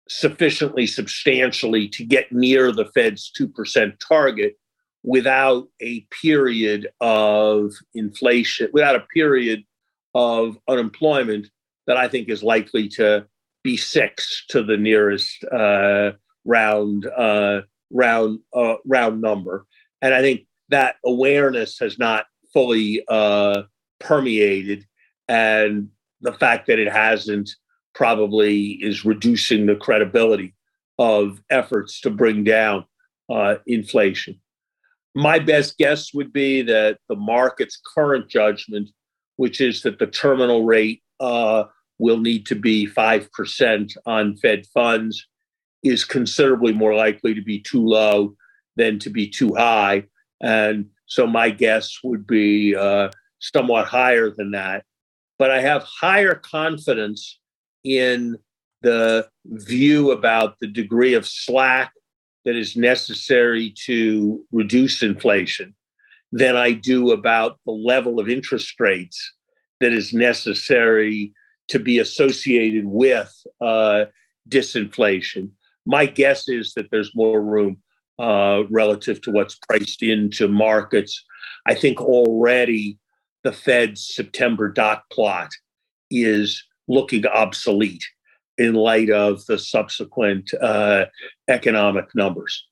sufficiently 0.08 0.86
substantially 0.86 1.88
to 1.88 2.04
get 2.04 2.30
near 2.30 2.72
the 2.72 2.84
Fed's 2.94 3.30
two 3.30 3.48
percent 3.48 3.94
target 4.06 4.54
without 5.02 5.68
a 5.80 6.00
period 6.22 6.88
of 7.00 7.72
inflation, 7.94 8.68
without 8.72 8.96
a 8.96 9.06
period 9.12 9.64
of 10.14 10.58
unemployment 10.68 11.48
that 11.86 11.96
I 11.96 12.08
think 12.08 12.28
is 12.28 12.42
likely 12.42 12.88
to 12.90 13.26
be 13.62 13.76
six 13.76 14.44
to 14.48 14.62
the 14.62 14.76
nearest 14.76 15.44
uh, 15.44 16.12
round 16.44 17.06
uh, 17.06 17.62
round 17.90 18.40
uh, 18.54 18.76
round 18.86 19.20
number. 19.20 19.66
And 20.02 20.14
I 20.14 20.20
think 20.20 20.46
that 20.68 20.96
awareness 21.04 21.78
has 21.78 21.98
not 21.98 22.26
fully 22.52 23.02
uh, 23.08 23.62
permeated, 23.98 24.86
and 25.28 25.88
the 26.20 26.32
fact 26.32 26.66
that 26.66 26.78
it 26.78 26.92
hasn't 26.92 27.50
probably 27.94 28.78
is 28.82 29.04
reducing 29.04 29.66
the 29.66 29.76
credibility 29.76 30.54
of 30.98 31.42
efforts 31.50 32.00
to 32.02 32.10
bring 32.10 32.44
down 32.44 32.84
uh, 33.30 33.56
inflation 33.66 34.38
my 35.14 35.38
best 35.38 35.76
guess 35.78 36.14
would 36.14 36.32
be 36.32 36.62
that 36.62 36.98
the 37.08 37.16
market's 37.16 37.80
current 37.94 38.28
judgment, 38.28 38.90
which 39.36 39.60
is 39.60 39.82
that 39.82 39.98
the 39.98 40.06
terminal 40.06 40.64
rate 40.64 41.02
uh, 41.18 41.64
will 41.98 42.18
need 42.18 42.46
to 42.46 42.54
be 42.54 42.86
5% 42.86 43.96
on 44.06 44.36
Fed 44.36 44.66
funds, 44.72 45.26
is 45.82 46.04
considerably 46.04 46.72
more 46.72 46.94
likely 46.94 47.34
to 47.34 47.42
be 47.42 47.58
too 47.60 47.84
low 47.84 48.34
than 48.76 48.98
to 49.00 49.10
be 49.10 49.28
too 49.28 49.54
high. 49.54 50.04
And 50.40 50.86
so 51.06 51.26
my 51.26 51.50
guess 51.50 51.98
would 52.04 52.26
be 52.26 52.76
uh, 52.76 53.10
somewhat 53.40 53.86
higher 53.86 54.30
than 54.30 54.52
that. 54.52 54.84
But 55.38 55.50
I 55.50 55.60
have 55.60 55.82
higher 55.82 56.34
confidence 56.34 57.38
in 57.82 58.36
the 58.82 59.28
view 59.44 60.12
about 60.12 60.58
the 60.60 60.66
degree 60.66 61.14
of 61.14 61.26
slack 61.26 61.92
that 62.44 62.56
is 62.56 62.76
necessary 62.76 63.74
to 63.86 64.44
reduce 64.52 65.02
inflation 65.02 65.74
than 66.32 66.56
I 66.56 66.72
do 66.72 67.10
about 67.10 67.58
the 67.66 67.72
level 67.72 68.20
of 68.20 68.28
interest 68.28 68.78
rates 68.78 69.32
that 69.80 69.92
is 69.92 70.12
necessary 70.12 71.32
to 71.68 71.78
be 71.78 71.98
associated 71.98 72.86
with 72.86 73.32
uh, 73.60 74.04
disinflation. 74.48 75.50
My 75.86 76.06
guess 76.06 76.48
is 76.48 76.74
that 76.74 76.90
there's 76.90 77.14
more 77.14 77.42
room 77.42 77.78
uh, 78.18 78.64
relative 78.70 79.20
to 79.22 79.30
what's 79.30 79.58
priced 79.68 80.02
into 80.02 80.46
markets. 80.48 81.24
I 81.66 81.74
think 81.74 82.00
already 82.00 82.98
the 83.44 83.52
Fed's 83.52 84.06
September 84.14 84.68
dot 84.68 85.04
plot 85.10 85.50
is 86.10 86.62
looking 86.88 87.24
obsolete 87.26 88.04
in 88.60 88.74
light 88.74 89.10
of 89.10 89.44
the 89.46 89.58
subsequent 89.58 90.52
uh, 90.60 91.06
economic 91.48 92.14
numbers. 92.14 92.66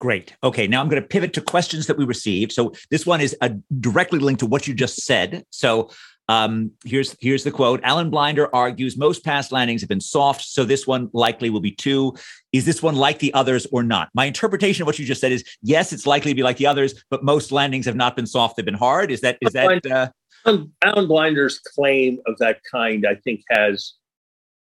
Great. 0.00 0.34
Okay, 0.42 0.66
now 0.66 0.80
I'm 0.80 0.88
going 0.88 1.02
to 1.02 1.06
pivot 1.06 1.34
to 1.34 1.42
questions 1.42 1.86
that 1.86 1.98
we 1.98 2.06
received. 2.06 2.52
So 2.52 2.72
this 2.90 3.04
one 3.04 3.20
is 3.20 3.36
a, 3.42 3.50
directly 3.80 4.18
linked 4.18 4.40
to 4.40 4.46
what 4.46 4.66
you 4.66 4.72
just 4.72 5.02
said. 5.02 5.44
So 5.50 5.90
um, 6.30 6.70
here's 6.86 7.14
here's 7.20 7.44
the 7.44 7.50
quote. 7.50 7.80
Alan 7.82 8.08
Blinder 8.08 8.48
argues 8.54 8.96
most 8.96 9.24
past 9.24 9.52
landings 9.52 9.82
have 9.82 9.90
been 9.90 10.00
soft, 10.00 10.42
so 10.42 10.64
this 10.64 10.86
one 10.86 11.10
likely 11.12 11.50
will 11.50 11.60
be 11.60 11.72
too. 11.72 12.14
Is 12.52 12.64
this 12.64 12.82
one 12.82 12.94
like 12.94 13.18
the 13.18 13.34
others 13.34 13.66
or 13.72 13.82
not? 13.82 14.08
My 14.14 14.24
interpretation 14.24 14.82
of 14.82 14.86
what 14.86 14.98
you 14.98 15.04
just 15.04 15.20
said 15.20 15.32
is 15.32 15.44
yes, 15.60 15.92
it's 15.92 16.06
likely 16.06 16.30
to 16.30 16.34
be 16.34 16.42
like 16.42 16.56
the 16.56 16.66
others, 16.66 17.04
but 17.10 17.22
most 17.22 17.52
landings 17.52 17.84
have 17.84 17.96
not 17.96 18.16
been 18.16 18.26
soft; 18.26 18.56
they've 18.56 18.64
been 18.64 18.74
hard. 18.74 19.10
Is 19.10 19.20
that 19.20 19.36
is 19.42 19.52
that? 19.52 19.84
Uh... 19.84 20.08
Alan 20.82 21.06
Blinder's 21.06 21.58
claim 21.58 22.20
of 22.26 22.38
that 22.38 22.60
kind, 22.70 23.06
I 23.06 23.16
think, 23.16 23.42
has 23.50 23.94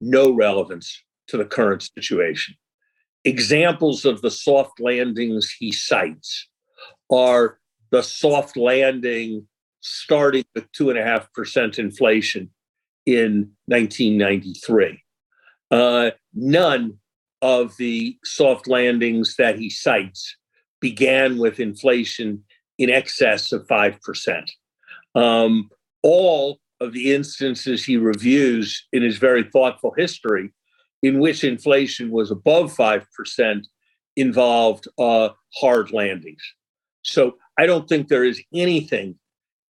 no 0.03 0.31
relevance 0.31 1.01
to 1.27 1.37
the 1.37 1.45
current 1.45 1.89
situation 1.97 2.55
examples 3.25 4.05
of 4.05 4.21
the 4.21 4.31
soft 4.31 4.79
landings 4.79 5.53
he 5.57 5.71
cites 5.71 6.47
are 7.11 7.59
the 7.91 8.03
soft 8.03 8.57
landing 8.57 9.47
starting 9.81 10.43
with 10.55 10.71
2.5% 10.71 11.79
inflation 11.79 12.49
in 13.05 13.51
1993. 13.65 15.01
Uh, 15.71 16.11
none 16.33 16.97
of 17.41 17.75
the 17.77 18.17
soft 18.23 18.67
landings 18.67 19.35
that 19.37 19.59
he 19.59 19.69
cites 19.69 20.37
began 20.79 21.37
with 21.37 21.59
inflation 21.59 22.43
in 22.77 22.89
excess 22.89 23.51
of 23.51 23.67
5%. 23.67 24.49
Um, 25.15 25.69
all 26.01 26.59
of 26.79 26.93
the 26.93 27.13
instances 27.13 27.83
he 27.83 27.97
reviews 27.97 28.85
in 28.91 29.03
his 29.03 29.17
very 29.17 29.43
thoughtful 29.43 29.93
history 29.97 30.51
in 31.01 31.19
which 31.19 31.43
inflation 31.43 32.09
was 32.11 32.31
above 32.31 32.75
5% 32.75 33.63
involved 34.15 34.87
uh, 34.97 35.29
hard 35.55 35.91
landings. 35.91 36.41
So 37.03 37.37
I 37.57 37.65
don't 37.65 37.87
think 37.87 38.07
there 38.07 38.23
is 38.23 38.41
anything 38.53 39.15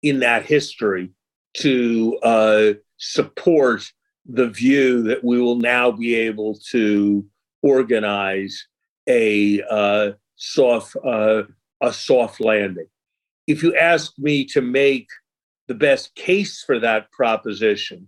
in 0.02 0.20
that 0.20 0.46
history 0.46 1.10
to 1.58 2.18
uh, 2.24 2.74
support 2.98 3.84
the 4.26 4.50
view 4.50 5.02
that 5.04 5.24
we 5.24 5.42
will 5.42 5.58
now 5.58 5.92
be 5.92 6.16
able 6.16 6.58
to 6.72 7.26
organize 7.62 8.68
a 9.08 9.62
uh, 9.70 10.12
soft 10.36 10.96
uh, 11.06 11.44
a 11.82 11.92
soft 11.92 12.40
landing. 12.40 12.88
If 13.48 13.62
you 13.62 13.76
ask 13.76 14.14
me 14.18 14.46
to 14.46 14.62
make 14.62 15.08
the 15.68 15.76
best 15.76 16.16
case 16.16 16.64
for 16.64 16.80
that 16.80 17.12
proposition, 17.12 18.08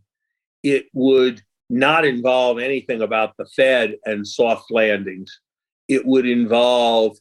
it 0.63 0.85
would 0.93 1.41
not 1.69 2.05
involve 2.05 2.59
anything 2.59 3.01
about 3.01 3.37
the 3.37 3.45
Fed 3.45 3.95
and 4.05 4.27
soft 4.27 4.71
landings. 4.71 5.39
It 5.87 6.05
would 6.05 6.25
involve 6.25 7.17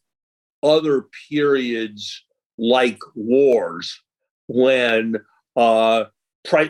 other 0.62 1.07
periods 1.28 2.24
like 2.59 2.99
wars 3.14 4.01
when 4.47 5.16
uh, 5.57 6.05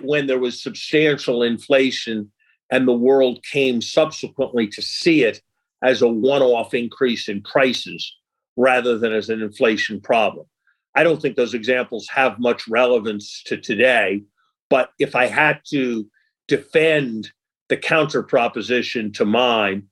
when 0.03 0.27
there 0.27 0.39
was 0.39 0.63
substantial 0.63 1.43
inflation 1.43 2.31
and 2.71 2.87
the 2.87 2.93
world 2.93 3.43
came 3.51 3.81
subsequently 3.81 4.67
to 4.69 4.83
see 4.83 5.25
it 5.25 5.41
as 5.83 6.01
a 6.01 6.09
one-off 6.09 6.75
increase 6.75 7.29
in 7.29 7.43
prices 7.43 8.15
rather 8.57 8.97
than 8.99 9.13
as 9.13 9.29
an 9.29 9.43
inflation 9.43 10.01
problem. 10.01 10.47
I 10.95 11.03
don't 11.03 11.21
think 11.21 11.37
those 11.37 11.55
examples 11.55 12.09
have 12.09 12.39
much 12.39 12.69
relevance 12.69 13.43
to 13.47 13.57
today, 13.57 14.23
but 14.71 14.91
if 14.99 15.15
I 15.15 15.27
had 15.27 15.61
to 15.71 16.09
defend 16.49 17.31
the 17.69 17.77
counter 17.77 18.23
proposition 18.23 19.13
to 19.13 19.25
mine, 19.25 19.85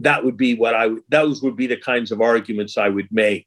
that 0.00 0.24
would 0.24 0.36
be 0.36 0.54
what 0.54 0.74
I 0.74 0.88
would, 0.88 1.02
those 1.08 1.42
would 1.42 1.56
be 1.56 1.66
the 1.66 1.76
kinds 1.76 2.10
of 2.10 2.20
arguments 2.20 2.76
I 2.76 2.88
would 2.88 3.08
make. 3.10 3.46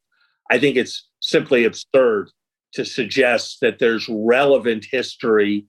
I 0.49 0.59
think 0.59 0.78
it's 0.78 1.07
simply 1.20 1.66
absurd 1.66 2.30
to 2.74 2.86
suggest 2.86 3.59
that 3.61 3.80
there's 3.80 4.09
relevant 4.09 4.86
history 4.89 5.66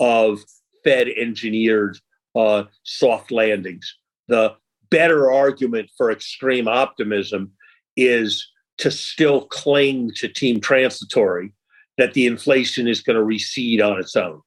of 0.00 0.40
Fed 0.84 1.08
engineered 1.08 1.98
uh, 2.34 2.64
soft 2.84 3.30
landings. 3.30 3.96
The 4.28 4.54
better 4.90 5.30
argument 5.30 5.90
for 5.96 6.10
extreme 6.10 6.68
optimism 6.68 7.52
is 7.96 8.48
to 8.78 8.90
still 8.90 9.42
cling 9.46 10.12
to 10.16 10.28
team 10.28 10.60
transitory, 10.60 11.52
that 11.96 12.14
the 12.14 12.26
inflation 12.26 12.88
is 12.88 13.00
going 13.00 13.16
to 13.16 13.24
recede 13.24 13.80
on 13.80 13.98
its 13.98 14.16
own. 14.16 14.40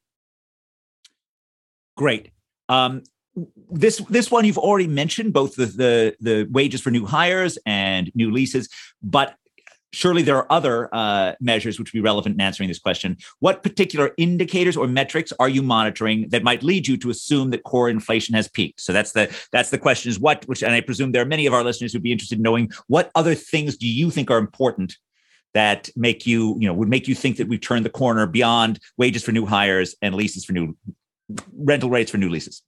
Great. 1.98 2.32
Um, 2.70 3.04
this 3.70 3.98
this 4.10 4.30
one 4.30 4.44
you've 4.44 4.58
already 4.58 4.88
mentioned 4.88 5.34
both 5.34 5.56
the, 5.56 5.66
the 5.66 6.16
the 6.20 6.48
wages 6.52 6.82
for 6.82 6.92
new 6.92 7.06
hires 7.06 7.58
and 7.66 8.12
new 8.16 8.32
leases, 8.32 8.70
but 9.02 9.36
surely 9.94 10.22
there 10.22 10.38
are 10.38 10.48
other 10.50 10.90
uh, 10.94 11.34
measures 11.40 11.78
which 11.78 11.92
would 11.92 11.98
be 11.98 12.04
relevant 12.04 12.36
in 12.36 12.42
answering 12.42 12.70
this 12.70 12.80
question. 12.80 13.18
What 13.40 13.64
particular 13.64 14.12
indicators 14.18 14.78
or 14.78 14.88
metrics 14.88 15.34
are 15.40 15.50
you 15.50 15.62
monitoring 15.62 16.30
that 16.30 16.44
might 16.44 16.64
lead 16.64 16.88
you 16.88 16.98
to 16.98 17.10
assume 17.10 17.50
that 17.52 17.64
core 17.64 17.90
inflation 17.90 18.36
has 18.36 18.48
peaked? 18.48 18.82
So 18.82 18.94
that's 18.94 19.12
the 19.12 19.36
that's 19.52 19.70
the 19.70 19.78
question 19.78 20.10
is 20.10 20.20
what 20.20 20.46
which 20.48 20.64
and 20.64 20.74
I 20.74 20.82
presume 20.82 21.12
there 21.12 21.22
are 21.22 21.26
many 21.26 21.46
of 21.46 21.54
our 21.54 21.64
listeners 21.64 21.94
who'd 21.94 22.04
be 22.04 22.12
interested 22.12 22.38
in 22.38 22.44
knowing 22.44 22.72
what 22.88 23.12
other 23.16 23.36
things 23.36 23.78
do 23.78 23.88
you 23.88 24.10
think 24.10 24.32
are 24.32 24.38
important 24.38 24.98
that 25.54 25.90
make 25.96 26.26
you 26.26 26.56
you 26.60 26.68
know 26.68 26.74
would 26.74 26.90
make 26.90 27.08
you 27.08 27.16
think 27.16 27.38
that 27.38 27.48
we've 27.48 27.62
turned 27.62 27.86
the 27.86 27.90
corner 27.90 28.26
beyond 28.26 28.80
wages 28.98 29.24
for 29.24 29.32
new 29.32 29.46
hires 29.46 29.96
and 30.02 30.16
leases 30.16 30.46
for 30.46 30.54
new 30.54 30.76
rental 31.58 31.90
rates 31.90 32.12
for 32.12 32.18
new 32.18 32.30
leases. 32.30 32.62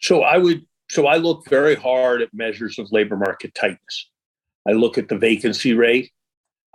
So 0.00 0.22
I 0.22 0.36
would 0.36 0.66
so 0.90 1.06
I 1.06 1.16
look 1.16 1.48
very 1.48 1.74
hard 1.74 2.20
at 2.20 2.28
measures 2.34 2.78
of 2.78 2.92
labor 2.92 3.16
market 3.16 3.54
tightness. 3.54 4.10
I 4.68 4.72
look 4.72 4.98
at 4.98 5.08
the 5.08 5.18
vacancy 5.18 5.74
rate. 5.74 6.10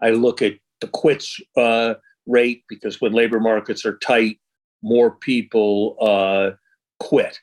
I 0.01 0.11
look 0.11 0.41
at 0.41 0.53
the 0.81 0.87
quits 0.87 1.39
uh, 1.55 1.95
rate 2.25 2.63
because 2.69 3.01
when 3.01 3.13
labor 3.13 3.39
markets 3.39 3.85
are 3.85 3.97
tight, 3.97 4.39
more 4.83 5.11
people 5.11 5.95
uh, 6.01 6.51
quit. 6.99 7.39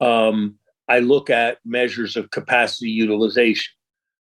Um, 0.00 0.56
I 0.88 0.98
look 0.98 1.30
at 1.30 1.58
measures 1.64 2.16
of 2.16 2.30
capacity 2.30 2.90
utilization 2.90 3.72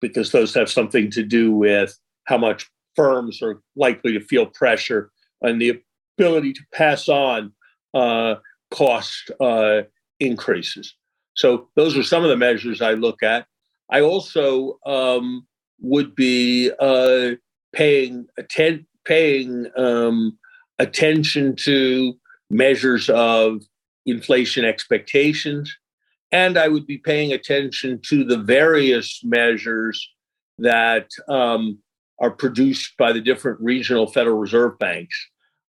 because 0.01 0.33
those 0.33 0.55
have 0.55 0.71
something 0.71 1.11
to 1.11 1.23
do 1.23 1.53
with 1.53 1.99
how 2.25 2.39
much 2.39 2.71
firms 2.95 3.43
are 3.43 3.61
likely 3.75 4.13
to 4.13 4.21
feel 4.21 4.47
pressure 4.47 5.11
and 5.43 5.61
the 5.61 5.81
ability 6.19 6.53
to 6.55 6.63
pass 6.73 7.09
on 7.09 7.53
uh, 7.93 8.37
cost 8.71 9.31
uh, 9.41 9.83
increases. 10.19 10.95
So 11.35 11.69
those 11.77 11.97
are 11.97 12.03
some 12.03 12.23
of 12.23 12.31
the 12.31 12.37
measures 12.37 12.81
I 12.81 12.93
look 12.93 13.23
at. 13.23 13.47
I 13.91 14.01
also 14.01 14.79
um, 14.87 15.47
would 15.81 16.15
be 16.15 16.71
uh, 16.81 17.33
paying 17.73 18.27
atten- 18.39 18.87
paying 19.05 19.67
um, 19.77 20.37
attention 20.79 21.55
to 21.57 22.15
measures 22.51 23.09
of 23.11 23.63
inflation 24.05 24.65
expectations, 24.65 25.75
and 26.33 26.59
I 26.59 26.69
would 26.69 26.87
be 26.87 26.99
paying 26.99 27.33
attention 27.33 28.01
to 28.07 28.25
the 28.25 28.39
various 28.39 29.21
measures 29.25 30.09
that 30.59 31.11
um, 31.29 31.79
are 32.19 32.31
produced 32.31 32.97
by 32.97 33.13
the 33.13 33.21
different 33.21 33.61
regional 33.61 34.07
Federal 34.07 34.39
Reserve 34.39 34.79
banks 34.79 35.17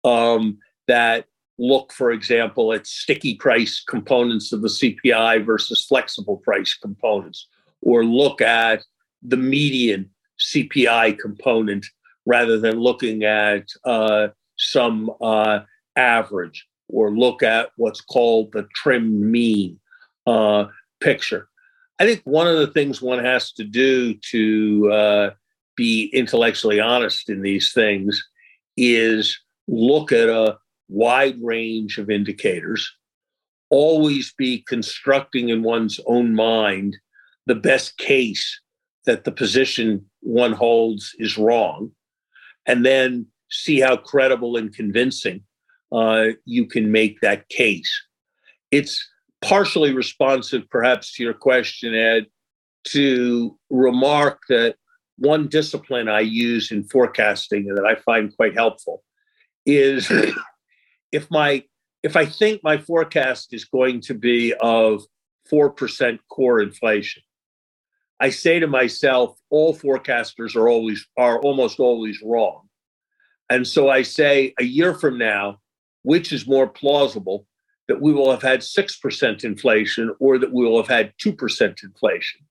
um, 0.03 0.57
that 0.87 1.25
look, 1.57 1.93
for 1.93 2.11
example, 2.11 2.73
at 2.73 2.87
sticky 2.87 3.35
price 3.35 3.83
components 3.87 4.51
of 4.51 4.61
the 4.61 4.67
CPI 4.67 5.45
versus 5.45 5.85
flexible 5.85 6.37
price 6.37 6.75
components, 6.75 7.47
or 7.81 8.03
look 8.03 8.41
at 8.41 8.83
the 9.21 9.37
median 9.37 10.09
CPI 10.39 11.17
component 11.19 11.85
rather 12.25 12.59
than 12.59 12.79
looking 12.79 13.23
at 13.23 13.67
uh, 13.85 14.29
some 14.57 15.11
uh, 15.21 15.61
average, 15.95 16.67
or 16.87 17.11
look 17.11 17.43
at 17.43 17.69
what's 17.77 18.01
called 18.01 18.51
the 18.51 18.67
trim 18.75 19.31
mean 19.31 19.79
uh, 20.27 20.65
picture. 20.99 21.47
I 21.99 22.05
think 22.05 22.21
one 22.23 22.47
of 22.47 22.57
the 22.57 22.67
things 22.67 23.01
one 23.01 23.23
has 23.23 23.51
to 23.53 23.63
do 23.63 24.15
to 24.31 24.91
uh, 24.91 25.29
be 25.75 26.09
intellectually 26.13 26.79
honest 26.79 27.29
in 27.29 27.41
these 27.41 27.73
things 27.73 28.23
is 28.77 29.39
look 29.67 30.11
at 30.11 30.29
a 30.29 30.57
wide 30.89 31.37
range 31.41 31.97
of 31.97 32.09
indicators, 32.09 32.91
always 33.69 34.33
be 34.33 34.63
constructing 34.67 35.49
in 35.49 35.63
one's 35.63 35.99
own 36.05 36.35
mind 36.35 36.97
the 37.45 37.55
best 37.55 37.97
case 37.97 38.59
that 39.05 39.23
the 39.23 39.31
position 39.31 40.05
one 40.21 40.53
holds 40.53 41.15
is 41.17 41.37
wrong, 41.37 41.91
and 42.65 42.85
then 42.85 43.25
see 43.49 43.79
how 43.79 43.97
credible 43.97 44.55
and 44.57 44.73
convincing 44.73 45.43
uh, 45.91 46.27
you 46.45 46.65
can 46.65 46.91
make 46.91 47.19
that 47.21 47.49
case. 47.49 47.91
It's 48.71 49.05
partially 49.41 49.93
responsive, 49.93 50.69
perhaps, 50.69 51.13
to 51.15 51.23
your 51.23 51.33
question, 51.33 51.93
Ed, 51.93 52.27
to 52.85 53.57
remark 53.69 54.41
that 54.49 54.75
one 55.17 55.47
discipline 55.47 56.07
I 56.07 56.21
use 56.21 56.71
in 56.71 56.83
forecasting 56.85 57.67
and 57.67 57.77
that 57.77 57.85
I 57.85 57.95
find 57.95 58.35
quite 58.35 58.55
helpful 58.55 59.03
is 59.65 60.11
if 61.11 61.29
my 61.29 61.63
if 62.03 62.15
I 62.15 62.25
think 62.25 62.61
my 62.63 62.79
forecast 62.79 63.53
is 63.53 63.65
going 63.65 64.01
to 64.01 64.15
be 64.15 64.55
of 64.59 65.03
4% 65.51 66.17
core 66.31 66.59
inflation, 66.59 67.21
I 68.21 68.29
say 68.29 68.59
to 68.59 68.67
myself, 68.67 69.35
all 69.49 69.75
forecasters 69.75 70.55
are 70.55 70.69
always 70.69 71.05
are 71.17 71.41
almost 71.41 71.79
always 71.79 72.21
wrong. 72.23 72.69
And 73.49 73.67
so 73.67 73.89
I 73.89 74.03
say 74.03 74.53
a 74.59 74.63
year 74.63 74.93
from 74.93 75.17
now, 75.17 75.59
which 76.03 76.31
is 76.31 76.47
more 76.47 76.67
plausible 76.67 77.47
that 77.87 77.99
we 77.99 78.13
will 78.13 78.29
have 78.29 78.43
had 78.43 78.61
6% 78.61 79.43
inflation 79.43 80.15
or 80.19 80.37
that 80.37 80.53
we 80.53 80.63
will 80.63 80.77
have 80.77 80.87
had 80.87 81.13
2% 81.17 81.83
inflation? 81.83 82.41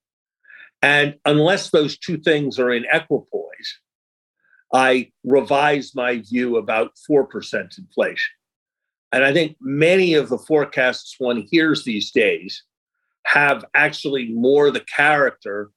And 0.83 1.14
unless 1.25 1.71
those 1.71 1.97
two 1.97 2.18
things 2.18 2.59
are 2.59 2.73
in 2.73 2.85
equipoise, 2.93 3.79
I 4.75 5.12
revise 5.25 5.95
my 5.95 6.18
view 6.18 6.57
about 6.57 6.93
4% 7.09 7.79
inflation. 7.79 8.35
And 9.12 9.25
I 9.25 9.33
think 9.33 9.57
many 9.61 10.14
of 10.14 10.29
the 10.29 10.39
forecasts 10.39 11.14
one 11.18 11.47
hears 11.49 11.85
these 11.85 12.11
days 12.11 12.64
have 13.33 13.64
actually 13.74 14.33
more 14.33 14.70
the 14.70 14.85
character 14.97 15.70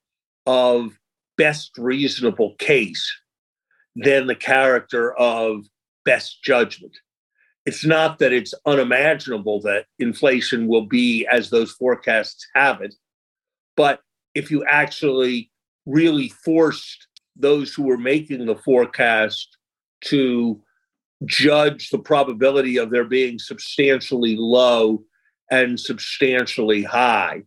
of 0.47 0.97
best 1.37 1.71
reasonable 1.77 2.55
case 2.57 3.05
than 3.95 4.25
the 4.25 4.35
character 4.35 5.13
of 5.13 5.63
best 6.03 6.43
judgment. 6.43 6.93
It's 7.65 7.85
not 7.85 8.17
that 8.19 8.33
it's 8.33 8.53
unimaginable 8.65 9.61
that 9.61 9.85
inflation 9.99 10.67
will 10.67 10.87
be 10.87 11.27
as 11.27 11.49
those 11.49 11.71
forecasts 11.71 12.45
have 12.55 12.81
it, 12.81 12.95
but 13.77 14.01
if 14.33 14.49
you 14.49 14.65
actually 14.65 15.51
really 15.85 16.29
forced 16.29 17.07
those 17.35 17.73
who 17.73 17.83
were 17.83 17.97
making 17.97 18.45
the 18.45 18.55
forecast 18.55 19.57
to 20.05 20.59
judge 21.25 21.89
the 21.89 21.99
probability 21.99 22.77
of 22.77 22.89
there 22.89 23.05
being 23.05 23.37
substantially 23.37 24.35
low 24.37 25.03
and 25.53 25.79
substantially 25.79 26.81
high, 26.81 27.43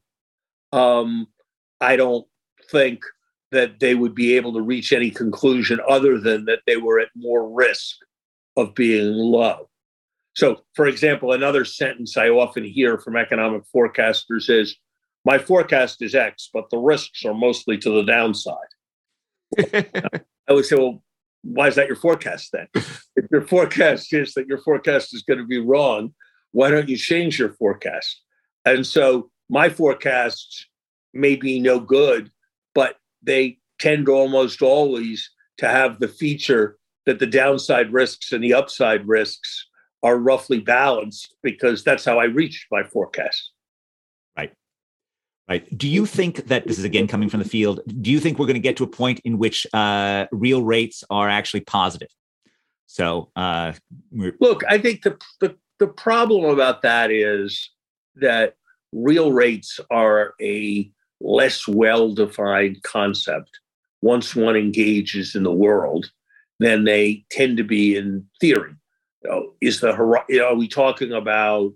um, 0.72 1.26
I 1.80 1.96
don't 1.96 2.24
think 2.70 3.02
that 3.50 3.80
they 3.80 3.96
would 3.96 4.14
be 4.14 4.36
able 4.36 4.52
to 4.52 4.60
reach 4.60 4.92
any 4.92 5.10
conclusion 5.10 5.80
other 5.88 6.18
than 6.20 6.44
that 6.44 6.60
they 6.66 6.76
were 6.76 7.00
at 7.00 7.08
more 7.16 7.52
risk 7.52 7.96
of 8.56 8.76
being 8.76 9.12
low. 9.12 9.68
So, 10.36 10.62
for 10.74 10.86
example, 10.86 11.32
another 11.32 11.64
sentence 11.64 12.16
I 12.16 12.28
often 12.28 12.64
hear 12.64 12.98
from 12.98 13.16
economic 13.16 13.62
forecasters 13.74 14.48
is 14.50 14.76
my 15.24 15.38
forecast 15.38 16.00
is 16.00 16.14
X, 16.14 16.48
but 16.52 16.70
the 16.70 16.78
risks 16.78 17.24
are 17.24 17.34
mostly 17.34 17.76
to 17.78 17.90
the 17.90 18.04
downside. 18.04 18.54
I 20.48 20.52
would 20.52 20.64
say, 20.64 20.76
well, 20.76 21.02
why 21.42 21.66
is 21.66 21.74
that 21.74 21.88
your 21.88 21.96
forecast 21.96 22.52
then? 22.52 22.68
If 22.74 23.26
your 23.32 23.42
forecast 23.42 24.12
is 24.12 24.34
that 24.34 24.46
your 24.46 24.58
forecast 24.58 25.12
is 25.12 25.22
going 25.22 25.38
to 25.40 25.46
be 25.46 25.58
wrong, 25.58 26.14
why 26.56 26.70
don't 26.70 26.88
you 26.88 26.96
change 26.96 27.38
your 27.38 27.50
forecast? 27.50 28.22
And 28.64 28.86
so 28.86 29.28
my 29.50 29.68
forecasts 29.68 30.64
may 31.12 31.36
be 31.36 31.60
no 31.60 31.78
good, 31.78 32.30
but 32.74 32.96
they 33.22 33.58
tend 33.78 34.08
almost 34.08 34.62
always 34.62 35.30
to 35.58 35.68
have 35.68 35.98
the 35.98 36.08
feature 36.08 36.78
that 37.04 37.18
the 37.18 37.26
downside 37.26 37.92
risks 37.92 38.32
and 38.32 38.42
the 38.42 38.54
upside 38.54 39.06
risks 39.06 39.66
are 40.02 40.16
roughly 40.16 40.58
balanced 40.58 41.34
because 41.42 41.84
that's 41.84 42.06
how 42.06 42.18
I 42.18 42.24
reach 42.24 42.66
my 42.70 42.82
forecast. 42.84 43.50
Right. 44.34 44.54
Right. 45.50 45.76
Do 45.76 45.86
you 45.86 46.06
think 46.06 46.46
that 46.46 46.66
this 46.66 46.78
is 46.78 46.84
again 46.84 47.06
coming 47.06 47.28
from 47.28 47.40
the 47.40 47.48
field? 47.48 47.80
Do 48.00 48.10
you 48.10 48.18
think 48.18 48.38
we're 48.38 48.46
going 48.46 48.54
to 48.54 48.60
get 48.60 48.78
to 48.78 48.84
a 48.84 48.88
point 49.02 49.20
in 49.24 49.36
which 49.36 49.66
uh, 49.74 50.24
real 50.32 50.64
rates 50.64 51.04
are 51.10 51.28
actually 51.28 51.60
positive? 51.60 52.08
So, 52.86 53.30
uh, 53.36 53.74
look, 54.40 54.62
I 54.66 54.78
think 54.78 55.02
the, 55.02 55.18
the 55.40 55.56
the 55.78 55.86
problem 55.86 56.44
about 56.44 56.82
that 56.82 57.10
is 57.10 57.70
that 58.16 58.54
real 58.92 59.32
rates 59.32 59.78
are 59.90 60.34
a 60.40 60.90
less 61.20 61.66
well 61.66 62.14
defined 62.14 62.82
concept 62.82 63.50
once 64.02 64.36
one 64.36 64.56
engages 64.56 65.34
in 65.34 65.42
the 65.42 65.52
world 65.52 66.10
than 66.60 66.84
they 66.84 67.24
tend 67.30 67.56
to 67.56 67.64
be 67.64 67.96
in 67.96 68.26
theory. 68.40 68.74
Is 69.60 69.80
the 69.80 69.92
are 69.92 70.54
we 70.54 70.68
talking 70.68 71.12
about 71.12 71.72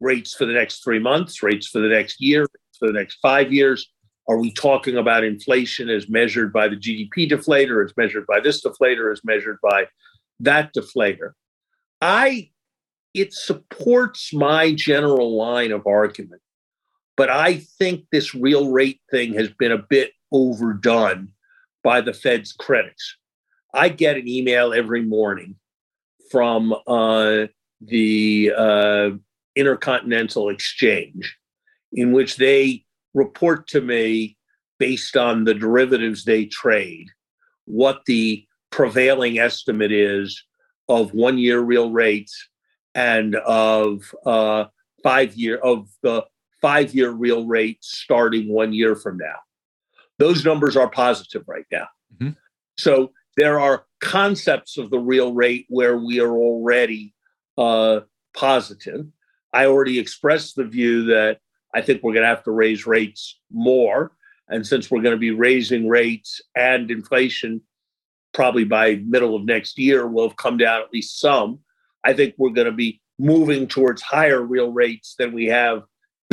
rates 0.00 0.34
for 0.34 0.44
the 0.44 0.52
next 0.52 0.84
three 0.84 0.98
months, 0.98 1.42
rates 1.42 1.68
for 1.68 1.80
the 1.80 1.88
next 1.88 2.20
year, 2.20 2.46
for 2.78 2.86
the 2.86 2.92
next 2.92 3.18
five 3.22 3.52
years? 3.52 3.90
Are 4.28 4.38
we 4.38 4.52
talking 4.52 4.96
about 4.96 5.24
inflation 5.24 5.88
as 5.88 6.08
measured 6.08 6.52
by 6.52 6.68
the 6.68 6.76
GDP 6.76 7.30
deflator, 7.30 7.84
as 7.84 7.92
measured 7.96 8.26
by 8.26 8.40
this 8.40 8.62
deflator, 8.64 9.10
as 9.12 9.20
measured 9.24 9.58
by 9.62 9.86
that 10.40 10.74
deflator? 10.74 11.32
I 12.02 12.50
it 13.16 13.32
supports 13.32 14.34
my 14.34 14.74
general 14.74 15.36
line 15.36 15.72
of 15.72 15.86
argument, 15.86 16.42
but 17.16 17.30
I 17.30 17.56
think 17.78 18.04
this 18.12 18.34
real 18.34 18.70
rate 18.70 19.00
thing 19.10 19.32
has 19.34 19.48
been 19.48 19.72
a 19.72 19.78
bit 19.78 20.12
overdone 20.30 21.32
by 21.82 22.02
the 22.02 22.12
Fed's 22.12 22.52
critics. 22.52 23.16
I 23.72 23.88
get 23.88 24.18
an 24.18 24.28
email 24.28 24.74
every 24.74 25.02
morning 25.02 25.56
from 26.30 26.74
uh, 26.86 27.46
the 27.80 28.52
uh, 28.54 29.10
Intercontinental 29.54 30.50
Exchange 30.50 31.38
in 31.94 32.12
which 32.12 32.36
they 32.36 32.84
report 33.14 33.66
to 33.68 33.80
me 33.80 34.36
based 34.78 35.16
on 35.16 35.44
the 35.44 35.54
derivatives 35.54 36.24
they 36.24 36.44
trade 36.44 37.08
what 37.64 38.02
the 38.04 38.44
prevailing 38.70 39.38
estimate 39.38 39.90
is 39.90 40.44
of 40.90 41.14
one 41.14 41.38
year 41.38 41.60
real 41.60 41.90
rates 41.90 42.48
and 42.96 43.36
of 43.36 44.12
uh, 44.24 44.64
five 45.02 45.34
year 45.36 45.58
of 45.58 45.88
the 46.02 46.24
five 46.60 46.94
year 46.94 47.10
real 47.10 47.46
rate 47.46 47.78
starting 47.82 48.48
one 48.48 48.72
year 48.72 48.96
from 48.96 49.16
now 49.18 49.36
those 50.18 50.44
numbers 50.44 50.76
are 50.76 50.90
positive 50.90 51.44
right 51.46 51.66
now 51.70 51.86
mm-hmm. 52.14 52.32
so 52.76 53.12
there 53.36 53.60
are 53.60 53.84
concepts 54.00 54.78
of 54.78 54.90
the 54.90 54.98
real 54.98 55.32
rate 55.32 55.66
where 55.68 55.98
we 55.98 56.18
are 56.18 56.34
already 56.36 57.14
uh, 57.58 58.00
positive 58.34 59.06
i 59.52 59.66
already 59.66 59.98
expressed 59.98 60.56
the 60.56 60.64
view 60.64 61.04
that 61.04 61.38
I 61.76 61.82
think 61.82 62.02
we're 62.02 62.14
going 62.14 62.22
to 62.22 62.28
have 62.28 62.44
to 62.44 62.52
raise 62.52 62.86
rates 62.86 63.38
more. 63.52 64.12
And 64.48 64.66
since 64.66 64.90
we're 64.90 65.02
going 65.02 65.14
to 65.14 65.20
be 65.20 65.32
raising 65.32 65.88
rates 65.88 66.40
and 66.54 66.90
inflation 66.90 67.60
probably 68.32 68.64
by 68.64 68.96
middle 69.06 69.36
of 69.36 69.44
next 69.44 69.78
year 69.78 70.06
will 70.06 70.28
have 70.28 70.38
come 70.38 70.56
down 70.56 70.80
at 70.80 70.92
least 70.92 71.20
some, 71.20 71.58
I 72.06 72.14
think 72.14 72.34
we're 72.38 72.50
going 72.50 72.66
to 72.66 72.72
be 72.72 73.00
moving 73.18 73.66
towards 73.66 74.02
higher 74.02 74.42
real 74.42 74.70
rates 74.70 75.14
than 75.18 75.32
we 75.32 75.46
have 75.46 75.82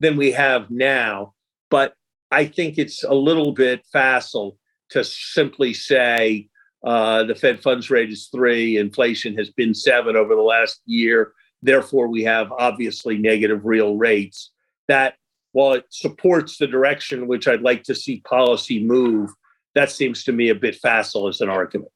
than 0.00 0.16
we 0.16 0.32
have 0.32 0.70
now. 0.70 1.34
But 1.70 1.94
I 2.30 2.46
think 2.46 2.78
it's 2.78 3.04
a 3.04 3.14
little 3.14 3.52
bit 3.52 3.84
facile 3.92 4.56
to 4.90 5.04
simply 5.04 5.74
say 5.74 6.48
uh, 6.84 7.24
the 7.24 7.34
Fed 7.34 7.62
funds 7.62 7.90
rate 7.90 8.10
is 8.10 8.28
three, 8.34 8.78
inflation 8.78 9.36
has 9.36 9.50
been 9.50 9.74
seven 9.74 10.16
over 10.16 10.34
the 10.34 10.42
last 10.42 10.80
year, 10.86 11.34
Therefore, 11.62 12.08
we 12.08 12.24
have 12.24 12.52
obviously 12.52 13.18
negative 13.18 13.64
real 13.64 13.96
rates. 13.96 14.50
That, 14.88 15.14
while 15.52 15.74
it 15.74 15.84
supports 15.90 16.56
the 16.56 16.66
direction 16.66 17.26
which 17.26 17.46
I'd 17.46 17.62
like 17.62 17.82
to 17.84 17.94
see 17.94 18.20
policy 18.20 18.82
move, 18.82 19.30
that 19.74 19.90
seems 19.90 20.24
to 20.24 20.32
me 20.32 20.48
a 20.48 20.54
bit 20.54 20.76
facile 20.76 21.28
as 21.28 21.40
an 21.40 21.48
argument. 21.48 21.92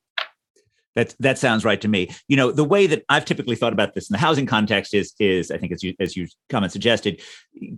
That 0.94 1.14
that 1.20 1.38
sounds 1.38 1.64
right 1.64 1.80
to 1.80 1.88
me. 1.88 2.10
You 2.28 2.36
know, 2.36 2.52
the 2.52 2.64
way 2.64 2.86
that 2.86 3.04
I've 3.08 3.24
typically 3.24 3.56
thought 3.56 3.72
about 3.72 3.94
this 3.94 4.08
in 4.08 4.14
the 4.14 4.18
housing 4.18 4.46
context 4.46 4.94
is 4.94 5.12
is 5.18 5.50
I 5.50 5.58
think 5.58 5.72
as 5.72 5.82
you 5.82 5.94
as 5.98 6.16
you 6.16 6.28
comment 6.48 6.72
suggested, 6.72 7.20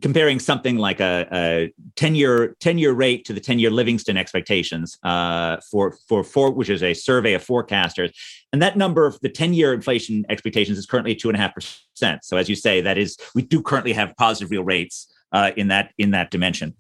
comparing 0.03 0.39
something 0.39 0.77
like 0.77 1.01
a, 1.01 1.27
a 1.33 1.73
10 1.97 2.15
year 2.15 2.57
10 2.61 2.79
year 2.79 2.93
rate 2.93 3.25
to 3.27 3.33
the 3.33 3.41
10 3.41 3.59
year 3.59 3.71
Livingston 3.71 4.17
expectations 4.17 4.99
uh, 5.03 5.57
for 5.71 5.97
for 6.09 6.23
for 6.23 6.51
which 6.51 6.69
is 6.69 6.83
a 6.83 6.93
survey 6.93 7.35
of 7.35 7.45
forecasters, 7.45 8.13
and 8.53 8.61
that 8.61 8.77
number 8.77 9.07
of 9.07 9.19
the 9.21 9.29
10 9.29 9.55
year 9.55 9.73
inflation 9.73 10.25
expectations 10.29 10.77
is 10.77 10.87
currently 10.87 11.15
two 11.15 11.29
and 11.29 11.37
a 11.37 11.41
half 11.41 11.55
percent. 11.55 12.25
So 12.25 12.37
as 12.37 12.49
you 12.49 12.57
say, 12.57 12.81
that 12.83 12.99
is 12.99 13.17
we 13.35 13.43
do 13.43 13.63
currently 13.63 13.95
have 13.95 14.15
positive 14.17 14.51
real 14.51 14.65
rates 14.65 15.13
uh, 15.33 15.53
in 15.57 15.69
that 15.69 15.93
in 15.97 16.11
that 16.11 16.31
dimension. 16.31 16.75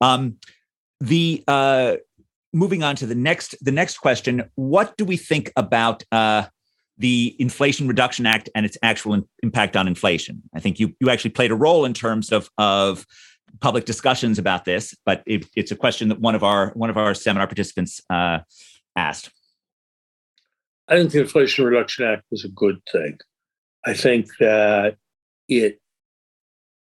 Um, 0.00 0.36
the 1.00 1.42
uh, 1.48 1.96
moving 2.52 2.82
on 2.82 2.96
to 2.96 3.06
the 3.06 3.14
next 3.14 3.54
the 3.60 3.72
next 3.72 3.98
question. 3.98 4.44
What 4.54 4.96
do 4.96 5.04
we 5.04 5.16
think 5.16 5.52
about 5.56 6.04
uh, 6.12 6.44
the 6.98 7.34
inflation 7.38 7.88
reduction 7.88 8.26
act 8.26 8.48
and 8.54 8.66
its 8.66 8.76
actual 8.82 9.14
in, 9.14 9.28
impact 9.42 9.76
on 9.76 9.86
inflation? 9.86 10.42
I 10.54 10.60
think 10.60 10.80
you 10.80 10.94
you 11.00 11.10
actually 11.10 11.30
played 11.30 11.50
a 11.50 11.56
role 11.56 11.84
in 11.84 11.94
terms 11.94 12.32
of 12.32 12.48
of 12.58 13.06
public 13.60 13.84
discussions 13.84 14.38
about 14.38 14.64
this 14.64 14.94
but 15.04 15.24
it, 15.26 15.44
it's 15.56 15.72
a 15.72 15.76
question 15.76 16.08
that 16.08 16.20
one 16.20 16.36
of 16.36 16.44
our 16.44 16.70
one 16.74 16.88
of 16.88 16.96
our 16.96 17.14
seminar 17.14 17.46
participants 17.46 18.00
uh, 18.10 18.38
asked. 18.96 19.30
I 20.88 20.96
think 20.96 21.12
the 21.12 21.20
inflation 21.20 21.64
reduction 21.64 22.04
act 22.04 22.24
was 22.30 22.44
a 22.44 22.48
good 22.48 22.80
thing. 22.90 23.18
I 23.86 23.94
think 23.94 24.26
that 24.40 24.96
it 25.48 25.80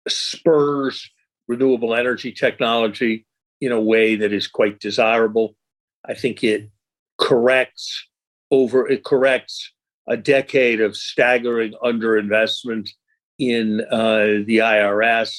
spurs 0.08 1.10
renewable 1.48 1.94
energy 1.94 2.32
technology 2.32 3.25
in 3.60 3.72
a 3.72 3.80
way 3.80 4.16
that 4.16 4.32
is 4.32 4.46
quite 4.46 4.80
desirable. 4.80 5.56
I 6.04 6.14
think 6.14 6.44
it 6.44 6.70
corrects 7.18 8.06
over 8.50 8.88
it 8.88 9.04
corrects 9.04 9.72
a 10.08 10.16
decade 10.16 10.80
of 10.80 10.96
staggering 10.96 11.74
underinvestment 11.82 12.88
in 13.38 13.80
uh, 13.90 14.44
the 14.46 14.58
IRS 14.58 15.36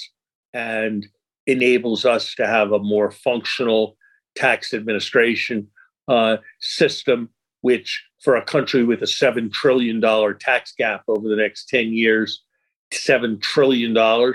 and 0.54 1.08
enables 1.46 2.06
us 2.06 2.36
to 2.36 2.46
have 2.46 2.72
a 2.72 2.80
more 2.80 3.12
functional 3.12 3.98
tax 4.36 4.74
administration 4.74 5.68
uh, 6.08 6.38
system, 6.60 7.30
which 7.62 8.04
for 8.22 8.36
a 8.36 8.44
country 8.44 8.84
with 8.84 9.02
a 9.02 9.06
$7 9.06 9.52
trillion 9.52 10.02
tax 10.40 10.74
gap 10.78 11.04
over 11.08 11.28
the 11.30 11.36
next 11.36 11.70
10 11.70 11.94
years, 11.94 12.44
$7 12.94 13.42
trillion 13.42 14.34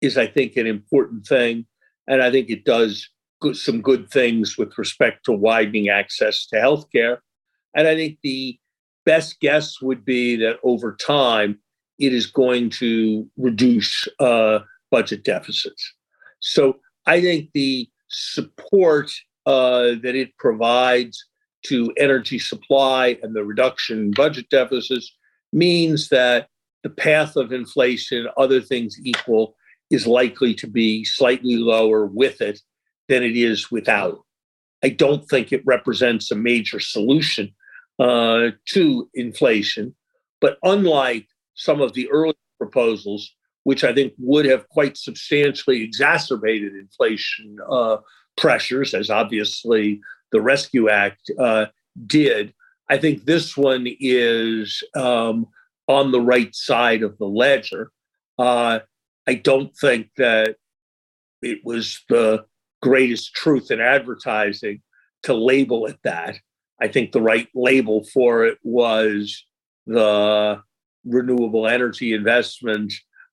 is, 0.00 0.18
I 0.18 0.26
think, 0.26 0.56
an 0.56 0.66
important 0.66 1.26
thing. 1.26 1.66
And 2.06 2.22
I 2.22 2.30
think 2.30 2.50
it 2.50 2.64
does 2.64 3.08
some 3.52 3.80
good 3.80 4.10
things 4.10 4.56
with 4.58 4.76
respect 4.76 5.24
to 5.24 5.32
widening 5.32 5.88
access 5.88 6.46
to 6.46 6.56
healthcare. 6.56 7.18
And 7.74 7.86
I 7.86 7.94
think 7.94 8.18
the 8.22 8.58
best 9.06 9.40
guess 9.40 9.80
would 9.80 10.04
be 10.04 10.36
that 10.36 10.58
over 10.62 10.94
time, 10.96 11.58
it 11.98 12.12
is 12.12 12.26
going 12.26 12.70
to 12.70 13.28
reduce 13.36 14.08
uh, 14.18 14.60
budget 14.90 15.24
deficits. 15.24 15.94
So 16.40 16.78
I 17.06 17.20
think 17.20 17.50
the 17.52 17.88
support 18.08 19.10
uh, 19.46 19.96
that 20.02 20.14
it 20.14 20.36
provides 20.38 21.24
to 21.66 21.92
energy 21.98 22.38
supply 22.38 23.18
and 23.22 23.34
the 23.34 23.44
reduction 23.44 23.98
in 23.98 24.10
budget 24.12 24.48
deficits 24.50 25.14
means 25.52 26.08
that 26.08 26.48
the 26.82 26.90
path 26.90 27.36
of 27.36 27.52
inflation, 27.52 28.26
other 28.38 28.60
things 28.60 28.96
equal, 29.04 29.54
is 29.90 30.06
likely 30.06 30.54
to 30.54 30.66
be 30.66 31.04
slightly 31.04 31.56
lower 31.56 32.06
with 32.06 32.40
it 32.40 32.60
than 33.10 33.24
it 33.24 33.36
is 33.36 33.70
without. 33.72 34.24
I 34.82 34.88
don't 34.88 35.28
think 35.28 35.52
it 35.52 35.62
represents 35.66 36.30
a 36.30 36.36
major 36.36 36.78
solution 36.78 37.52
uh, 37.98 38.52
to 38.68 39.10
inflation, 39.12 39.94
but 40.40 40.56
unlike 40.62 41.26
some 41.54 41.82
of 41.82 41.92
the 41.92 42.08
early 42.10 42.36
proposals, 42.56 43.34
which 43.64 43.82
I 43.84 43.92
think 43.92 44.14
would 44.16 44.46
have 44.46 44.68
quite 44.68 44.96
substantially 44.96 45.82
exacerbated 45.82 46.72
inflation 46.74 47.58
uh, 47.68 47.98
pressures, 48.36 48.94
as 48.94 49.10
obviously 49.10 50.00
the 50.30 50.40
Rescue 50.40 50.88
Act 50.88 51.30
uh, 51.38 51.66
did. 52.06 52.54
I 52.88 52.96
think 52.96 53.24
this 53.24 53.56
one 53.56 53.86
is 53.98 54.82
um, 54.94 55.48
on 55.88 56.12
the 56.12 56.20
right 56.20 56.54
side 56.54 57.02
of 57.02 57.18
the 57.18 57.26
ledger. 57.26 57.90
Uh, 58.38 58.78
I 59.26 59.34
don't 59.34 59.76
think 59.76 60.10
that 60.16 60.56
it 61.42 61.64
was 61.64 62.02
the 62.08 62.44
greatest 62.82 63.34
truth 63.34 63.70
in 63.70 63.80
advertising 63.80 64.82
to 65.22 65.34
label 65.34 65.86
it 65.86 65.98
that. 66.04 66.36
I 66.80 66.88
think 66.88 67.12
the 67.12 67.20
right 67.20 67.48
label 67.54 68.04
for 68.04 68.46
it 68.46 68.58
was 68.62 69.44
the 69.86 70.62
renewable 71.04 71.66
energy 71.66 72.14
investment, 72.14 72.92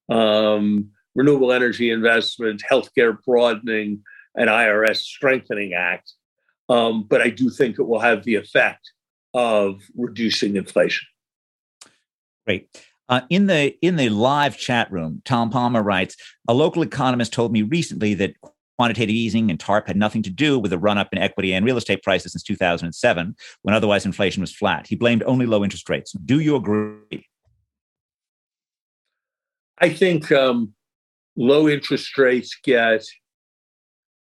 um, 0.09 0.89
renewable 1.15 1.51
energy 1.51 1.89
investment, 1.91 2.61
healthcare 2.69 3.17
broadening, 3.25 4.03
and 4.35 4.49
IRS 4.49 4.97
strengthening 4.97 5.73
act. 5.73 6.13
Um, 6.69 7.03
but 7.03 7.21
I 7.21 7.29
do 7.29 7.49
think 7.49 7.79
it 7.79 7.87
will 7.87 7.99
have 7.99 8.23
the 8.23 8.35
effect 8.35 8.91
of 9.33 9.81
reducing 9.95 10.55
inflation. 10.55 11.07
Great. 12.45 12.69
Uh, 13.09 13.21
in 13.29 13.47
the 13.47 13.77
in 13.81 13.95
the 13.95 14.09
live 14.09 14.57
chat 14.57 14.91
room, 14.91 15.21
Tom 15.23 15.49
Palmer 15.49 15.81
writes: 15.81 16.17
A 16.47 16.53
local 16.53 16.81
economist 16.81 17.31
told 17.31 17.53
me 17.53 17.61
recently 17.61 18.13
that 18.15 18.33
quantitative 18.77 19.13
easing 19.13 19.49
and 19.49 19.59
TARP 19.59 19.87
had 19.87 19.97
nothing 19.97 20.21
to 20.23 20.29
do 20.29 20.59
with 20.59 20.71
the 20.71 20.77
run 20.77 20.97
up 20.97 21.09
in 21.11 21.17
equity 21.17 21.53
and 21.53 21.65
real 21.65 21.77
estate 21.77 22.03
prices 22.03 22.31
since 22.31 22.43
2007, 22.43 23.35
when 23.63 23.75
otherwise 23.75 24.05
inflation 24.05 24.41
was 24.41 24.53
flat. 24.53 24.87
He 24.87 24.95
blamed 24.95 25.23
only 25.23 25.45
low 25.45 25.63
interest 25.63 25.89
rates. 25.89 26.11
Do 26.11 26.39
you 26.39 26.55
agree? 26.55 27.27
I 29.79 29.89
think 29.89 30.31
um, 30.31 30.73
low 31.35 31.67
interest 31.67 32.17
rates 32.17 32.55
get. 32.63 33.03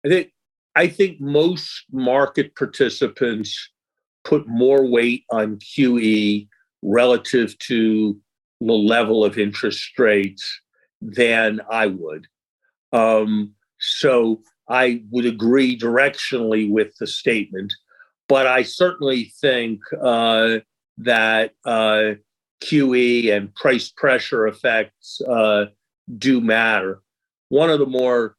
I 0.04 0.08
think 0.08 0.30
I 0.76 0.88
think 0.88 1.20
most 1.20 1.84
market 1.92 2.54
participants 2.56 3.70
put 4.24 4.46
more 4.48 4.84
weight 4.86 5.24
on 5.30 5.56
QE 5.56 6.48
relative 6.82 7.56
to 7.58 8.18
the 8.60 8.72
level 8.72 9.24
of 9.24 9.38
interest 9.38 9.98
rates 9.98 10.60
than 11.00 11.60
I 11.70 11.86
would. 11.86 12.26
Um, 12.92 13.54
so 13.84 14.40
I 14.68 15.02
would 15.10 15.26
agree 15.26 15.78
directionally 15.78 16.70
with 16.70 16.96
the 16.98 17.06
statement, 17.06 17.72
but 18.28 18.46
I 18.46 18.62
certainly 18.62 19.32
think 19.40 19.80
uh, 20.00 20.58
that 20.98 21.52
uh, 21.64 22.14
QE 22.62 23.30
and 23.30 23.54
price 23.54 23.90
pressure 23.90 24.46
effects 24.46 25.20
uh, 25.28 25.66
do 26.16 26.40
matter. 26.40 27.02
One 27.48 27.70
of 27.70 27.78
the 27.78 27.86
more 27.86 28.36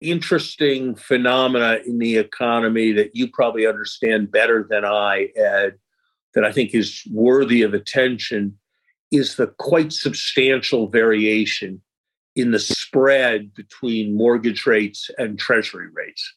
interesting 0.00 0.94
phenomena 0.94 1.78
in 1.86 1.98
the 1.98 2.18
economy 2.18 2.92
that 2.92 3.16
you 3.16 3.28
probably 3.28 3.66
understand 3.66 4.30
better 4.30 4.66
than 4.68 4.84
I, 4.84 5.28
Ed, 5.36 5.78
that 6.34 6.44
I 6.44 6.52
think 6.52 6.74
is 6.74 7.02
worthy 7.10 7.62
of 7.62 7.72
attention 7.72 8.58
is 9.10 9.36
the 9.36 9.46
quite 9.46 9.92
substantial 9.92 10.88
variation 10.88 11.80
in 12.36 12.50
the 12.50 12.58
spread 12.58 13.54
between 13.54 14.16
mortgage 14.16 14.66
rates 14.66 15.10
and 15.18 15.38
treasury 15.38 15.88
rates. 15.92 16.34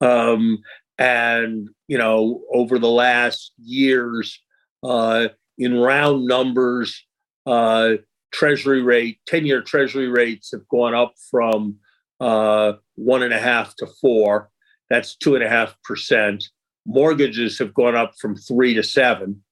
Um, 0.00 0.58
and, 0.98 1.68
you 1.88 1.98
know, 1.98 2.42
over 2.52 2.78
the 2.78 2.90
last 2.90 3.52
years, 3.58 4.38
uh, 4.82 5.28
in 5.58 5.74
round 5.78 6.26
numbers, 6.26 7.04
uh, 7.46 7.94
treasury 8.32 8.82
rate, 8.82 9.18
10 9.26 9.46
year 9.46 9.62
treasury 9.62 10.08
rates 10.08 10.50
have 10.52 10.68
gone 10.68 10.94
up 10.94 11.14
from 11.30 11.76
uh, 12.20 12.74
one 12.96 13.22
and 13.22 13.32
a 13.32 13.40
half 13.40 13.74
to 13.76 13.86
four. 14.00 14.50
That's 14.90 15.16
two 15.16 15.34
and 15.34 15.44
a 15.44 15.48
half 15.48 15.76
percent. 15.82 16.44
Mortgages 16.86 17.58
have 17.58 17.72
gone 17.72 17.96
up 17.96 18.12
from 18.20 18.36
three 18.36 18.74
to 18.74 18.82
seven. 18.82 19.42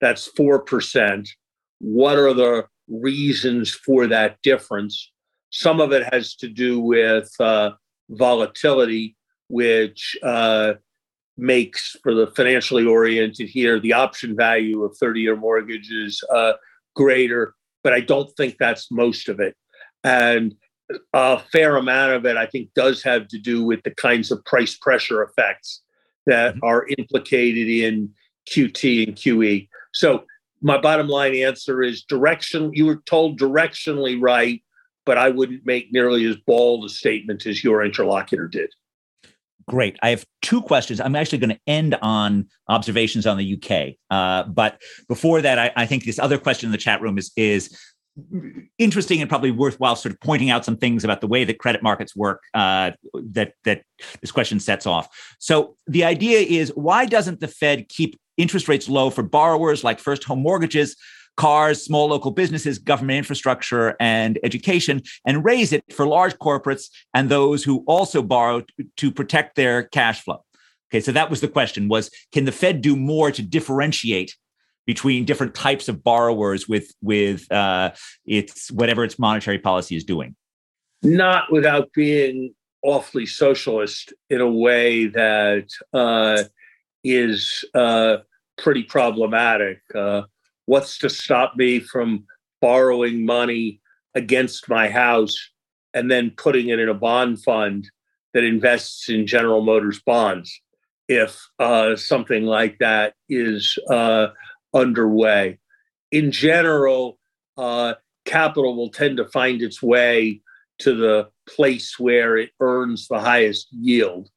That's 0.00 0.26
four 0.26 0.60
percent. 0.60 1.28
What 1.78 2.18
are 2.18 2.34
the 2.34 2.66
reasons 2.88 3.70
for 3.70 4.06
that 4.08 4.40
difference? 4.42 5.10
Some 5.54 5.80
of 5.80 5.92
it 5.92 6.12
has 6.12 6.34
to 6.36 6.48
do 6.48 6.80
with 6.80 7.30
uh, 7.38 7.70
volatility, 8.10 9.14
which 9.46 10.16
uh, 10.24 10.72
makes 11.36 11.96
for 12.02 12.12
the 12.12 12.26
financially 12.26 12.84
oriented 12.84 13.48
here 13.48 13.78
the 13.78 13.92
option 13.92 14.34
value 14.34 14.82
of 14.82 14.96
30 14.96 15.20
year 15.20 15.36
mortgages 15.36 16.20
uh, 16.34 16.54
greater, 16.96 17.54
but 17.84 17.92
I 17.92 18.00
don't 18.00 18.28
think 18.36 18.56
that's 18.58 18.90
most 18.90 19.28
of 19.28 19.38
it. 19.38 19.54
And 20.02 20.56
a 21.12 21.38
fair 21.38 21.76
amount 21.76 22.14
of 22.14 22.26
it, 22.26 22.36
I 22.36 22.46
think, 22.46 22.70
does 22.74 23.04
have 23.04 23.28
to 23.28 23.38
do 23.38 23.62
with 23.62 23.84
the 23.84 23.94
kinds 23.94 24.32
of 24.32 24.44
price 24.44 24.76
pressure 24.76 25.22
effects 25.22 25.82
that 26.26 26.56
mm-hmm. 26.56 26.64
are 26.64 26.88
implicated 26.98 27.68
in 27.68 28.10
QT 28.50 29.06
and 29.06 29.16
QE. 29.16 29.68
So, 29.92 30.24
my 30.62 30.80
bottom 30.80 31.06
line 31.06 31.36
answer 31.36 31.80
is 31.80 32.02
direction. 32.02 32.72
You 32.74 32.86
were 32.86 33.02
told 33.06 33.38
directionally 33.38 34.20
right, 34.20 34.60
but 35.04 35.18
I 35.18 35.30
wouldn't 35.30 35.66
make 35.66 35.92
nearly 35.92 36.24
as 36.26 36.36
bold 36.36 36.84
a 36.84 36.88
statement 36.88 37.46
as 37.46 37.62
your 37.62 37.84
interlocutor 37.84 38.48
did. 38.48 38.70
Great. 39.66 39.96
I 40.02 40.10
have 40.10 40.26
two 40.42 40.60
questions. 40.60 41.00
I'm 41.00 41.16
actually 41.16 41.38
going 41.38 41.50
to 41.50 41.60
end 41.66 41.96
on 42.02 42.48
observations 42.68 43.26
on 43.26 43.38
the 43.38 43.54
UK. 43.54 43.94
Uh, 44.10 44.46
but 44.48 44.80
before 45.08 45.40
that, 45.40 45.58
I, 45.58 45.72
I, 45.74 45.86
think 45.86 46.04
this 46.04 46.18
other 46.18 46.36
question 46.36 46.68
in 46.68 46.72
the 46.72 46.78
chat 46.78 47.00
room 47.00 47.16
is 47.16 47.32
is 47.34 47.78
interesting 48.78 49.20
and 49.20 49.28
probably 49.28 49.50
worthwhile 49.50 49.96
sort 49.96 50.12
of 50.12 50.20
pointing 50.20 50.50
out 50.50 50.64
some 50.64 50.76
things 50.76 51.02
about 51.02 51.20
the 51.20 51.26
way 51.26 51.42
that 51.44 51.58
credit 51.58 51.82
markets 51.82 52.14
work 52.14 52.42
uh, 52.52 52.92
that 53.14 53.54
that 53.64 53.82
this 54.20 54.30
question 54.30 54.60
sets 54.60 54.86
off. 54.86 55.08
So 55.38 55.76
the 55.86 56.04
idea 56.04 56.40
is 56.40 56.70
why 56.74 57.06
doesn't 57.06 57.40
the 57.40 57.48
Fed 57.48 57.88
keep 57.88 58.20
interest 58.36 58.68
rates 58.68 58.88
low 58.88 59.10
for 59.10 59.22
borrowers 59.22 59.82
like 59.82 59.98
first 59.98 60.24
home 60.24 60.40
mortgages 60.40 60.96
cars, 61.36 61.82
small 61.82 62.08
local 62.08 62.30
businesses, 62.30 62.78
government 62.78 63.18
infrastructure, 63.18 63.96
and 64.00 64.38
education, 64.42 65.02
and 65.26 65.44
raise 65.44 65.72
it 65.72 65.84
for 65.92 66.06
large 66.06 66.34
corporates 66.38 66.88
and 67.12 67.28
those 67.28 67.64
who 67.64 67.84
also 67.86 68.22
borrow 68.22 68.62
to 68.96 69.10
protect 69.10 69.56
their 69.56 69.84
cash 69.84 70.22
flow. 70.22 70.44
Okay, 70.90 71.00
so 71.00 71.12
that 71.12 71.30
was 71.30 71.40
the 71.40 71.48
question: 71.48 71.88
was 71.88 72.10
can 72.32 72.44
the 72.44 72.52
Fed 72.52 72.80
do 72.80 72.96
more 72.96 73.30
to 73.30 73.42
differentiate 73.42 74.36
between 74.86 75.24
different 75.24 75.54
types 75.54 75.88
of 75.88 76.04
borrowers 76.04 76.68
with 76.68 76.92
with 77.02 77.50
uh, 77.50 77.92
its 78.26 78.70
whatever 78.70 79.04
its 79.04 79.18
monetary 79.18 79.58
policy 79.58 79.96
is 79.96 80.04
doing? 80.04 80.36
Not 81.02 81.50
without 81.50 81.92
being 81.94 82.54
awfully 82.82 83.26
socialist 83.26 84.12
in 84.30 84.40
a 84.40 84.50
way 84.50 85.06
that 85.06 85.68
uh, 85.92 86.44
is 87.02 87.64
uh, 87.74 88.18
pretty 88.58 88.82
problematic. 88.82 89.80
Uh, 89.94 90.22
what's 90.66 90.98
to 90.98 91.10
stop 91.10 91.56
me 91.56 91.80
from 91.80 92.24
borrowing 92.60 93.24
money 93.24 93.80
against 94.14 94.68
my 94.68 94.88
house 94.88 95.36
and 95.92 96.10
then 96.10 96.32
putting 96.36 96.68
it 96.68 96.78
in 96.78 96.88
a 96.88 96.94
bond 96.94 97.42
fund 97.42 97.90
that 98.32 98.44
invests 98.44 99.08
in 99.08 99.26
General 99.26 99.62
Motors 99.62 100.00
bonds 100.04 100.60
if 101.08 101.46
uh, 101.58 101.96
something 101.96 102.44
like 102.44 102.78
that 102.78 103.14
is 103.28 103.78
uh, 103.90 104.28
underway. 104.72 105.58
In 106.10 106.30
general, 106.32 107.18
uh, 107.56 107.94
capital 108.24 108.76
will 108.76 108.90
tend 108.90 109.18
to 109.18 109.26
find 109.26 109.62
its 109.62 109.82
way 109.82 110.40
to 110.78 110.94
the 110.94 111.28
place 111.48 111.98
where 111.98 112.36
it 112.36 112.50
earns 112.60 113.06
the 113.06 113.20
highest 113.20 113.68
yield. 113.70 114.30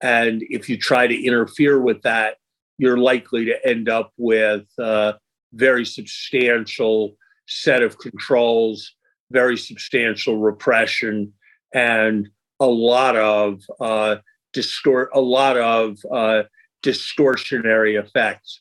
And 0.00 0.42
if 0.48 0.68
you 0.68 0.76
try 0.76 1.06
to 1.06 1.24
interfere 1.24 1.80
with 1.80 2.02
that, 2.02 2.36
you're 2.78 2.98
likely 2.98 3.44
to 3.46 3.66
end 3.66 3.88
up 3.88 4.12
with 4.16 4.64
a 4.78 5.14
very 5.52 5.84
substantial 5.84 7.16
set 7.46 7.82
of 7.82 7.98
controls, 7.98 8.94
very 9.30 9.56
substantial 9.56 10.38
repression, 10.38 11.32
and 11.74 12.28
a 12.60 12.66
lot 12.66 13.16
of 13.16 13.60
uh, 13.80 14.16
distort 14.52 15.10
a 15.14 15.20
lot 15.20 15.56
of 15.56 15.98
uh, 16.12 16.42
distortionary 16.82 18.02
effects. 18.02 18.60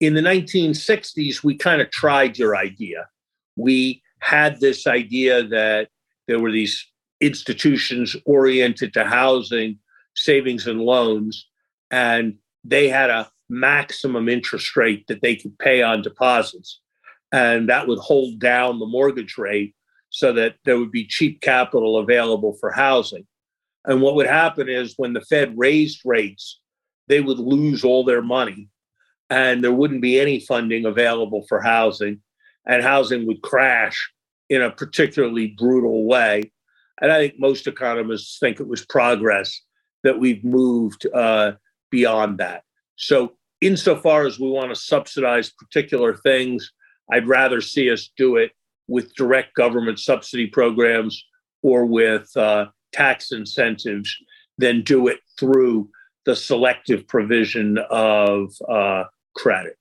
In 0.00 0.14
the 0.14 0.20
1960s, 0.20 1.42
we 1.42 1.56
kind 1.56 1.80
of 1.80 1.90
tried 1.90 2.38
your 2.38 2.56
idea. 2.56 3.08
We 3.56 4.02
had 4.20 4.60
this 4.60 4.86
idea 4.86 5.44
that 5.44 5.88
there 6.26 6.38
were 6.38 6.52
these 6.52 6.86
institutions 7.20 8.14
oriented 8.24 8.92
to 8.94 9.04
housing, 9.04 9.78
savings, 10.14 10.66
and 10.66 10.80
loans, 10.80 11.46
and 11.90 12.36
they 12.64 12.88
had 12.88 13.10
a 13.10 13.30
maximum 13.48 14.28
interest 14.28 14.76
rate 14.76 15.06
that 15.08 15.22
they 15.22 15.36
could 15.36 15.58
pay 15.58 15.82
on 15.82 16.02
deposits. 16.02 16.80
And 17.32 17.68
that 17.68 17.86
would 17.86 17.98
hold 17.98 18.38
down 18.38 18.78
the 18.78 18.86
mortgage 18.86 19.36
rate 19.36 19.74
so 20.10 20.32
that 20.32 20.56
there 20.64 20.78
would 20.78 20.90
be 20.90 21.06
cheap 21.06 21.40
capital 21.40 21.98
available 21.98 22.56
for 22.60 22.70
housing. 22.70 23.26
And 23.84 24.00
what 24.00 24.14
would 24.14 24.26
happen 24.26 24.68
is 24.68 24.94
when 24.96 25.12
the 25.12 25.20
Fed 25.20 25.54
raised 25.56 26.00
rates, 26.04 26.60
they 27.08 27.20
would 27.20 27.38
lose 27.38 27.84
all 27.84 28.04
their 28.04 28.22
money 28.22 28.68
and 29.30 29.62
there 29.62 29.72
wouldn't 29.72 30.02
be 30.02 30.20
any 30.20 30.40
funding 30.40 30.86
available 30.86 31.44
for 31.48 31.60
housing, 31.60 32.20
and 32.66 32.82
housing 32.82 33.26
would 33.26 33.42
crash 33.42 34.10
in 34.48 34.62
a 34.62 34.70
particularly 34.70 35.48
brutal 35.58 36.06
way. 36.06 36.50
And 37.00 37.12
I 37.12 37.18
think 37.18 37.34
most 37.38 37.66
economists 37.66 38.38
think 38.38 38.60
it 38.60 38.68
was 38.68 38.84
progress 38.86 39.60
that 40.02 40.18
we've 40.18 40.44
moved 40.44 41.06
uh, 41.14 41.52
beyond 41.90 42.38
that. 42.38 42.62
So, 42.96 43.34
insofar 43.60 44.26
as 44.26 44.38
we 44.38 44.48
want 44.48 44.70
to 44.70 44.76
subsidize 44.76 45.50
particular 45.50 46.14
things, 46.16 46.72
I'd 47.10 47.28
rather 47.28 47.60
see 47.60 47.90
us 47.90 48.10
do 48.16 48.36
it 48.36 48.52
with 48.86 49.14
direct 49.14 49.54
government 49.54 49.98
subsidy 49.98 50.46
programs 50.46 51.22
or 51.62 51.84
with 51.84 52.34
uh, 52.36 52.66
tax 52.92 53.32
incentives 53.32 54.14
than 54.58 54.82
do 54.82 55.08
it 55.08 55.20
through 55.38 55.88
the 56.24 56.36
selective 56.36 57.06
provision 57.06 57.78
of 57.90 58.52
uh, 58.68 59.04
credit. 59.36 59.76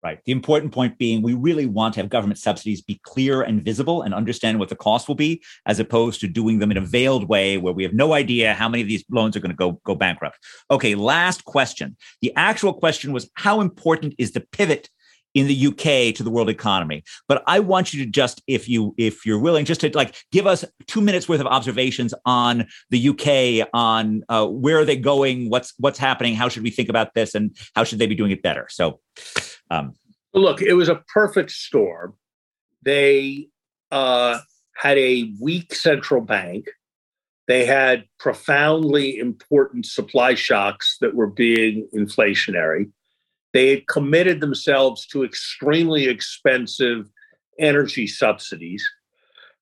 Right. 0.00 0.20
The 0.24 0.30
important 0.30 0.72
point 0.72 0.96
being 0.96 1.22
we 1.22 1.34
really 1.34 1.66
want 1.66 1.94
to 1.94 2.00
have 2.00 2.08
government 2.08 2.38
subsidies 2.38 2.80
be 2.80 3.00
clear 3.02 3.42
and 3.42 3.64
visible 3.64 4.02
and 4.02 4.14
understand 4.14 4.60
what 4.60 4.68
the 4.68 4.76
cost 4.76 5.08
will 5.08 5.16
be, 5.16 5.42
as 5.66 5.80
opposed 5.80 6.20
to 6.20 6.28
doing 6.28 6.60
them 6.60 6.70
in 6.70 6.76
a 6.76 6.80
veiled 6.80 7.28
way 7.28 7.58
where 7.58 7.72
we 7.72 7.82
have 7.82 7.94
no 7.94 8.12
idea 8.12 8.54
how 8.54 8.68
many 8.68 8.82
of 8.82 8.88
these 8.88 9.04
loans 9.10 9.36
are 9.36 9.40
going 9.40 9.50
to 9.50 9.56
go, 9.56 9.72
go 9.84 9.96
bankrupt. 9.96 10.38
Okay, 10.70 10.94
last 10.94 11.44
question. 11.44 11.96
The 12.22 12.32
actual 12.36 12.74
question 12.74 13.12
was 13.12 13.28
how 13.34 13.60
important 13.60 14.14
is 14.18 14.30
the 14.32 14.46
pivot 14.52 14.88
in 15.34 15.46
the 15.46 15.66
UK 15.66 16.14
to 16.14 16.22
the 16.22 16.30
world 16.30 16.48
economy. 16.48 17.02
But 17.26 17.42
I 17.46 17.60
want 17.60 17.92
you 17.92 18.04
to 18.04 18.10
just, 18.10 18.42
if 18.46 18.68
you 18.68 18.94
if 18.96 19.26
you're 19.26 19.38
willing, 19.38 19.64
just 19.64 19.80
to 19.82 19.90
like 19.96 20.16
give 20.32 20.46
us 20.46 20.64
two 20.86 21.00
minutes 21.00 21.28
worth 21.28 21.40
of 21.40 21.46
observations 21.46 22.14
on 22.24 22.66
the 22.90 23.08
UK, 23.08 23.68
on 23.72 24.22
uh, 24.28 24.46
where 24.46 24.78
are 24.78 24.84
they 24.84 24.96
going, 24.96 25.50
what's 25.50 25.74
what's 25.78 25.98
happening, 25.98 26.34
how 26.34 26.48
should 26.48 26.62
we 26.62 26.70
think 26.70 26.88
about 26.88 27.14
this, 27.14 27.34
and 27.34 27.56
how 27.74 27.84
should 27.84 27.98
they 27.98 28.06
be 28.06 28.14
doing 28.14 28.30
it 28.30 28.42
better. 28.42 28.66
So, 28.70 29.00
um, 29.70 29.94
look, 30.34 30.62
it 30.62 30.74
was 30.74 30.88
a 30.88 31.02
perfect 31.12 31.50
storm. 31.50 32.14
They 32.82 33.48
uh, 33.90 34.40
had 34.76 34.98
a 34.98 35.32
weak 35.40 35.74
central 35.74 36.20
bank. 36.20 36.68
They 37.46 37.64
had 37.64 38.04
profoundly 38.18 39.18
important 39.18 39.86
supply 39.86 40.34
shocks 40.34 40.98
that 41.00 41.14
were 41.14 41.30
being 41.30 41.88
inflationary 41.94 42.90
they 43.52 43.70
had 43.70 43.86
committed 43.86 44.40
themselves 44.40 45.06
to 45.06 45.24
extremely 45.24 46.06
expensive 46.06 47.08
energy 47.58 48.06
subsidies. 48.06 48.86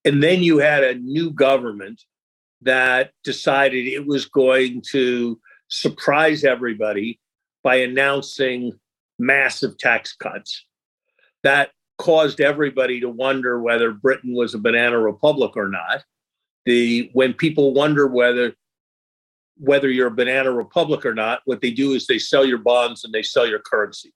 And 0.04 0.22
then 0.22 0.42
you 0.42 0.58
had 0.58 0.84
a 0.84 0.94
new 0.94 1.30
government 1.30 2.02
that 2.62 3.12
decided 3.24 3.86
it 3.86 4.06
was 4.06 4.26
going 4.26 4.82
to 4.90 5.40
surprise 5.68 6.44
everybody 6.44 7.20
by 7.62 7.76
announcing 7.76 8.72
massive 9.18 9.78
tax 9.78 10.14
cuts. 10.14 10.64
That 11.42 11.70
caused 11.98 12.40
everybody 12.40 13.00
to 13.00 13.08
wonder 13.08 13.60
whether 13.60 13.92
Britain 13.92 14.34
was 14.34 14.54
a 14.54 14.58
banana 14.58 14.98
republic 14.98 15.56
or 15.56 15.68
not. 15.68 16.04
The 16.64 17.10
when 17.12 17.32
people 17.32 17.72
wonder 17.72 18.06
whether 18.06 18.54
whether 19.58 19.88
you're 19.88 20.08
a 20.08 20.14
banana 20.14 20.50
republic 20.50 21.06
or 21.06 21.14
not, 21.14 21.40
what 21.46 21.60
they 21.60 21.70
do 21.70 21.92
is 21.92 22.06
they 22.06 22.18
sell 22.18 22.44
your 22.44 22.58
bonds 22.58 23.04
and 23.04 23.12
they 23.12 23.22
sell 23.22 23.46
your 23.46 23.60
currency. 23.60 24.12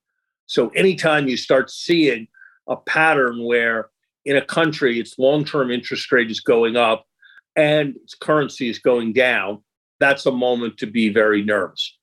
So 0.46 0.68
anytime 0.70 1.28
you 1.28 1.36
start 1.36 1.70
seeing 1.70 2.28
a 2.68 2.76
pattern 2.76 3.44
where 3.44 3.88
in 4.24 4.36
a 4.36 4.44
country 4.44 5.00
its 5.00 5.18
long-term 5.18 5.70
interest 5.70 6.10
rate 6.12 6.30
is 6.30 6.40
going 6.40 6.76
up 6.76 7.06
and 7.56 7.96
its 7.96 8.14
currency 8.14 8.68
is 8.68 8.78
going 8.78 9.12
down, 9.14 9.62
that's 9.98 10.26
a 10.26 10.32
moment 10.32 10.76
to 10.78 10.86
be 10.86 11.08
very 11.08 11.42
nervous. 11.42 11.96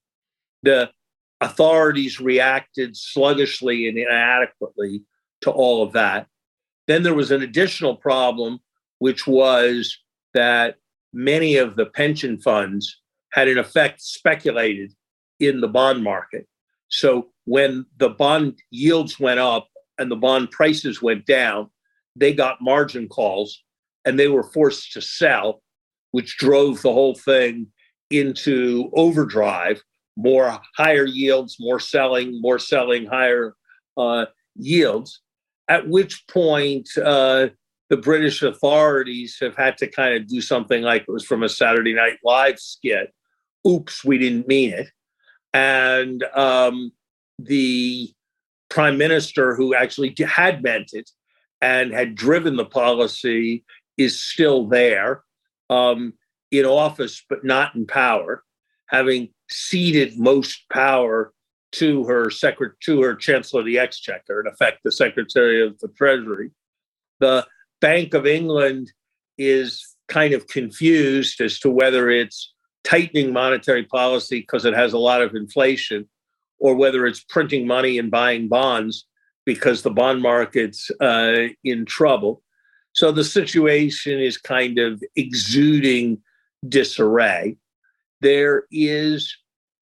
The 0.64 0.90
authorities 1.42 2.20
reacted 2.20 2.96
sluggishly 2.96 3.88
and 3.88 3.98
inadequately 3.98 5.04
to 5.42 5.52
all 5.52 5.84
of 5.84 5.94
that. 5.94 6.28
Then 6.88 7.04
there 7.04 7.14
was 7.14 7.32
an 7.32 7.42
additional 7.42 7.96
problem, 7.96 8.60
which 9.00 9.28
was 9.28 9.98
that 10.34 10.76
many 11.14 11.58
of 11.58 11.76
the 11.76 11.86
pension 11.86 12.38
funds 12.40 13.02
had 13.32 13.48
in 13.48 13.58
effect 13.58 14.02
speculated 14.02 14.94
in 15.40 15.62
the 15.62 15.68
bond 15.68 16.04
market. 16.04 16.48
So 16.90 17.28
when 17.46 17.86
the 17.98 18.10
bond 18.10 18.60
yields 18.72 19.20
went 19.20 19.40
up 19.40 19.68
and 19.98 20.10
the 20.10 20.16
bond 20.16 20.52
prices 20.52 21.02
went 21.02 21.26
down, 21.26 21.70
they 22.16 22.34
got 22.34 22.62
margin 22.62 23.08
calls 23.08 23.62
and 24.06 24.18
they 24.18 24.28
were 24.28 24.44
forced 24.44 24.94
to 24.94 25.02
sell, 25.02 25.62
which 26.12 26.38
drove 26.38 26.82
the 26.82 26.94
whole 26.94 27.16
thing 27.16 27.68
into 28.10 28.90
overdrive. 28.94 29.84
More 30.18 30.60
higher 30.76 31.06
yields, 31.06 31.56
more 31.60 31.80
selling, 31.80 32.42
more 32.42 32.60
selling, 32.60 33.06
higher 33.06 33.56
uh, 33.96 34.26
yields. 34.56 35.22
At 35.70 35.88
which 35.88 36.26
point, 36.28 36.90
uh, 36.98 37.48
the 37.90 37.98
British 37.98 38.42
authorities 38.42 39.38
have 39.40 39.56
had 39.56 39.78
to 39.78 39.88
kind 39.88 40.16
of 40.16 40.28
do 40.28 40.42
something 40.42 40.82
like 40.82 41.04
it 41.04 41.12
was 41.12 41.24
from 41.24 41.44
a 41.44 41.50
Saturday 41.50 41.94
Night 41.94 42.18
Live 42.24 42.60
skit 42.60 43.14
oops, 43.68 44.04
we 44.04 44.18
didn't 44.18 44.48
mean 44.48 44.72
it. 44.72 44.90
And 45.54 46.24
um, 46.36 46.92
the 47.40 48.12
prime 48.70 48.98
minister 48.98 49.56
who 49.56 49.76
actually 49.76 50.16
had 50.26 50.64
meant 50.64 50.92
it 50.94 51.10
and 51.62 51.92
had 51.92 52.16
driven 52.16 52.56
the 52.56 52.66
policy 52.66 53.64
is 53.98 54.22
still 54.22 54.68
there 54.68 55.24
um, 55.70 56.14
in 56.52 56.66
office, 56.66 57.24
but 57.30 57.44
not 57.44 57.76
in 57.76 57.88
power, 57.88 58.44
having 58.88 59.30
ceded 59.50 60.20
most 60.20 60.68
power 60.72 61.34
to 61.74 62.06
her 62.06 62.30
secret 62.30 62.74
to 62.82 63.02
her 63.02 63.16
chancellor 63.16 63.62
of 63.62 63.66
the 63.66 63.80
exchequer, 63.80 64.42
in 64.42 64.48
effect, 64.48 64.80
the 64.84 64.92
secretary 64.92 65.66
of 65.66 65.78
the 65.80 65.90
treasury. 65.90 66.52
The 67.20 67.46
Bank 67.82 68.14
of 68.14 68.26
England 68.26 68.92
is 69.38 69.96
kind 70.08 70.34
of 70.34 70.48
confused 70.48 71.42
as 71.42 71.60
to 71.60 71.70
whether 71.70 72.10
it's 72.10 72.54
tightening 72.84 73.34
monetary 73.34 73.84
policy 73.84 74.40
because 74.40 74.66
it 74.66 74.74
has 74.74 74.94
a 74.94 74.98
lot 74.98 75.22
of 75.22 75.36
inflation, 75.36 76.08
or 76.60 76.76
whether 76.76 77.06
it's 77.06 77.24
printing 77.24 77.68
money 77.68 78.00
and 78.00 78.10
buying 78.10 78.48
bonds 78.48 79.06
because 79.46 79.82
the 79.82 79.92
bond 79.92 80.22
market's 80.22 80.90
uh, 81.02 81.48
in 81.64 81.86
trouble. 81.86 82.42
So 82.94 83.12
the 83.12 83.24
situation 83.24 84.20
is 84.20 84.38
kind 84.38 84.80
of 84.80 85.04
exuding 85.16 86.20
disarray. 86.68 87.58
There 88.22 88.64
is 88.72 89.36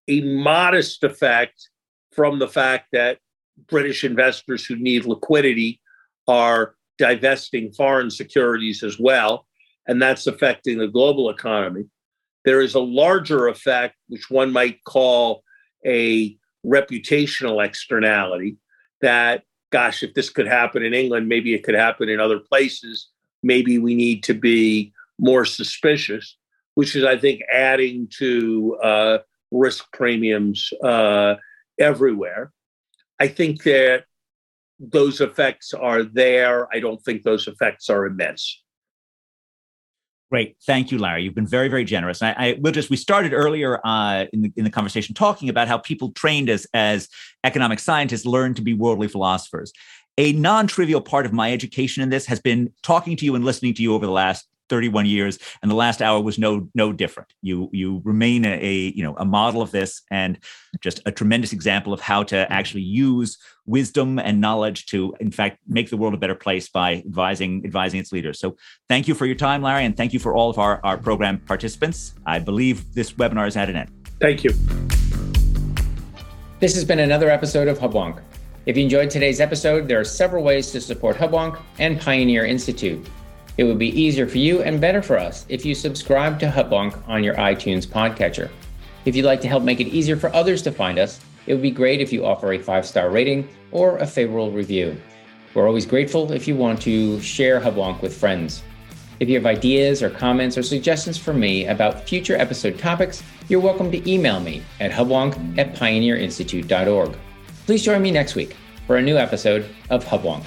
a 0.08 0.22
modest 0.22 1.04
effect 1.04 1.70
from 2.12 2.40
the 2.40 2.48
fact 2.48 2.88
that 2.92 3.20
British 3.68 4.04
investors 4.04 4.66
who 4.66 4.76
need 4.76 5.06
liquidity 5.06 5.82
are 6.28 6.76
divesting 6.98 7.72
foreign 7.72 8.10
securities 8.10 8.84
as 8.84 9.00
well, 9.00 9.46
and 9.88 10.02
that's 10.02 10.28
affecting 10.28 10.78
the 10.78 10.88
global 10.88 11.30
economy. 11.30 11.86
There 12.44 12.62
is 12.62 12.76
a 12.76 12.80
larger 12.80 13.48
effect, 13.48 13.96
which 14.08 14.30
one 14.30 14.52
might 14.52 14.84
call 14.84 15.44
a 15.86 16.38
reputational 16.66 17.64
externality 17.64 18.58
that, 19.02 19.44
gosh, 19.72 20.04
if 20.04 20.14
this 20.14 20.30
could 20.30 20.48
happen 20.48 20.84
in 20.84 20.94
England, 20.94 21.28
maybe 21.28 21.54
it 21.54 21.64
could 21.64 21.76
happen 21.76 22.10
in 22.10 22.20
other 22.20 22.40
places. 22.40 23.10
Maybe 23.44 23.78
we 23.78 23.96
need 23.96 24.24
to 24.24 24.34
be 24.34 24.94
more 25.20 25.46
suspicious. 25.46 26.38
Which 26.76 26.96
is, 26.96 27.04
I 27.04 27.18
think, 27.18 27.42
adding 27.52 28.08
to 28.20 28.78
uh, 28.84 29.18
risk 29.52 29.92
premiums 29.92 30.72
uh, 30.84 31.36
everywhere. 31.80 32.52
I 33.20 33.28
think 33.28 33.64
that 33.64 34.04
those 34.80 35.22
effects 35.22 35.74
are 35.74 36.04
there. 36.04 36.68
I 36.74 36.80
don't 36.80 37.02
think 37.04 37.24
those 37.24 37.48
effects 37.48 37.90
are 37.90 38.06
immense. 38.06 38.62
Great, 40.32 40.58
thank 40.66 40.92
you, 40.92 40.98
Larry. 40.98 41.24
You've 41.24 41.36
been 41.36 41.48
very, 41.48 41.70
very 41.70 41.86
generous. 41.86 42.22
I, 42.22 42.32
I 42.32 42.58
will 42.60 42.72
just 42.72 42.90
we 42.90 42.98
started 42.98 43.32
earlier 43.32 43.80
uh, 43.86 44.26
in 44.34 44.42
the 44.42 44.54
in 44.58 44.64
the 44.64 44.72
conversation 44.72 45.14
talking 45.14 45.50
about 45.50 45.68
how 45.68 45.78
people 45.78 46.12
trained 46.12 46.50
as 46.50 46.68
as 46.74 47.08
economic 47.44 47.80
scientists 47.80 48.26
learn 48.26 48.54
to 48.56 48.62
be 48.62 48.74
worldly 48.74 49.08
philosophers. 49.08 49.72
A 50.18 50.34
non-trivial 50.34 51.02
part 51.02 51.26
of 51.26 51.34
my 51.34 51.54
education 51.54 52.02
in 52.02 52.10
this 52.10 52.26
has 52.26 52.40
been 52.40 52.74
talking 52.82 53.16
to 53.18 53.26
you 53.26 53.36
and 53.36 53.46
listening 53.46 53.74
to 53.76 53.84
you 53.84 53.94
over 53.94 54.06
the 54.06 54.12
last 54.12 54.48
31 54.70 55.06
years 55.06 55.38
and 55.62 55.70
the 55.70 55.76
last 55.76 56.02
hour 56.02 56.22
was 56.22 56.38
no 56.38 56.70
no 56.74 56.92
different. 56.92 57.34
You 57.42 57.70
you 57.72 58.02
remain 58.04 58.46
a, 58.46 58.54
a, 58.54 58.74
you 58.96 59.04
know 59.04 59.16
a 59.18 59.26
model 59.26 59.62
of 59.62 59.72
this 59.72 60.02
and 60.12 60.40
just 60.82 61.02
a 61.06 61.12
tremendous 61.12 61.54
example 61.54 61.94
of 61.94 62.02
how 62.02 62.24
to 62.24 62.52
actually 62.52 62.82
use 62.82 63.38
wisdom 63.66 64.20
and 64.20 64.42
knowledge 64.42 64.86
to 64.88 65.16
in 65.20 65.32
fact 65.32 65.60
make 65.68 65.90
the 65.90 65.98
world 65.98 66.14
a 66.14 66.18
better 66.18 66.36
place 66.36 66.70
by 66.70 66.96
advising 66.96 67.64
advising 67.66 68.00
its 68.00 68.12
leaders. 68.12 68.40
So 68.40 68.56
thank 68.90 69.08
you 69.08 69.16
for 69.16 69.26
your 69.26 69.36
time 69.36 69.62
larry 69.62 69.86
and 69.86 69.96
thank 69.96 70.14
you 70.14 70.20
for 70.20 70.36
all 70.36 70.50
of 70.50 70.58
our 70.58 70.80
our 70.84 70.98
program 70.98 71.40
participants. 71.40 72.14
I 72.26 72.40
believe 72.40 72.94
this 72.94 73.14
webinar 73.14 73.48
is 73.48 73.58
at 73.58 73.70
an 73.70 73.76
end. 73.76 73.92
Thank 74.20 74.44
you. 74.44 74.52
This 76.60 76.74
has 76.76 76.86
been 76.86 77.00
another 77.00 77.30
episode 77.30 77.68
of 77.68 77.78
hubwonk. 77.78 78.22
If 78.66 78.78
you 78.78 78.84
enjoyed 78.84 79.10
today's 79.12 79.40
episode 79.40 79.88
there 79.88 80.00
are 80.00 80.06
several 80.06 80.44
ways 80.44 80.72
to 80.72 80.82
support 80.82 81.18
hubwonk 81.18 81.60
and 81.78 82.00
pioneer 82.02 82.46
institute 82.46 83.06
it 83.58 83.64
would 83.64 83.80
be 83.80 84.00
easier 84.00 84.28
for 84.28 84.38
you 84.38 84.62
and 84.62 84.82
better 84.82 85.02
for 85.02 85.18
us 85.18 85.46
if 85.50 85.66
you 85.66 85.74
subscribe 85.74 86.40
to 86.40 86.48
Hubwonk 86.48 87.02
on 87.08 87.24
your 87.24 87.36
iTunes 87.36 87.88
podcatcher. 87.88 88.50
If 89.06 89.16
you'd 89.16 89.26
like 89.26 89.42
to 89.42 89.48
help 89.48 89.64
make 89.64 89.80
it 89.80 89.88
easier 89.88 90.18
for 90.18 90.34
others 90.36 90.62
to 90.64 90.72
find 90.72 91.00
us, 91.00 91.22
it 91.48 91.54
would 91.54 91.62
be 91.62 91.72
great 91.72 92.02
if 92.02 92.12
you 92.12 92.26
offer 92.26 92.54
a 92.54 92.60
five 92.60 92.86
star 92.86 93.10
rating 93.10 93.48
or 93.72 93.98
a 93.98 94.08
favorable 94.08 94.52
review. 94.52 95.00
We're 95.54 95.68
always 95.68 95.86
grateful 95.86 96.32
if 96.32 96.48
you 96.48 96.56
want 96.56 96.82
to 96.82 97.22
share 97.22 97.62
Hubwonk 97.62 98.02
with 98.02 98.18
friends. 98.18 98.64
If 99.20 99.30
you 99.30 99.36
have 99.36 99.46
ideas 99.46 100.04
or 100.04 100.10
comments 100.10 100.58
or 100.58 100.64
suggestions 100.64 101.18
for 101.18 101.34
me 101.34 101.68
about 101.68 102.08
future 102.08 102.36
episode 102.36 102.78
topics, 102.78 103.24
you're 103.48 103.62
welcome 103.62 103.90
to 103.92 104.12
email 104.12 104.42
me 104.42 104.62
at 104.82 104.92
hubwonk 104.92 105.58
at 105.58 105.74
pioneerinstitute.org. 105.76 107.16
Please 107.66 107.84
join 107.84 108.02
me 108.02 108.12
next 108.12 108.36
week 108.36 108.58
for 108.86 108.98
a 108.98 109.02
new 109.02 109.18
episode 109.18 109.70
of 109.90 110.04
Hubwonk. 110.04 110.44